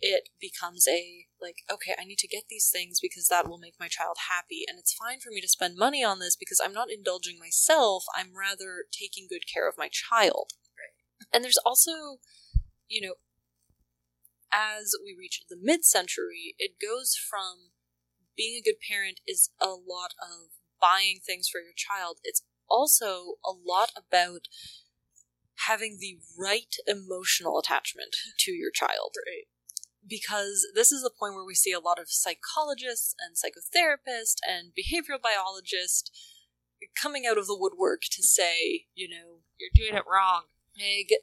it 0.03 0.29
becomes 0.41 0.87
a 0.89 1.27
like 1.41 1.59
okay 1.73 1.95
i 1.99 2.05
need 2.05 2.19
to 2.19 2.29
get 2.29 2.45
these 2.51 2.69
things 2.71 2.99
because 3.01 3.29
that 3.29 3.49
will 3.49 3.59
make 3.59 3.75
my 3.81 3.89
child 3.89 4.17
happy. 4.29 4.65
And 4.69 4.79
it's 4.79 4.93
fine 4.93 5.21
for 5.21 5.31
me 5.31 5.41
to 5.41 5.49
spend 5.49 5.77
money 5.77 6.05
on 6.05 6.19
this 6.19 6.37
because 6.37 6.61
i'm 6.63 6.73
not 6.75 6.91
indulging 6.91 7.39
myself. 7.39 8.05
I'm 8.15 8.37
rather 8.37 8.85
taking 8.93 9.27
good 9.31 9.45
care 9.53 9.69
of 9.69 9.79
my 9.79 9.89
child. 9.89 10.53
Right. 10.77 11.29
and 11.33 11.45
there's 11.45 11.59
also 11.65 12.19
you 12.89 13.01
know 13.01 13.15
as 14.53 14.93
we 15.03 15.17
reach 15.19 15.41
the 15.49 15.57
mid-century 15.59 16.55
it 16.59 16.73
goes 16.79 17.17
from 17.17 17.73
being 18.37 18.59
a 18.59 18.63
good 18.63 18.81
parent 18.87 19.21
is 19.27 19.51
a 19.61 19.69
lot 19.69 20.13
of 20.21 20.51
buying 20.81 21.21
things 21.25 21.49
for 21.49 21.61
your 21.61 21.77
child. 21.77 22.19
It's 22.25 22.43
also 22.69 23.37
a 23.45 23.53
lot 23.53 23.91
about 23.97 24.49
having 25.69 25.99
the 26.01 26.19
right 26.39 26.75
emotional 26.87 27.59
attachment 27.59 28.17
to 28.41 28.51
your 28.53 28.71
child. 28.71 29.15
Right. 29.27 29.47
Because 30.07 30.67
this 30.75 30.91
is 30.93 31.03
the 31.03 31.11
point 31.11 31.35
where 31.35 31.45
we 31.45 31.55
see 31.55 31.73
a 31.73 31.81
lot 31.81 31.99
of 31.99 32.07
psychologists 32.11 33.15
and 33.21 33.37
psychotherapists 33.37 34.37
and 34.47 34.73
behavioral 34.73 35.21
biologists 35.23 36.11
coming 37.01 37.25
out 37.27 37.39
of 37.39 37.47
the 37.47 37.57
woodwork 37.59 38.03
to 38.11 38.23
say, 38.23 38.87
you 38.95 39.09
know, 39.09 39.41
You're 39.59 39.71
doing 39.75 39.97
it 39.97 40.05
wrong. 40.11 40.43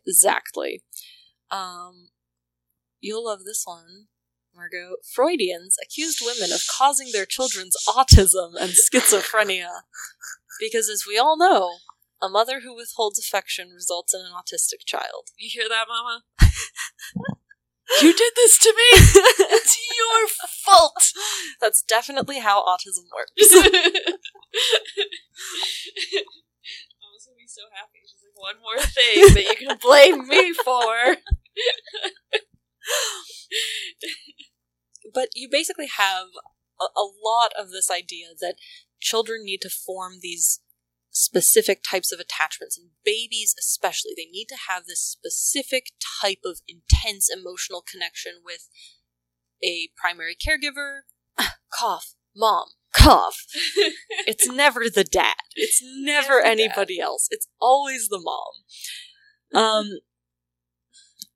exactly. 0.06 0.84
Um, 1.52 2.10
you'll 3.00 3.26
love 3.26 3.44
this 3.46 3.64
one, 3.66 4.08
Margot. 4.56 4.96
Freudians 5.04 5.76
accused 5.84 6.20
women 6.22 6.52
of 6.54 6.62
causing 6.78 7.12
their 7.12 7.26
children's 7.26 7.76
autism 7.88 8.52
and 8.60 8.72
schizophrenia 8.72 9.82
because, 10.60 10.90
as 10.90 11.04
we 11.08 11.18
all 11.18 11.38
know, 11.38 11.78
a 12.22 12.30
mother 12.30 12.62
who 12.62 12.76
withholds 12.76 13.20
affection 13.20 13.70
results 13.70 14.14
in 14.14 14.22
an 14.22 14.32
autistic 14.34 14.86
child. 14.86 15.30
You 15.38 15.50
hear 15.52 15.70
that, 15.70 15.86
Mama? 15.88 16.24
you 18.02 18.14
did 18.14 18.34
this 18.36 18.58
to 18.60 18.74
me. 18.76 18.90
It's 19.52 19.78
your 19.98 20.28
fault. 20.66 21.12
That's 21.60 21.82
definitely 21.82 22.40
how 22.40 22.64
autism 22.64 23.06
works. 23.16 23.32
Mama's 23.52 23.66
gonna 27.26 27.38
be 27.38 27.48
so 27.48 27.64
happy. 27.74 28.00
She's 28.06 28.24
like, 28.24 28.36
one 28.36 28.62
more 28.62 28.80
thing 28.86 29.34
that 29.34 29.44
you 29.44 29.56
can 29.56 29.78
blame 29.82 30.28
me 30.28 30.54
for. 30.54 31.18
but 35.14 35.30
you 35.34 35.50
basically 35.52 35.88
have 35.98 36.28
a, 36.80 36.86
a 36.96 37.06
lot 37.24 37.52
of 37.58 37.72
this 37.72 37.90
idea 37.92 38.28
that 38.40 38.56
children 39.00 39.44
need 39.44 39.62
to 39.62 39.70
form 39.70 40.20
these 40.22 40.62
specific 41.20 41.84
types 41.84 42.14
of 42.14 42.20
attachments 42.20 42.78
and 42.78 42.92
babies 43.04 43.54
especially. 43.60 44.14
They 44.16 44.30
need 44.32 44.48
to 44.48 44.58
have 44.70 44.86
this 44.86 45.02
specific 45.02 45.92
type 46.22 46.40
of 46.46 46.62
intense 46.68 47.30
emotional 47.30 47.84
connection 47.86 48.36
with 48.44 48.70
a 49.64 49.90
primary 49.98 50.36
caregiver. 50.36 51.02
Cough. 51.74 52.14
Mom. 52.36 52.70
Cough. 52.96 53.46
It's 54.26 54.48
never 54.48 54.86
the 54.94 55.04
dad. 55.04 55.36
It's 55.56 55.82
never 55.84 56.40
anybody 56.42 57.00
else. 57.00 57.28
It's 57.32 57.48
always 57.60 58.08
the 58.08 58.20
mom. 58.20 59.62
Um 59.62 60.00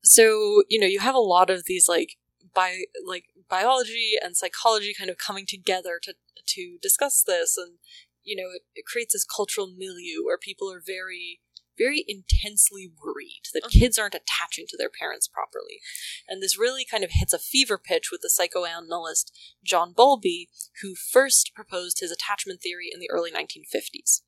so 0.04 0.64
you 0.70 0.80
know 0.80 0.88
you 0.88 1.00
have 1.00 1.16
a 1.16 1.20
lot 1.20 1.50
of 1.50 1.64
these 1.66 1.90
like 1.90 2.18
bi 2.54 2.84
like 3.06 3.26
biology 3.50 4.14
and 4.22 4.38
psychology 4.38 4.94
kind 4.98 5.10
of 5.10 5.18
coming 5.18 5.46
together 5.48 6.00
to 6.04 6.14
to 6.46 6.78
discuss 6.82 7.24
this 7.26 7.58
and 7.58 7.80
you 8.24 8.36
know 8.36 8.50
it, 8.54 8.64
it 8.76 8.86
creates 8.86 9.14
this 9.14 9.26
cultural 9.26 9.68
milieu 9.68 10.24
where 10.24 10.38
people 10.38 10.72
are 10.72 10.82
very 10.86 11.42
very 11.76 12.06
intensely 12.08 12.92
worried 13.04 13.42
that 13.54 13.64
Mhm. 13.64 13.80
kids 13.80 13.98
aren't 13.98 14.14
attaching 14.14 14.68
to 14.68 14.78
their 14.78 14.92
parents 14.92 15.28
properly. 15.28 15.82
And 16.28 16.40
this 16.40 16.56
really 16.56 16.86
kind 16.86 17.04
of 17.04 17.10
hits 17.14 17.34
a 17.34 17.40
fever 17.40 17.80
pitch 17.80 18.12
with 18.12 18.22
the 18.22 18.30
psychoanalyst 18.30 19.36
john 19.64 19.92
bowlby 19.94 20.50
who 20.82 20.94
first 20.96 21.52
proposed 21.56 22.00
his 22.00 22.12
attachment 22.12 22.62
theory 22.62 22.90
in 22.94 23.00
the 23.00 23.10
early 23.10 23.32
1950s 23.32 24.22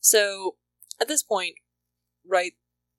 so 0.00 0.56
at 1.00 1.06
this 1.08 1.22
point 1.22 1.56
right 2.26 2.54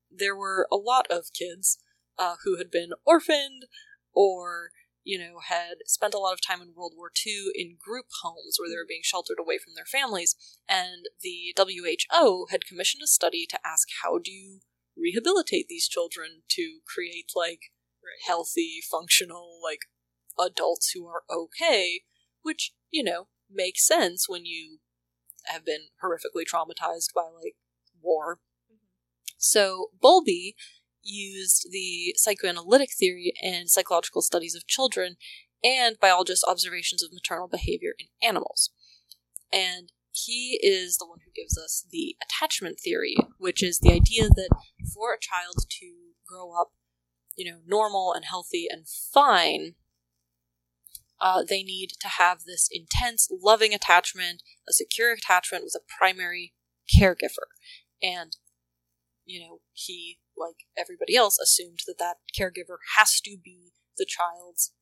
there 0.10 0.36
were 0.36 0.68
a 0.72 0.76
lot 0.78 1.06
of 1.10 1.34
kids 1.34 1.80
uh, 2.18 2.36
who 2.44 2.58
had 2.58 2.70
been 2.72 2.92
orphaned 3.06 3.66
or 4.14 4.70
you 5.04 5.18
know 5.18 5.40
had 5.48 5.76
spent 5.86 6.14
a 6.14 6.18
lot 6.20 6.34
of 6.34 6.42
time 6.42 6.62
in 6.62 6.74
world 6.76 6.94
war 6.96 7.12
ii 7.28 7.52
in 7.56 7.78
group 7.80 8.06
homes 8.22 8.58
where 8.58 8.70
they 8.70 8.76
were 8.76 8.88
being 8.88 9.04
sheltered 9.04 9.38
away 9.40 9.58
from 9.58 9.74
their 9.76 9.86
families 9.86 10.36
and 10.68 11.06
the 11.22 11.54
who 11.58 12.48
had 12.52 12.66
commissioned 12.66 13.02
a 13.04 13.08
study 13.08 13.46
to 13.50 13.60
ask 13.66 13.88
how 14.04 14.18
do 14.18 14.32
you 14.32 14.60
rehabilitate 14.96 15.68
these 15.68 15.88
children 15.88 16.44
to 16.50 16.80
create 16.88 17.32
like 17.36 17.72
Right. 18.04 18.28
healthy 18.28 18.80
functional 18.90 19.60
like 19.64 19.80
adults 20.40 20.92
WHO 20.94 21.08
are 21.08 21.24
okay? 21.30 22.02
Which 22.42 22.74
you 22.92 23.04
know 23.04 23.28
makes 23.50 23.88
sense 23.88 24.28
when 24.28 24.46
you 24.46 24.80
have 25.46 25.66
been 25.66 25.88
horrifically 26.04 26.44
traumatized 26.44 27.14
by 27.16 27.30
like 27.34 27.56
war. 28.02 28.40
Mm-hmm. 28.70 28.78
So 29.38 29.92
Bowlby 30.00 30.56
used 31.04 31.68
the 31.72 32.14
psychoanalytic 32.18 32.90
theory 32.98 33.34
and 33.42 33.70
psychological 33.70 34.22
studies 34.22 34.56
of 34.56 34.68
children 34.68 35.16
and 35.64 36.00
biologist 36.00 36.44
observations 36.48 37.04
of 37.04 37.14
maternal 37.14 37.48
behavior 37.48 37.94
in 38.00 38.08
animals. 38.28 38.72
And 39.52 39.92
he 40.12 40.60
is 40.62 40.98
the 40.98 41.08
one 41.08 41.20
who 41.26 41.32
gives 41.36 41.58
us 41.58 41.86
the 41.92 42.16
attachment 42.22 42.80
theory, 42.80 43.16
which 43.38 43.64
is 43.64 43.80
the 43.80 43.92
idea 43.92 44.30
that 44.30 44.50
for 44.94 45.14
a 45.14 45.20
child 45.20 45.66
to 45.80 45.94
grow 46.28 46.52
up, 46.60 46.72
you 47.36 47.50
know, 47.50 47.60
normal 47.66 48.14
and 48.14 48.26
healthy 48.26 48.68
and 48.70 48.88
fine, 48.88 49.76
uh, 51.20 51.44
they 51.48 51.64
need 51.64 51.92
to 52.02 52.08
have 52.08 52.44
this 52.44 52.68
intense, 52.72 53.30
loving 53.32 53.74
attachment, 53.74 54.44
a 54.68 54.74
secure 54.74 55.14
attachment 55.14 55.64
with 55.64 55.76
a 55.76 55.98
primary 55.98 56.54
caregiver. 56.94 57.48
And 58.02 58.36
you 59.26 59.40
know, 59.40 59.60
he, 59.72 60.20
like 60.38 60.66
everybody 60.78 61.16
else, 61.16 61.38
assumed 61.40 61.80
that 61.88 61.98
that 62.00 62.18
caregiver 62.38 62.78
has 62.98 63.20
to 63.22 63.38
be 63.44 63.72
the 63.98 64.06
child's 64.08 64.74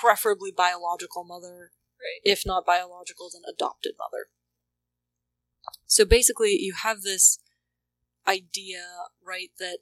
preferably 0.00 0.52
biological 0.56 1.24
mother, 1.24 1.72
Right. 2.00 2.20
if 2.24 2.44
not 2.44 2.66
biological, 2.66 3.30
then 3.32 3.42
adopted 3.48 3.92
mother. 3.98 4.26
So 5.86 6.04
basically, 6.04 6.56
you 6.58 6.74
have 6.82 7.02
this 7.02 7.38
idea, 8.26 8.84
right, 9.24 9.50
that 9.58 9.78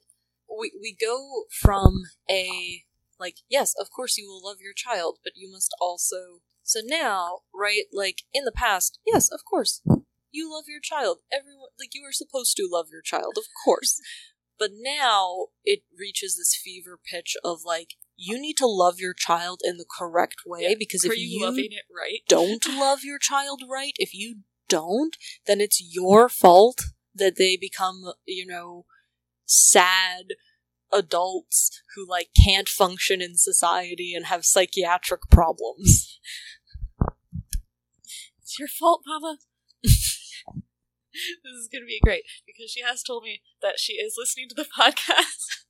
we, 0.47 0.71
we 0.79 0.95
go 0.99 1.45
from 1.49 2.03
a, 2.29 2.83
like, 3.19 3.37
yes, 3.49 3.73
of 3.79 3.89
course 3.89 4.17
you 4.17 4.27
will 4.27 4.43
love 4.43 4.57
your 4.61 4.73
child, 4.73 5.19
but 5.23 5.33
you 5.35 5.51
must 5.51 5.73
also. 5.79 6.41
So 6.63 6.81
now, 6.83 7.39
right, 7.53 7.85
like 7.91 8.23
in 8.33 8.45
the 8.45 8.51
past, 8.51 8.99
yes, 9.05 9.29
of 9.31 9.41
course, 9.49 9.81
you 10.31 10.51
love 10.51 10.65
your 10.67 10.79
child. 10.81 11.19
Everyone, 11.31 11.69
like, 11.79 11.93
you 11.93 12.03
are 12.03 12.13
supposed 12.13 12.55
to 12.57 12.67
love 12.71 12.87
your 12.91 13.01
child, 13.01 13.33
of 13.37 13.45
course. 13.63 13.99
But 14.61 14.73
now 14.77 15.47
it 15.65 15.81
reaches 15.97 16.37
this 16.37 16.55
fever 16.55 16.99
pitch 17.03 17.35
of 17.43 17.61
like, 17.65 17.95
you 18.15 18.39
need 18.39 18.57
to 18.57 18.67
love 18.67 18.99
your 18.99 19.15
child 19.15 19.59
in 19.63 19.77
the 19.77 19.87
correct 19.97 20.43
way 20.45 20.67
Yeah. 20.69 20.75
because 20.77 21.03
Are 21.03 21.11
if 21.11 21.17
you, 21.17 21.39
you 21.39 21.45
loving 21.47 21.71
it 21.71 21.85
right? 21.91 22.19
don't 22.27 22.63
love 22.67 22.99
your 23.03 23.17
child 23.17 23.63
right, 23.67 23.93
if 23.97 24.13
you 24.13 24.41
don't, 24.69 25.17
then 25.47 25.61
it's 25.61 25.81
your 25.81 26.29
fault 26.29 26.83
that 27.15 27.37
they 27.37 27.57
become, 27.57 28.03
you 28.27 28.45
know, 28.45 28.85
sad 29.47 30.25
adults 30.93 31.81
who 31.95 32.07
like 32.07 32.29
can't 32.39 32.69
function 32.69 33.19
in 33.19 33.37
society 33.37 34.13
and 34.13 34.27
have 34.27 34.45
psychiatric 34.45 35.21
problems. 35.31 36.19
It's 38.43 38.59
your 38.59 38.67
fault, 38.67 39.01
Mama. 39.07 39.39
this 41.43 41.53
is 41.53 41.69
going 41.71 41.83
to 41.83 41.87
be 41.87 41.99
great 42.03 42.23
because 42.45 42.71
she 42.71 42.81
has 42.81 43.03
told 43.03 43.23
me 43.23 43.41
that 43.61 43.79
she 43.79 43.93
is 43.93 44.15
listening 44.17 44.49
to 44.49 44.55
the 44.55 44.67
podcast. 44.77 45.65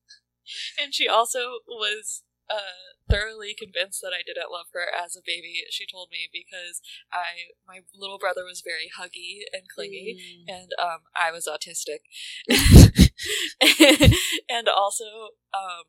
and 0.82 0.94
she 0.94 1.08
also 1.08 1.60
was 1.68 2.24
uh, 2.50 2.92
thoroughly 3.10 3.56
convinced 3.58 4.02
that 4.02 4.12
I 4.14 4.24
didn't 4.26 4.52
love 4.52 4.68
her 4.74 4.86
as 4.92 5.16
a 5.16 5.22
baby. 5.26 5.64
She 5.70 5.86
told 5.90 6.10
me 6.12 6.28
because 6.32 6.82
I 7.12 7.56
my 7.66 7.80
little 7.96 8.20
brother 8.20 8.44
was 8.44 8.62
very 8.64 8.90
huggy 8.92 9.44
and 9.54 9.64
clingy 9.74 10.18
Mm. 10.48 10.54
and 10.54 10.72
um, 10.82 11.00
I 11.16 11.32
was 11.32 11.48
autistic. 11.48 12.04
and 14.50 14.68
also, 14.68 15.36
um, 15.54 15.84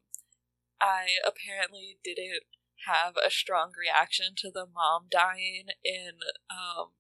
I 0.80 1.06
apparently 1.26 1.98
didn't 2.04 2.44
have 2.86 3.14
a 3.16 3.30
strong 3.30 3.72
reaction 3.78 4.34
to 4.38 4.50
the 4.52 4.66
mom 4.66 5.06
dying 5.10 5.66
in 5.84 6.12
um, 6.50 6.90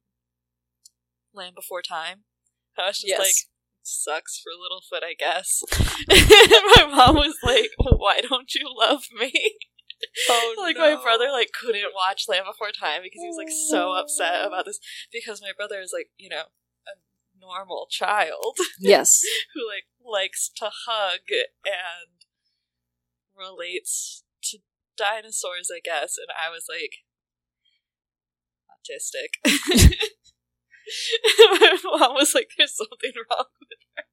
Land 1.32 1.54
Before 1.54 1.82
Time. 1.82 2.24
I 2.78 2.86
was 2.88 2.96
just 2.96 3.08
Yes. 3.08 3.18
like, 3.18 3.34
sucks 3.82 4.38
for 4.40 4.50
Littlefoot, 4.52 5.04
I 5.04 5.14
guess. 5.18 5.62
my 6.88 6.94
mom 6.94 7.16
was 7.16 7.36
like, 7.42 7.70
why 7.78 8.20
don't 8.20 8.54
you 8.54 8.68
love 8.78 9.04
me? 9.18 9.32
Oh, 10.28 10.54
like 10.58 10.76
my 10.76 10.96
brother 11.00 11.30
like 11.30 11.50
couldn't 11.52 11.94
watch 11.94 12.24
Land 12.28 12.44
Before 12.46 12.72
Time 12.72 13.02
because 13.04 13.20
he 13.22 13.28
was 13.28 13.36
like 13.36 13.50
so 13.70 13.92
upset 13.92 14.44
about 14.44 14.64
this 14.66 14.80
because 15.12 15.40
my 15.40 15.52
brother 15.56 15.80
is 15.80 15.92
like 15.92 16.10
you 16.18 16.28
know 16.28 16.42
a 16.88 17.40
normal 17.40 17.86
child 17.88 18.56
Yes. 18.80 19.20
who 19.54 19.60
like 19.68 19.84
likes 20.04 20.50
to 20.56 20.70
hug 20.86 21.20
and 21.64 22.26
relates 23.36 24.24
to 24.42 24.58
dinosaurs 24.96 25.70
I 25.72 25.78
guess 25.78 26.16
and 26.18 26.26
I 26.36 26.50
was 26.50 26.66
like 26.68 27.04
autistic 28.74 29.38
my 31.60 31.76
mom 31.84 32.14
was 32.14 32.34
like 32.34 32.50
there's 32.56 32.76
something 32.76 33.12
wrong 33.30 33.46
with 33.60 33.78
her 33.96 34.04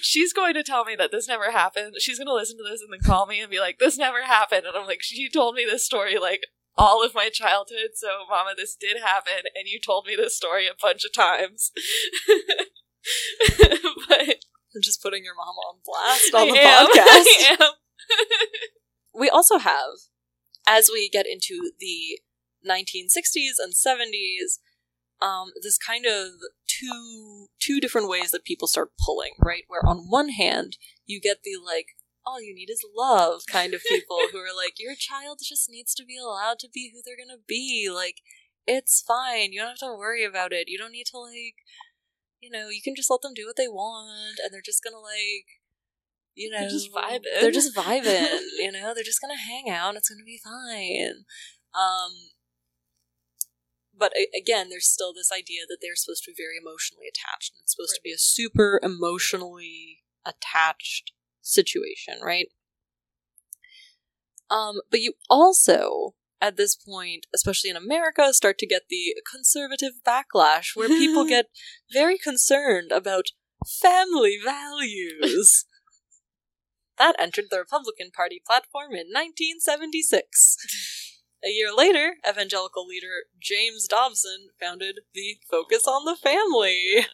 She's 0.00 0.32
going 0.32 0.54
to 0.54 0.62
tell 0.62 0.84
me 0.84 0.96
that 0.96 1.12
this 1.12 1.28
never 1.28 1.50
happened. 1.50 1.94
She's 1.98 2.18
going 2.18 2.26
to 2.26 2.34
listen 2.34 2.56
to 2.56 2.64
this 2.68 2.80
and 2.80 2.92
then 2.92 3.00
call 3.04 3.26
me 3.26 3.40
and 3.40 3.50
be 3.50 3.60
like, 3.60 3.78
this 3.78 3.98
never 3.98 4.22
happened. 4.22 4.64
And 4.66 4.74
I'm 4.76 4.86
like, 4.86 5.02
she 5.02 5.28
told 5.28 5.54
me 5.54 5.66
this 5.66 5.84
story 5.84 6.18
like 6.18 6.40
all 6.76 7.04
of 7.04 7.14
my 7.14 7.28
childhood. 7.28 7.90
So, 7.94 8.08
Mama, 8.30 8.52
this 8.56 8.74
did 8.78 8.98
happen. 9.02 9.44
And 9.54 9.66
you 9.66 9.78
told 9.78 10.06
me 10.06 10.16
this 10.16 10.36
story 10.36 10.66
a 10.66 10.72
bunch 10.80 11.04
of 11.04 11.12
times. 11.12 11.70
but 14.08 14.20
I'm 14.74 14.82
just 14.82 15.02
putting 15.02 15.24
your 15.24 15.34
mom 15.34 15.54
on 15.68 15.80
blast 15.84 16.34
on 16.34 16.48
the 16.48 16.58
am. 16.58 16.86
podcast. 16.86 16.96
I 16.96 17.56
am. 17.60 17.70
we 19.14 19.28
also 19.28 19.58
have, 19.58 20.08
as 20.66 20.88
we 20.90 21.10
get 21.10 21.26
into 21.26 21.72
the 21.78 22.20
1960s 22.68 23.58
and 23.58 23.72
70s, 23.74 24.58
um, 25.20 25.52
this 25.62 25.78
kind 25.78 26.04
of 26.06 26.32
two 26.66 27.46
two 27.60 27.80
different 27.80 28.08
ways 28.08 28.30
that 28.30 28.44
people 28.44 28.66
start 28.66 28.90
pulling, 29.04 29.32
right? 29.38 29.64
Where 29.68 29.86
on 29.86 30.06
one 30.08 30.30
hand 30.30 30.76
you 31.06 31.20
get 31.20 31.38
the 31.44 31.52
like, 31.64 31.86
all 32.26 32.42
you 32.42 32.54
need 32.54 32.70
is 32.70 32.84
love 32.96 33.42
kind 33.50 33.74
of 33.74 33.82
people 33.88 34.18
who 34.30 34.38
are 34.38 34.54
like, 34.56 34.74
your 34.78 34.94
child 34.98 35.38
just 35.42 35.70
needs 35.70 35.94
to 35.94 36.04
be 36.04 36.16
allowed 36.18 36.58
to 36.60 36.68
be 36.72 36.90
who 36.92 37.00
they're 37.04 37.16
gonna 37.16 37.40
be. 37.46 37.88
Like, 37.92 38.16
it's 38.66 39.02
fine. 39.06 39.52
You 39.52 39.60
don't 39.60 39.70
have 39.70 39.78
to 39.78 39.96
worry 39.96 40.24
about 40.24 40.52
it. 40.52 40.68
You 40.68 40.78
don't 40.78 40.92
need 40.92 41.06
to 41.12 41.18
like, 41.18 41.56
you 42.40 42.50
know, 42.50 42.68
you 42.68 42.80
can 42.82 42.94
just 42.96 43.10
let 43.10 43.22
them 43.22 43.34
do 43.34 43.46
what 43.46 43.56
they 43.56 43.68
want, 43.68 44.38
and 44.42 44.52
they're 44.52 44.62
just 44.64 44.82
gonna 44.82 44.98
like. 44.98 45.46
You 46.34 46.50
know, 46.50 46.60
They're 46.60 46.70
just 46.70 46.90
vibing. 46.90 47.40
They're 47.42 47.50
just 47.50 47.76
vibing. 47.76 48.40
you 48.58 48.72
know, 48.72 48.94
they're 48.94 49.04
just 49.04 49.20
gonna 49.20 49.36
hang 49.36 49.68
out. 49.68 49.96
It's 49.96 50.08
gonna 50.08 50.24
be 50.24 50.40
fine. 50.42 51.24
Um, 51.74 52.12
but 53.96 54.12
again, 54.36 54.68
there's 54.68 54.88
still 54.88 55.12
this 55.12 55.30
idea 55.32 55.62
that 55.68 55.78
they're 55.80 55.96
supposed 55.96 56.24
to 56.24 56.32
be 56.32 56.42
very 56.42 56.56
emotionally 56.60 57.06
attached. 57.06 57.52
And 57.54 57.62
it's 57.62 57.74
supposed 57.74 57.94
to 57.94 58.00
be 58.02 58.12
a 58.12 58.18
super 58.18 58.80
emotionally 58.82 60.02
attached 60.24 61.12
situation, 61.40 62.14
right? 62.22 62.48
Um, 64.50 64.80
but 64.90 65.00
you 65.00 65.14
also, 65.30 66.14
at 66.40 66.56
this 66.56 66.76
point, 66.76 67.26
especially 67.34 67.70
in 67.70 67.76
America, 67.76 68.32
start 68.32 68.58
to 68.58 68.66
get 68.66 68.82
the 68.88 69.14
conservative 69.30 69.94
backlash 70.06 70.74
where 70.74 70.88
people 70.88 71.24
get 71.28 71.46
very 71.92 72.18
concerned 72.18 72.92
about 72.92 73.26
family 73.80 74.38
values. 74.42 75.64
that 76.98 77.16
entered 77.18 77.46
the 77.50 77.58
Republican 77.58 78.10
Party 78.14 78.40
platform 78.44 78.92
in 78.92 79.08
1976. 79.10 80.56
A 81.44 81.48
year 81.48 81.74
later, 81.74 82.16
evangelical 82.28 82.86
leader 82.86 83.24
James 83.40 83.88
Dobson 83.88 84.50
founded 84.60 85.00
the 85.12 85.38
Focus 85.50 85.86
on 85.86 86.04
the 86.04 86.16
Family. 86.16 87.06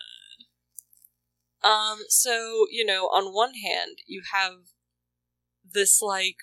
Um, 1.61 1.99
so, 2.09 2.66
you 2.70 2.85
know, 2.85 3.07
on 3.07 3.35
one 3.35 3.55
hand, 3.55 3.99
you 4.07 4.22
have 4.33 4.53
this 5.64 6.01
like 6.01 6.37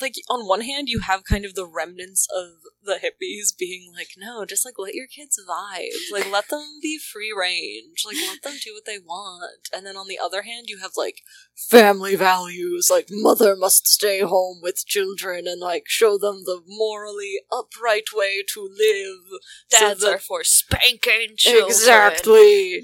like 0.00 0.14
on 0.30 0.46
one 0.46 0.60
hand 0.60 0.88
you 0.88 1.00
have 1.00 1.24
kind 1.24 1.44
of 1.44 1.54
the 1.54 1.66
remnants 1.66 2.26
of 2.34 2.48
the 2.84 2.94
hippies 2.94 3.56
being 3.58 3.90
like 3.96 4.08
no 4.16 4.44
just 4.44 4.64
like 4.64 4.74
let 4.78 4.94
your 4.94 5.06
kids 5.06 5.40
vibe. 5.48 5.88
Like 6.12 6.30
let 6.30 6.48
them 6.48 6.78
be 6.82 6.98
free 6.98 7.32
range. 7.36 8.04
Like 8.06 8.16
let 8.28 8.42
them 8.42 8.54
do 8.62 8.74
what 8.74 8.84
they 8.84 8.98
want. 8.98 9.68
And 9.74 9.84
then 9.86 9.96
on 9.96 10.06
the 10.08 10.18
other 10.22 10.42
hand 10.42 10.66
you 10.68 10.78
have 10.80 10.92
like 10.96 11.22
family 11.56 12.14
values 12.14 12.88
like 12.90 13.08
mother 13.10 13.56
must 13.56 13.88
stay 13.88 14.20
home 14.20 14.60
with 14.62 14.84
children 14.86 15.46
and 15.46 15.60
like 15.60 15.84
show 15.86 16.18
them 16.18 16.42
the 16.44 16.60
morally 16.66 17.40
upright 17.50 18.04
way 18.14 18.42
to 18.54 18.60
live. 18.60 19.40
So 19.68 19.78
Dads 19.80 20.00
that- 20.00 20.14
are 20.14 20.18
for 20.18 20.44
spanking 20.44 21.34
children. 21.36 21.66
exactly. 21.66 22.82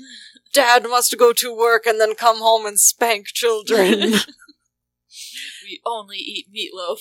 Dad 0.52 0.82
must 0.88 1.16
go 1.16 1.32
to 1.34 1.56
work 1.56 1.86
and 1.86 2.00
then 2.00 2.14
come 2.16 2.38
home 2.38 2.66
and 2.66 2.80
spank 2.80 3.26
children 3.26 4.14
We 5.70 5.80
only 5.86 6.16
eat 6.16 6.46
meatloaf. 6.52 6.98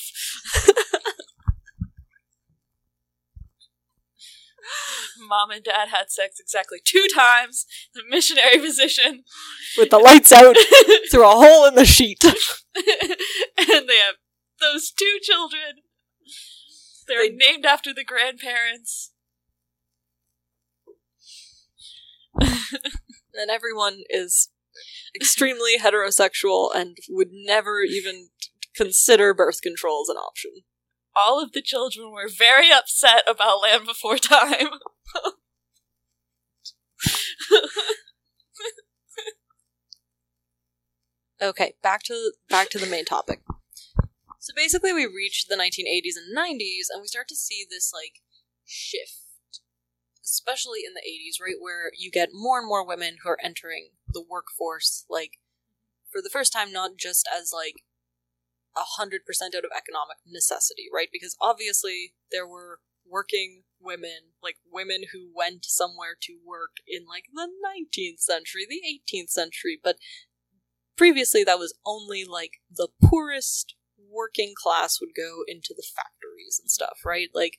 Mom 5.27 5.49
and 5.49 5.63
dad 5.63 5.89
had 5.89 6.09
sex 6.11 6.39
exactly 6.39 6.79
two 6.83 7.07
times. 7.13 7.65
The 7.95 8.03
missionary 8.07 8.59
position. 8.59 9.23
with 9.77 9.89
the 9.89 9.97
lights 9.97 10.31
out 10.31 10.55
through 11.11 11.25
a 11.25 11.31
hole 11.31 11.65
in 11.65 11.73
the 11.75 11.85
sheet 11.85 12.23
and 12.23 12.35
they 13.89 13.97
have 13.97 14.15
those 14.61 14.91
two 14.91 15.17
children. 15.21 15.81
They're 17.07 17.27
They- 17.27 17.35
named 17.35 17.65
after 17.65 17.93
the 17.93 18.03
grandparents. 18.03 19.11
and 22.39 23.49
everyone 23.49 24.03
is 24.09 24.49
extremely 25.15 25.77
heterosexual 25.79 26.69
and 26.73 26.97
would 27.09 27.29
never 27.31 27.81
even 27.81 28.29
consider 28.79 29.33
birth 29.33 29.61
control 29.61 30.03
as 30.05 30.09
an 30.09 30.17
option. 30.17 30.51
All 31.15 31.41
of 31.43 31.51
the 31.51 31.61
children 31.61 32.11
were 32.11 32.29
very 32.29 32.71
upset 32.71 33.23
about 33.27 33.61
Land 33.61 33.85
Before 33.85 34.17
Time. 34.17 34.69
Okay, 41.41 41.75
back 41.81 42.03
to 42.03 42.33
back 42.49 42.69
to 42.71 42.77
the 42.77 42.85
main 42.85 43.05
topic. 43.05 43.39
So 44.39 44.51
basically 44.53 44.91
we 44.91 45.05
reach 45.05 45.45
the 45.47 45.55
1980s 45.55 46.17
and 46.19 46.37
90s 46.37 46.91
and 46.91 47.01
we 47.01 47.07
start 47.07 47.29
to 47.29 47.35
see 47.35 47.65
this 47.69 47.93
like 47.93 48.21
shift 48.65 49.23
especially 50.21 50.81
in 50.85 50.93
the 50.93 51.01
80s, 51.01 51.41
right 51.41 51.55
where 51.59 51.91
you 51.97 52.11
get 52.11 52.29
more 52.33 52.59
and 52.59 52.67
more 52.67 52.85
women 52.85 53.17
who 53.23 53.29
are 53.29 53.39
entering 53.41 53.91
the 54.07 54.21
workforce 54.21 55.05
like 55.09 55.39
for 56.11 56.21
the 56.21 56.29
first 56.29 56.51
time 56.53 56.71
not 56.71 56.91
just 56.97 57.27
as 57.33 57.51
like 57.53 57.83
a 58.79 58.97
hundred 58.97 59.25
percent 59.25 59.55
out 59.55 59.65
of 59.65 59.71
economic 59.75 60.17
necessity, 60.25 60.85
right? 60.93 61.09
Because 61.11 61.35
obviously 61.41 62.13
there 62.31 62.47
were 62.47 62.79
working 63.05 63.63
women, 63.81 64.31
like 64.41 64.57
women 64.71 65.03
who 65.11 65.29
went 65.35 65.65
somewhere 65.65 66.15
to 66.21 66.37
work 66.45 66.77
in 66.87 67.05
like 67.07 67.25
the 67.33 67.47
19th 67.47 68.19
century, 68.19 68.65
the 68.69 68.81
18th 68.81 69.29
century, 69.29 69.79
but 69.83 69.97
previously 70.95 71.43
that 71.43 71.59
was 71.59 71.73
only 71.85 72.23
like 72.25 72.61
the 72.69 72.89
poorest 73.03 73.75
working 74.11 74.53
class 74.55 74.99
would 74.99 75.15
go 75.15 75.43
into 75.47 75.73
the 75.75 75.85
factories 75.95 76.59
and 76.61 76.69
stuff, 76.69 76.99
right? 77.05 77.29
Like 77.33 77.57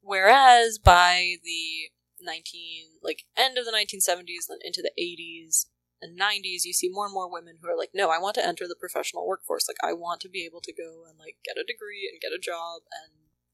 whereas 0.00 0.78
by 0.78 1.36
the 1.42 1.90
19 2.20 2.44
like 3.02 3.24
end 3.36 3.58
of 3.58 3.64
the 3.64 3.72
1970s 3.72 4.46
then 4.48 4.58
into 4.62 4.82
the 4.82 4.92
80s 5.00 5.66
and 6.04 6.18
90s 6.18 6.64
you 6.64 6.72
see 6.72 6.90
more 6.90 7.06
and 7.06 7.14
more 7.14 7.30
women 7.30 7.56
who 7.60 7.68
are 7.68 7.76
like 7.76 7.90
no 7.94 8.10
i 8.10 8.18
want 8.18 8.34
to 8.34 8.46
enter 8.46 8.68
the 8.68 8.76
professional 8.78 9.26
workforce. 9.26 9.66
Like 9.68 9.78
i 9.82 9.92
want 9.92 10.20
to 10.20 10.28
be 10.28 10.44
able 10.44 10.60
to 10.60 10.72
go 10.72 11.04
and 11.08 11.18
like 11.18 11.36
get 11.44 11.56
a 11.56 11.64
degree 11.64 12.08
and 12.10 12.20
get 12.20 12.36
a 12.36 12.40
job 12.40 12.82
and 13.02 13.12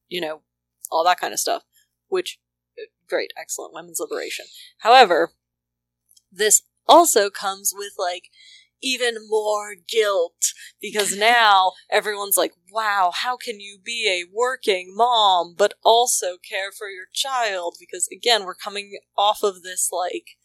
you 0.09 0.21
know 0.21 0.43
all 0.91 1.05
that 1.05 1.21
kind 1.21 1.33
of 1.33 1.39
stuff 1.39 1.63
which 2.09 2.39
uh, 2.79 2.87
great 3.09 3.33
excellent 3.39 3.73
women's 3.73 4.01
liberation. 4.01 4.47
However 4.79 5.33
this 6.33 6.63
also 6.87 7.31
comes 7.31 7.73
with 7.75 7.93
like 7.99 8.25
even 8.83 9.17
more 9.29 9.75
guilt 9.89 10.53
because 10.81 11.17
now 11.19 11.73
everyone's 11.91 12.37
like 12.37 12.53
wow 12.73 13.13
how 13.15 13.37
can 13.37 13.61
you 13.61 13.79
be 13.83 14.09
a 14.09 14.29
working 14.33 14.93
mom 14.95 15.55
but 15.57 15.75
also 15.85 16.37
care 16.37 16.73
for 16.77 16.89
your 16.89 17.07
child? 17.13 17.77
Because 17.79 18.09
again 18.13 18.45
we're 18.45 18.55
coming 18.55 18.99
off 19.17 19.43
of 19.43 19.63
this 19.63 19.91
like 19.93 20.37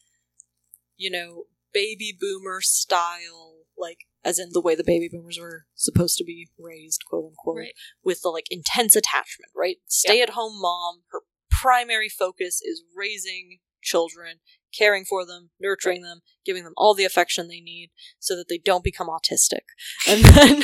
you 0.97 1.09
know 1.09 1.45
baby 1.75 2.17
boomer 2.19 2.61
style 2.61 3.57
like 3.77 4.05
as 4.23 4.39
in 4.39 4.49
the 4.53 4.61
way 4.61 4.73
the 4.75 4.83
baby 4.83 5.09
boomers 5.11 5.37
were 5.39 5.65
supposed 5.75 6.17
to 6.17 6.23
be 6.23 6.47
raised 6.57 7.03
quote 7.07 7.25
unquote 7.25 7.57
Right. 7.57 7.73
with 8.03 8.21
the 8.21 8.29
like 8.29 8.45
intense 8.49 8.95
attachment 8.95 9.51
right 9.55 9.77
stay 9.87 10.21
at 10.21 10.31
home 10.31 10.59
mom 10.61 11.01
her 11.11 11.19
primary 11.51 12.09
focus 12.09 12.61
is 12.63 12.83
raising 12.95 13.59
children 13.83 14.37
caring 14.75 15.03
for 15.05 15.25
them 15.25 15.49
nurturing 15.59 16.01
them 16.01 16.21
giving 16.45 16.63
them 16.63 16.73
all 16.77 16.93
the 16.93 17.05
affection 17.05 17.47
they 17.47 17.59
need 17.61 17.91
so 18.19 18.35
that 18.35 18.47
they 18.49 18.57
don't 18.57 18.83
become 18.83 19.07
autistic 19.07 19.65
and 20.07 20.23
then 20.35 20.63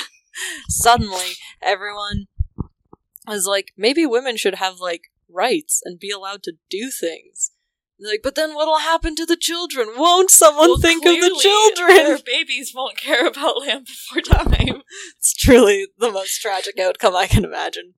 suddenly 0.69 1.33
everyone 1.61 2.27
was 3.27 3.45
like 3.45 3.73
maybe 3.77 4.05
women 4.05 4.37
should 4.37 4.55
have 4.55 4.79
like 4.79 5.11
rights 5.29 5.81
and 5.85 5.99
be 5.99 6.11
allowed 6.11 6.43
to 6.43 6.53
do 6.69 6.89
things. 6.91 7.51
Like, 8.01 8.21
but 8.23 8.35
then 8.35 8.55
what'll 8.55 8.79
happen 8.79 9.15
to 9.15 9.25
the 9.25 9.37
children? 9.37 9.89
Won't 9.95 10.31
someone 10.31 10.69
Well, 10.69 10.79
think 10.79 11.05
of 11.05 11.13
the 11.13 11.37
children? 11.39 11.95
Their 11.95 12.17
babies 12.25 12.73
won't 12.75 12.97
care 12.97 13.27
about 13.27 13.61
Land 13.61 13.87
Before 13.87 14.21
Time. 14.21 14.81
It's 15.17 15.33
truly 15.33 15.87
the 15.99 16.11
most 16.11 16.41
tragic 16.41 16.77
outcome 16.79 17.15
I 17.15 17.27
can 17.27 17.45
imagine. 17.45 17.93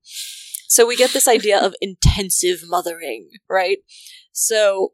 So 0.68 0.86
we 0.86 0.96
get 0.96 1.12
this 1.12 1.26
idea 1.26 1.58
of 1.58 1.74
intensive 1.80 2.62
mothering, 2.66 3.30
right? 3.48 3.78
So 4.32 4.92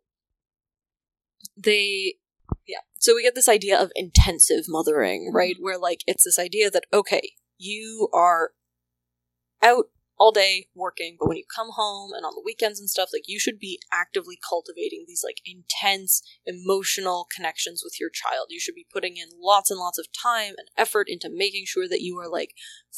they 1.57 2.15
yeah. 2.67 2.79
So 2.99 3.15
we 3.15 3.23
get 3.23 3.35
this 3.35 3.49
idea 3.49 3.79
of 3.81 3.91
intensive 3.95 4.65
mothering, 4.69 5.31
right? 5.33 5.55
Mm-hmm. 5.55 5.65
Where 5.65 5.79
like 5.79 6.03
it's 6.07 6.25
this 6.25 6.39
idea 6.39 6.71
that 6.71 6.85
okay, 6.93 7.33
you 7.59 8.09
are 8.15 8.51
out 9.63 9.87
all 10.21 10.31
day 10.31 10.66
working, 10.75 11.16
but 11.18 11.27
when 11.27 11.39
you 11.39 11.45
come 11.53 11.71
home 11.73 12.11
and 12.14 12.27
on 12.27 12.35
the 12.35 12.43
weekends 12.45 12.79
and 12.79 12.91
stuff, 12.91 13.09
like 13.11 13.23
you 13.27 13.41
should 13.41 13.59
be 13.59 13.81
actively 13.91 14.39
cultivating 14.47 15.07
these 15.09 15.25
like 15.25 15.39
intense 15.47 16.23
emotional 16.45 17.27
connections 17.35 17.81
with 17.83 17.99
your 17.99 18.11
child. 18.11 18.49
You 18.51 18.61
should 18.61 18.75
be 18.75 18.87
putting 18.93 19.16
in 19.16 19.29
lots 19.41 19.71
and 19.71 19.81
lots 19.81 19.99
of 19.99 20.07
time 20.12 20.55
and 20.59 20.68
effort 20.77 21.07
into 21.09 21.31
making 21.33 21.64
sure 21.66 21.89
that 21.89 22.03
you 22.03 22.18
are 22.18 22.29
like 22.29 22.51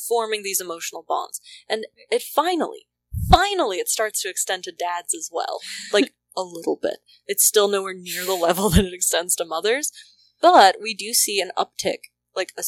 forming 0.08 0.42
these 0.42 0.60
emotional 0.60 1.04
bonds. 1.08 1.40
And 1.68 1.86
it 2.10 2.22
finally, 2.22 2.88
finally, 3.30 3.76
it 3.76 3.88
starts 3.88 4.20
to 4.22 4.28
extend 4.28 4.64
to 4.64 4.72
dads 4.72 5.14
as 5.14 5.30
well. 5.32 5.60
Like 5.92 6.12
a 6.36 6.42
little 6.42 6.78
bit. 6.80 6.98
It's 7.26 7.44
still 7.44 7.68
nowhere 7.68 7.94
near 7.94 8.24
the 8.24 8.34
level 8.34 8.68
that 8.70 8.84
it 8.84 8.94
extends 8.94 9.36
to 9.36 9.44
mothers, 9.44 9.92
but 10.40 10.76
we 10.82 10.92
do 10.92 11.12
see 11.12 11.40
an 11.40 11.52
uptick, 11.56 12.10
like 12.34 12.50
a 12.58 12.62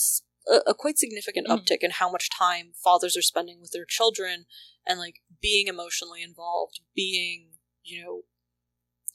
a, 0.46 0.70
a 0.70 0.74
quite 0.74 0.98
significant 0.98 1.46
Mhm. 1.48 1.58
uptick 1.58 1.78
in 1.82 1.90
how 1.92 2.10
much 2.10 2.30
time 2.30 2.72
fathers 2.74 3.16
are 3.16 3.22
spending 3.22 3.60
with 3.60 3.70
their 3.72 3.84
children 3.86 4.46
and 4.86 4.98
like 4.98 5.22
being 5.40 5.68
emotionally 5.68 6.22
involved, 6.22 6.80
being, 6.94 7.58
you 7.82 8.02
know, 8.02 8.22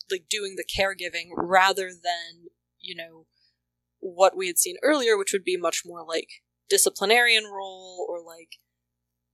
like 0.09 0.27
doing 0.29 0.55
the 0.55 0.65
caregiving 0.65 1.29
rather 1.35 1.89
than, 1.93 2.49
you 2.79 2.95
know, 2.95 3.27
what 3.99 4.35
we 4.35 4.47
had 4.47 4.57
seen 4.57 4.77
earlier, 4.81 5.17
which 5.17 5.33
would 5.33 5.43
be 5.43 5.57
much 5.57 5.83
more 5.85 6.03
like 6.03 6.41
disciplinarian 6.69 7.45
role 7.45 8.05
or 8.09 8.21
like 8.21 8.57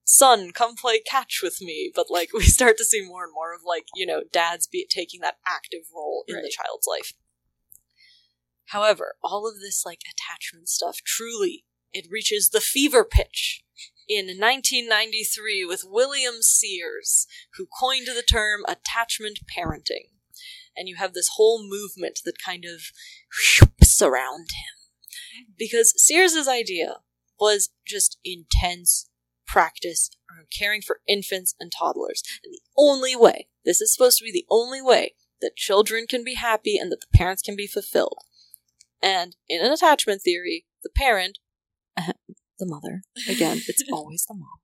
son 0.04 0.52
come 0.52 0.76
play 0.76 1.00
catch 1.00 1.42
with 1.42 1.62
me. 1.62 1.92
But 1.94 2.10
like 2.10 2.30
we 2.34 2.44
start 2.44 2.78
to 2.78 2.86
see 2.86 3.06
more 3.06 3.24
and 3.24 3.34
more 3.34 3.54
of 3.54 3.62
like 3.66 3.86
you 3.96 4.06
know 4.06 4.24
dads 4.32 4.68
be 4.68 4.86
taking 4.90 5.22
that 5.22 5.38
active 5.48 5.82
role 5.96 6.24
in 6.28 6.36
the 6.42 6.50
child's 6.54 6.88
life. 6.88 7.14
However 8.70 9.16
all 9.24 9.48
of 9.48 9.60
this 9.62 9.84
like 9.86 10.02
attachment 10.12 10.68
stuff 10.70 10.98
truly 11.06 11.66
it 11.96 12.12
reaches 12.12 12.50
the 12.50 12.60
fever 12.60 13.06
pitch 13.06 13.64
in 14.08 14.26
1993 14.26 15.66
with 15.66 15.84
William 15.86 16.42
Sears, 16.42 17.26
who 17.56 17.68
coined 17.80 18.08
the 18.08 18.22
term 18.22 18.64
attachment 18.68 19.40
parenting. 19.58 20.10
And 20.76 20.90
you 20.90 20.98
have 20.98 21.14
this 21.14 21.30
whole 21.36 21.64
movement 21.64 22.20
that 22.26 22.36
kind 22.46 22.66
of 22.66 22.82
whoops 23.62 24.02
around 24.02 24.50
him. 24.52 25.46
Because 25.58 25.94
Sears's 25.96 26.50
idea 26.50 26.98
was 27.40 27.70
just 27.88 28.18
intense 28.26 29.10
practice 29.48 30.10
around 30.30 30.48
caring 30.58 30.82
for 30.82 31.00
infants 31.08 31.56
and 31.62 31.72
toddlers. 31.72 32.24
And 32.44 32.54
the 32.54 32.62
only 32.78 33.16
way, 33.16 33.48
this 33.64 33.80
is 33.80 33.94
supposed 33.94 34.18
to 34.18 34.26
be 34.26 34.34
the 34.34 34.46
only 34.50 34.82
way 34.82 35.14
that 35.42 35.56
children 35.56 36.08
can 36.10 36.26
be 36.26 36.34
happy 36.34 36.78
and 36.78 36.92
that 36.92 37.00
the 37.00 37.18
parents 37.18 37.42
can 37.42 37.56
be 37.56 37.68
fulfilled. 37.68 38.20
And 39.02 39.38
in 39.48 39.64
an 39.64 39.72
attachment 39.72 40.22
theory, 40.24 40.66
the 40.84 40.90
parent, 40.90 41.38
the 42.60 42.66
mother, 42.66 43.02
again, 43.30 43.62
it's 43.68 43.84
always 43.92 44.26
the 44.28 44.34
mom, 44.34 44.60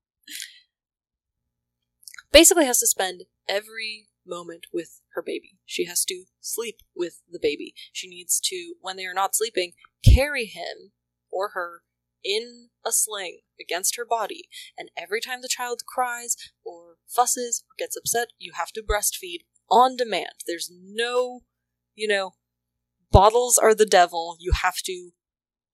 basically 2.31 2.65
has 2.65 2.79
to 2.79 2.87
spend 2.87 3.23
every 3.47 4.07
moment 4.25 4.67
with 4.73 5.01
her 5.13 5.21
baby. 5.21 5.57
She 5.65 5.85
has 5.85 6.05
to 6.05 6.25
sleep 6.39 6.77
with 6.95 7.21
the 7.29 7.39
baby. 7.41 7.73
She 7.91 8.07
needs 8.07 8.39
to, 8.45 8.75
when 8.81 8.97
they 8.97 9.05
are 9.05 9.13
not 9.13 9.35
sleeping, 9.35 9.73
carry 10.05 10.45
him 10.45 10.91
or 11.31 11.49
her 11.53 11.81
in 12.23 12.69
a 12.85 12.91
sling 12.91 13.39
against 13.59 13.95
her 13.97 14.05
body. 14.05 14.47
And 14.77 14.89
every 14.97 15.21
time 15.21 15.41
the 15.41 15.47
child 15.47 15.81
cries 15.87 16.35
or 16.63 16.95
fusses 17.07 17.63
or 17.65 17.73
gets 17.77 17.97
upset, 17.97 18.29
you 18.37 18.53
have 18.55 18.71
to 18.73 18.83
breastfeed 18.83 19.39
on 19.69 19.95
demand. 19.95 20.43
There's 20.45 20.71
no, 20.71 21.41
you 21.95 22.07
know, 22.07 22.33
bottles 23.11 23.57
are 23.57 23.75
the 23.75 23.85
devil. 23.85 24.37
You 24.39 24.51
have 24.61 24.77
to, 24.85 25.11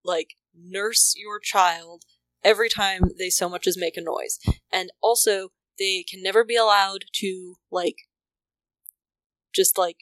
like, 0.03 0.35
nurse 0.59 1.13
your 1.15 1.39
child 1.39 2.03
every 2.43 2.69
time 2.69 3.11
they 3.17 3.29
so 3.29 3.49
much 3.49 3.67
as 3.67 3.77
make 3.77 3.97
a 3.97 4.01
noise. 4.01 4.39
And 4.71 4.91
also, 5.01 5.49
they 5.77 6.03
can 6.09 6.23
never 6.23 6.43
be 6.43 6.55
allowed 6.55 7.05
to, 7.15 7.55
like, 7.71 7.95
just, 9.53 9.77
like, 9.77 9.97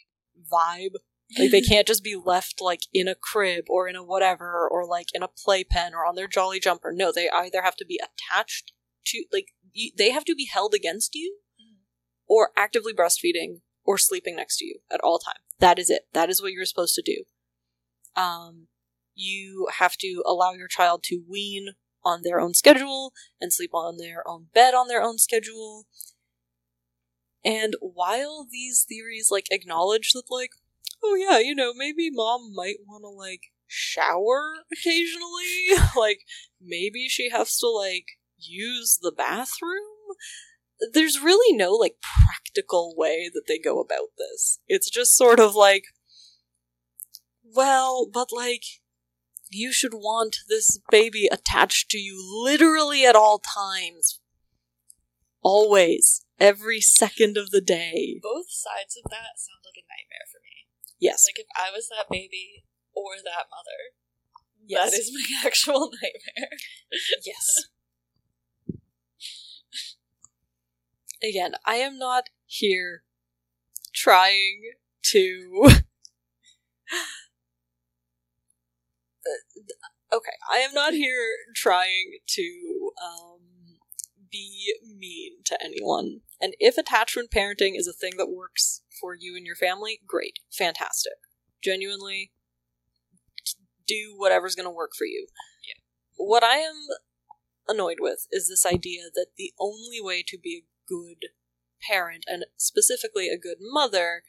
vibe. 0.52 0.96
Like, 1.40 1.52
they 1.52 1.62
can't 1.62 1.88
just 1.88 2.04
be 2.04 2.16
left, 2.16 2.62
like, 2.62 2.82
in 2.94 3.08
a 3.08 3.16
crib 3.16 3.66
or 3.68 3.88
in 3.88 3.96
a 3.96 4.04
whatever 4.04 4.70
or, 4.70 4.86
like, 4.86 5.08
in 5.14 5.24
a 5.24 5.28
playpen 5.28 5.94
or 5.94 6.06
on 6.06 6.16
their 6.16 6.28
jolly 6.28 6.60
jumper. 6.60 6.94
No, 6.94 7.12
they 7.12 7.30
either 7.30 7.64
have 7.64 7.76
to 7.78 7.86
be 7.86 8.00
attached 8.00 8.72
to, 9.08 9.26
like, 9.34 9.48
you, 9.74 9.92
they 9.98 10.12
have 10.12 10.26
to 10.26 10.36
be 10.36 10.48
held 10.52 10.74
against 10.74 11.16
you 11.16 11.40
or 12.28 12.52
actively 12.56 12.94
breastfeeding 12.94 13.62
or 13.84 13.98
sleeping 13.98 14.36
next 14.36 14.58
to 14.58 14.66
you 14.66 14.80
at 14.92 15.02
all 15.02 15.20
time. 15.20 15.42
That 15.60 15.80
is 15.80 15.90
it. 15.90 16.04
That 16.14 16.30
is 16.30 16.42
what 16.42 16.52
you're 16.52 16.66
supposed 16.66 16.96
to 16.96 17.02
do. 17.02 17.24
Um, 18.20 18.68
you 19.16 19.68
have 19.80 19.98
to 19.98 20.22
allow 20.26 20.52
your 20.52 20.68
child 20.68 21.04
to 21.04 21.24
wean 21.28 21.70
on 22.04 22.22
their 22.24 22.40
own 22.40 22.54
schedule 22.54 23.14
and 23.42 23.52
sleep 23.52 23.74
on 23.74 23.98
their 23.98 24.28
own 24.28 24.48
bed 24.54 24.74
on 24.74 24.88
their 24.88 25.02
own 25.02 25.18
schedule. 25.18 25.86
And 27.44 27.76
while 27.80 28.48
these 28.50 28.86
theories 28.88 29.30
like 29.32 29.48
acknowledge 29.52 30.12
that 30.14 30.26
like, 30.30 30.52
oh 31.04 31.16
yeah, 31.16 31.40
you 31.40 31.56
know, 31.56 31.74
maybe 31.76 32.10
mom 32.12 32.54
might 32.54 32.78
want 32.88 33.04
to 33.04 33.10
like 33.10 33.52
shower 33.68 34.58
occasionally, 34.72 35.90
like 35.98 36.22
maybe 36.62 37.08
she 37.10 37.30
has 37.30 37.58
to 37.58 37.68
like 37.68 38.06
use 38.38 39.00
the 39.02 39.12
bathroom. 39.12 39.82
There's 40.94 41.22
really 41.24 41.56
no 41.56 41.72
like 41.72 41.96
practical 42.02 42.94
way 42.98 43.30
that 43.34 43.44
they 43.48 43.58
go 43.58 43.80
about 43.80 44.10
this. 44.18 44.60
It's 44.68 44.90
just 44.90 45.18
sort 45.18 45.40
of 45.40 45.56
like 45.56 45.86
well, 47.56 48.08
but 48.12 48.30
like 48.34 48.64
you 49.50 49.72
should 49.72 49.94
want 49.94 50.38
this 50.50 50.80
baby 50.90 51.28
attached 51.32 51.90
to 51.92 51.98
you 51.98 52.22
literally 52.44 53.06
at 53.06 53.16
all 53.16 53.40
times. 53.40 54.20
Always. 55.42 56.26
Every 56.40 56.82
second 56.82 57.38
of 57.38 57.52
the 57.52 57.62
day. 57.62 58.20
Both 58.22 58.50
sides 58.50 58.98
of 58.98 59.10
that 59.10 59.38
sound 59.38 59.64
like 59.64 59.78
a 59.78 59.86
nightmare 59.88 60.28
for 60.32 60.40
me. 60.44 60.68
Yes. 61.00 61.26
Like 61.28 61.40
if 61.40 61.48
I 61.56 61.72
was 61.74 61.88
that 61.90 62.08
baby 62.10 62.66
or 62.94 63.16
that 63.24 63.46
mother, 63.50 63.94
yes. 64.66 64.92
that 64.92 64.98
is 64.98 65.12
my 65.14 65.24
actual 65.48 65.92
nightmare. 65.92 66.50
Yes. 67.26 67.68
Again, 71.24 71.54
I 71.66 71.76
am 71.76 71.98
not 71.98 72.26
here 72.46 73.04
trying 73.94 74.62
to. 75.04 75.70
Okay, 80.14 80.32
I 80.52 80.58
am 80.58 80.74
not 80.74 80.94
here 80.94 81.26
trying 81.56 82.20
to 82.28 82.92
um, 83.04 83.40
be 84.32 84.74
mean 84.98 85.38
to 85.46 85.58
anyone. 85.64 86.22
And 86.42 86.54
if 86.60 86.78
attachment 86.78 87.32
parenting 87.32 87.74
is 87.76 87.88
a 87.88 87.94
thing 87.94 88.14
that 88.18 88.30
works 88.30 88.82
for 89.00 89.16
you 89.18 89.36
and 89.36 89.46
your 89.46 89.56
family, 89.56 90.00
great, 90.08 90.40
fantastic. 90.52 91.14
Genuinely, 91.64 92.32
do 93.88 94.16
whatever's 94.18 94.56
going 94.56 94.68
to 94.68 94.76
work 94.76 94.92
for 94.98 95.06
you. 95.06 95.28
Yeah. 95.68 95.82
What 96.18 96.44
I 96.44 96.58
am 96.58 96.76
annoyed 97.68 97.98
with 98.00 98.28
is 98.32 98.48
this 98.48 98.66
idea 98.66 99.04
that 99.14 99.28
the 99.38 99.54
only 99.60 100.00
way 100.02 100.24
to 100.28 100.38
be 100.42 100.64
a 100.64 100.68
good 100.88 101.30
parent 101.90 102.26
and 102.28 102.46
specifically 102.58 103.30
a 103.30 103.38
good 103.38 103.58
mother 103.60 104.24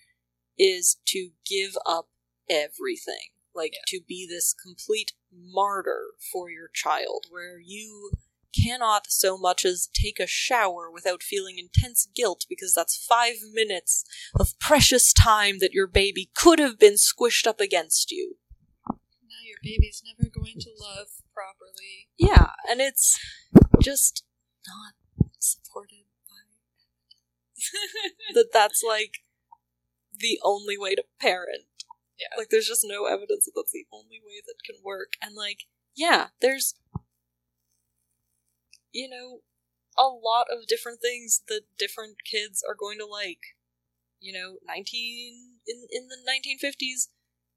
is 0.59 0.99
to 1.07 1.31
give 1.49 1.77
up 1.87 2.09
everything 2.49 3.36
like 3.57 3.73
Yeah. 3.75 3.99
to 3.99 4.01
be 4.07 4.27
this 4.29 4.55
complete 4.55 5.13
martyr 5.33 6.03
for 6.33 6.51
your 6.51 6.69
child 6.73 7.27
where 7.31 7.59
you 7.59 8.11
cannot 8.55 9.07
so 9.11 9.37
much 9.37 9.65
as 9.65 9.89
take 9.93 10.19
a 10.19 10.27
shower 10.27 10.91
without 10.91 11.23
feeling 11.23 11.59
intense 11.59 12.09
guilt 12.15 12.47
because 12.49 12.73
that's 12.75 12.97
5 12.97 13.35
minutes 13.53 14.05
of 14.39 14.59
precious 14.59 15.13
time 15.13 15.59
that 15.61 15.73
your 15.75 15.87
baby 15.87 16.31
could 16.35 16.59
have 16.59 16.79
been 16.79 16.95
squished 16.95 17.47
up 17.47 17.61
against 17.61 18.11
you 18.11 18.37
Now 18.89 19.43
your 19.45 19.59
baby's 19.63 20.03
never 20.07 20.31
going 20.31 20.59
to 20.61 20.71
love 20.79 21.09
properly. 21.35 22.09
yeah 22.17 22.53
and 22.71 22.81
it's 22.81 23.19
just 23.83 24.25
not 24.67 24.95
supported 25.39 26.05
that 28.35 28.49
that's 28.53 28.83
like 28.87 29.19
the 30.19 30.39
only 30.43 30.77
way 30.79 30.95
to 30.95 31.05
parent. 31.21 31.65
Yeah. 32.19 32.33
Like 32.37 32.49
there's 32.51 32.69
just 32.69 32.85
no 32.85 33.07
evidence 33.07 33.45
that 33.45 33.53
that's 33.55 33.73
the 33.73 33.87
only 33.93 34.21
way 34.25 34.41
that 34.47 34.65
can 34.65 34.77
work. 34.83 35.15
And 35.23 35.35
like, 35.37 35.65
yeah, 35.95 36.29
there's 36.41 36.75
you 38.97 39.09
know, 39.09 39.41
a 39.99 40.09
lot 40.09 40.47
of 40.51 40.67
different 40.67 41.01
things 41.01 41.43
that 41.49 41.63
different 41.79 42.17
kids 42.25 42.63
are 42.67 42.75
going 42.75 42.99
to 42.99 43.07
like. 43.07 43.57
You 44.19 44.33
know, 44.33 44.57
19 44.67 45.61
in 45.67 45.87
in 45.91 46.09
the 46.09 46.17
1950s, 46.17 47.09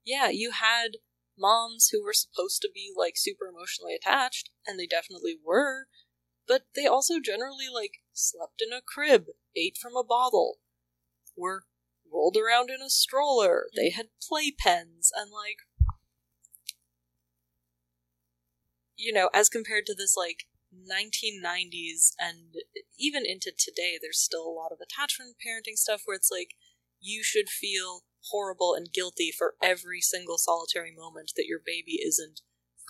yeah, 0.04 0.28
you 0.28 0.52
had 0.52 0.98
moms 1.38 1.88
who 1.88 2.04
were 2.04 2.12
supposed 2.12 2.60
to 2.60 2.68
be 2.72 2.92
like 2.94 3.14
super 3.16 3.46
emotionally 3.46 3.94
attached 3.94 4.50
and 4.66 4.78
they 4.78 4.86
definitely 4.86 5.36
were, 5.42 5.86
but 6.46 6.64
they 6.76 6.86
also 6.86 7.14
generally 7.18 7.68
like 7.72 8.02
slept 8.12 8.60
in 8.60 8.74
a 8.76 8.82
crib, 8.82 9.28
ate 9.56 9.78
from 9.80 9.96
a 9.96 10.04
bottle, 10.04 10.58
were 11.34 11.64
rolled 12.12 12.36
around 12.36 12.70
in 12.70 12.82
a 12.82 12.90
stroller. 12.90 13.66
They 13.76 13.90
had 13.90 14.08
playpens 14.20 15.08
and 15.16 15.30
like 15.30 15.58
you 18.96 19.12
know, 19.12 19.30
as 19.32 19.48
compared 19.48 19.86
to 19.86 19.94
this 19.96 20.14
like 20.16 20.44
1990s 20.72 22.12
and 22.18 22.54
even 22.98 23.24
into 23.24 23.50
today, 23.56 23.98
there's 24.00 24.20
still 24.20 24.46
a 24.46 24.52
lot 24.52 24.72
of 24.72 24.78
attachment 24.80 25.36
parenting 25.44 25.76
stuff 25.76 26.02
where 26.04 26.16
it's 26.16 26.30
like 26.30 26.50
you 27.00 27.22
should 27.24 27.48
feel 27.48 28.02
horrible 28.30 28.74
and 28.74 28.92
guilty 28.92 29.32
for 29.36 29.54
every 29.62 30.00
single 30.00 30.36
solitary 30.36 30.94
moment 30.94 31.32
that 31.36 31.46
your 31.46 31.60
baby 31.64 31.98
isn't 32.06 32.42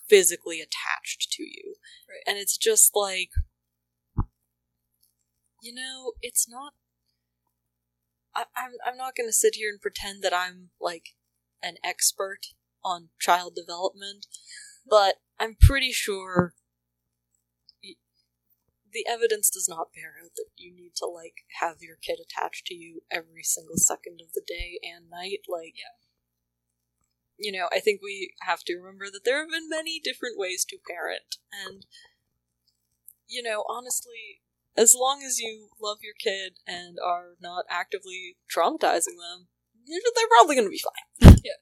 physically 0.08 0.60
attached 0.60 1.30
to 1.30 1.44
you. 1.44 1.76
Right. 2.08 2.22
And 2.26 2.36
it's 2.36 2.58
just 2.58 2.90
like, 2.96 3.30
you 5.62 5.72
know, 5.72 6.12
it's 6.20 6.48
not. 6.48 6.72
I, 8.40 8.44
I'm 8.56 8.72
I'm 8.86 8.96
not 8.96 9.16
going 9.16 9.28
to 9.28 9.32
sit 9.32 9.54
here 9.56 9.70
and 9.70 9.80
pretend 9.80 10.22
that 10.22 10.34
I'm 10.34 10.70
like 10.80 11.10
an 11.62 11.76
expert 11.84 12.48
on 12.84 13.08
child 13.18 13.54
development, 13.54 14.26
but 14.88 15.16
I'm 15.38 15.56
pretty 15.60 15.92
sure 15.92 16.54
the 18.92 19.06
evidence 19.08 19.50
does 19.50 19.68
not 19.68 19.92
bear 19.94 20.14
out 20.24 20.32
that 20.36 20.50
you 20.56 20.74
need 20.74 20.92
to 20.96 21.06
like 21.06 21.46
have 21.60 21.76
your 21.80 21.96
kid 21.96 22.18
attached 22.20 22.66
to 22.66 22.74
you 22.74 23.02
every 23.10 23.42
single 23.42 23.76
second 23.76 24.20
of 24.20 24.32
the 24.32 24.42
day 24.46 24.80
and 24.82 25.08
night. 25.08 25.40
Like, 25.48 25.74
Yeah. 25.76 25.94
you 27.38 27.52
know, 27.52 27.68
I 27.72 27.80
think 27.80 28.00
we 28.02 28.34
have 28.42 28.64
to 28.64 28.76
remember 28.76 29.10
that 29.10 29.24
there 29.24 29.40
have 29.40 29.50
been 29.50 29.68
many 29.68 30.00
different 30.00 30.38
ways 30.38 30.64
to 30.66 30.78
parent, 30.86 31.36
and 31.52 31.86
you 33.28 33.42
know, 33.42 33.64
honestly, 33.68 34.42
as 34.80 34.94
long 34.94 35.22
as 35.22 35.38
you 35.38 35.68
love 35.78 35.98
your 36.02 36.14
kid 36.18 36.54
and 36.66 36.96
are 37.04 37.36
not 37.38 37.66
actively 37.68 38.36
traumatizing 38.50 39.20
them, 39.20 39.48
they're 39.86 40.28
probably 40.28 40.56
going 40.56 40.66
to 40.66 40.70
be 40.70 40.80
fine. 40.80 41.36
Yeah. 41.44 41.60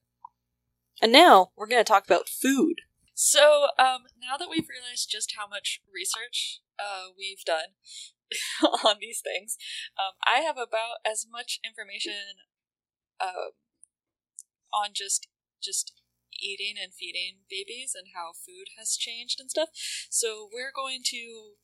And 1.00 1.12
now 1.12 1.50
we're 1.56 1.68
going 1.68 1.82
to 1.82 1.88
talk 1.88 2.04
about 2.04 2.28
food. 2.28 2.82
So, 3.14 3.66
um, 3.78 4.06
now 4.20 4.36
that 4.38 4.48
we've 4.50 4.68
realized 4.68 5.10
just 5.10 5.34
how 5.38 5.46
much 5.48 5.80
research 5.92 6.60
uh, 6.78 7.10
we've 7.16 7.44
done 7.44 7.74
on 8.84 8.96
these 9.00 9.20
things, 9.20 9.56
um, 9.98 10.14
I 10.26 10.40
have 10.40 10.56
about 10.56 10.98
as 11.06 11.26
much 11.30 11.60
information 11.64 12.42
um, 13.20 13.54
on 14.72 14.90
just 14.94 15.28
just 15.62 15.92
eating 16.40 16.74
and 16.80 16.94
feeding 16.94 17.42
babies 17.50 17.92
and 17.94 18.08
how 18.14 18.30
food 18.32 18.78
has 18.78 18.96
changed 18.96 19.40
and 19.40 19.50
stuff. 19.50 19.70
So 20.10 20.48
we're 20.52 20.72
going 20.74 21.02
to 21.06 21.58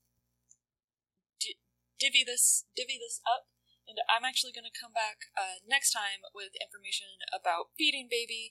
divvy 1.98 2.24
this 2.24 2.64
divvy 2.76 2.98
this 2.98 3.20
up. 3.24 3.50
And 3.84 4.00
I'm 4.08 4.24
actually 4.24 4.56
going 4.56 4.64
to 4.64 4.72
come 4.72 4.96
back 4.96 5.28
uh, 5.36 5.60
next 5.60 5.92
time 5.92 6.24
with 6.32 6.56
information 6.56 7.20
about 7.28 7.76
feeding 7.76 8.08
baby, 8.08 8.48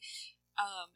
um, 0.62 0.94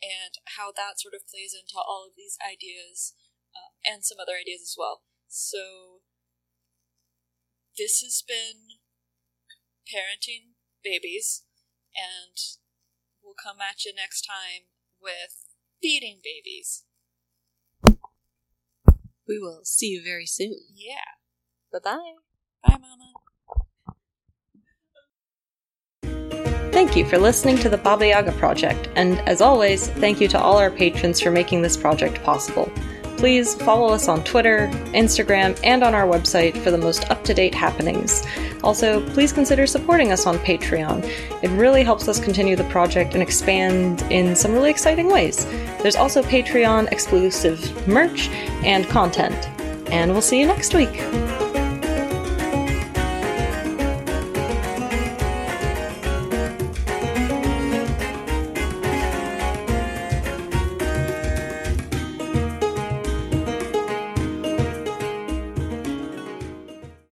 and 0.00 0.40
how 0.56 0.72
that 0.72 0.96
sort 0.96 1.12
of 1.12 1.28
plays 1.28 1.52
into 1.52 1.76
all 1.76 2.08
of 2.08 2.16
these 2.16 2.40
ideas 2.40 3.12
uh, 3.52 3.76
and 3.84 4.04
some 4.04 4.16
other 4.16 4.40
ideas 4.40 4.64
as 4.64 4.74
well. 4.76 5.04
So, 5.28 6.00
this 7.76 8.00
has 8.00 8.24
been 8.24 8.80
parenting 9.84 10.56
babies, 10.82 11.44
and 11.92 12.36
we'll 13.22 13.36
come 13.36 13.60
at 13.60 13.84
you 13.84 13.92
next 13.94 14.22
time 14.22 14.72
with 15.00 15.44
feeding 15.80 16.20
babies. 16.22 16.84
We 19.26 19.38
will 19.38 19.60
see 19.64 19.88
you 19.88 20.02
very 20.04 20.26
soon. 20.26 20.58
Yeah. 20.74 21.23
Bye 21.74 21.80
bye. 21.82 22.12
Bye, 22.62 22.76
Mama. 22.80 23.14
Thank 26.70 26.96
you 26.96 27.04
for 27.04 27.18
listening 27.18 27.58
to 27.58 27.68
the 27.68 27.78
Baba 27.78 28.06
Yaga 28.06 28.30
Project, 28.32 28.88
and 28.94 29.18
as 29.28 29.40
always, 29.40 29.88
thank 29.88 30.20
you 30.20 30.28
to 30.28 30.40
all 30.40 30.56
our 30.56 30.70
patrons 30.70 31.20
for 31.20 31.32
making 31.32 31.62
this 31.62 31.76
project 31.76 32.22
possible. 32.22 32.70
Please 33.16 33.56
follow 33.56 33.92
us 33.92 34.06
on 34.06 34.22
Twitter, 34.22 34.68
Instagram, 34.92 35.58
and 35.64 35.82
on 35.82 35.94
our 35.94 36.06
website 36.06 36.56
for 36.62 36.70
the 36.70 36.78
most 36.78 37.10
up 37.10 37.24
to 37.24 37.34
date 37.34 37.54
happenings. 37.54 38.24
Also, 38.62 39.04
please 39.10 39.32
consider 39.32 39.66
supporting 39.66 40.12
us 40.12 40.26
on 40.26 40.38
Patreon. 40.38 41.02
It 41.42 41.50
really 41.50 41.82
helps 41.82 42.06
us 42.06 42.20
continue 42.20 42.54
the 42.54 42.64
project 42.64 43.14
and 43.14 43.22
expand 43.22 44.02
in 44.12 44.36
some 44.36 44.52
really 44.52 44.70
exciting 44.70 45.08
ways. 45.08 45.44
There's 45.82 45.96
also 45.96 46.22
Patreon 46.22 46.92
exclusive 46.92 47.88
merch 47.88 48.28
and 48.62 48.86
content. 48.86 49.48
And 49.90 50.12
we'll 50.12 50.22
see 50.22 50.40
you 50.40 50.46
next 50.46 50.74
week. 50.74 51.43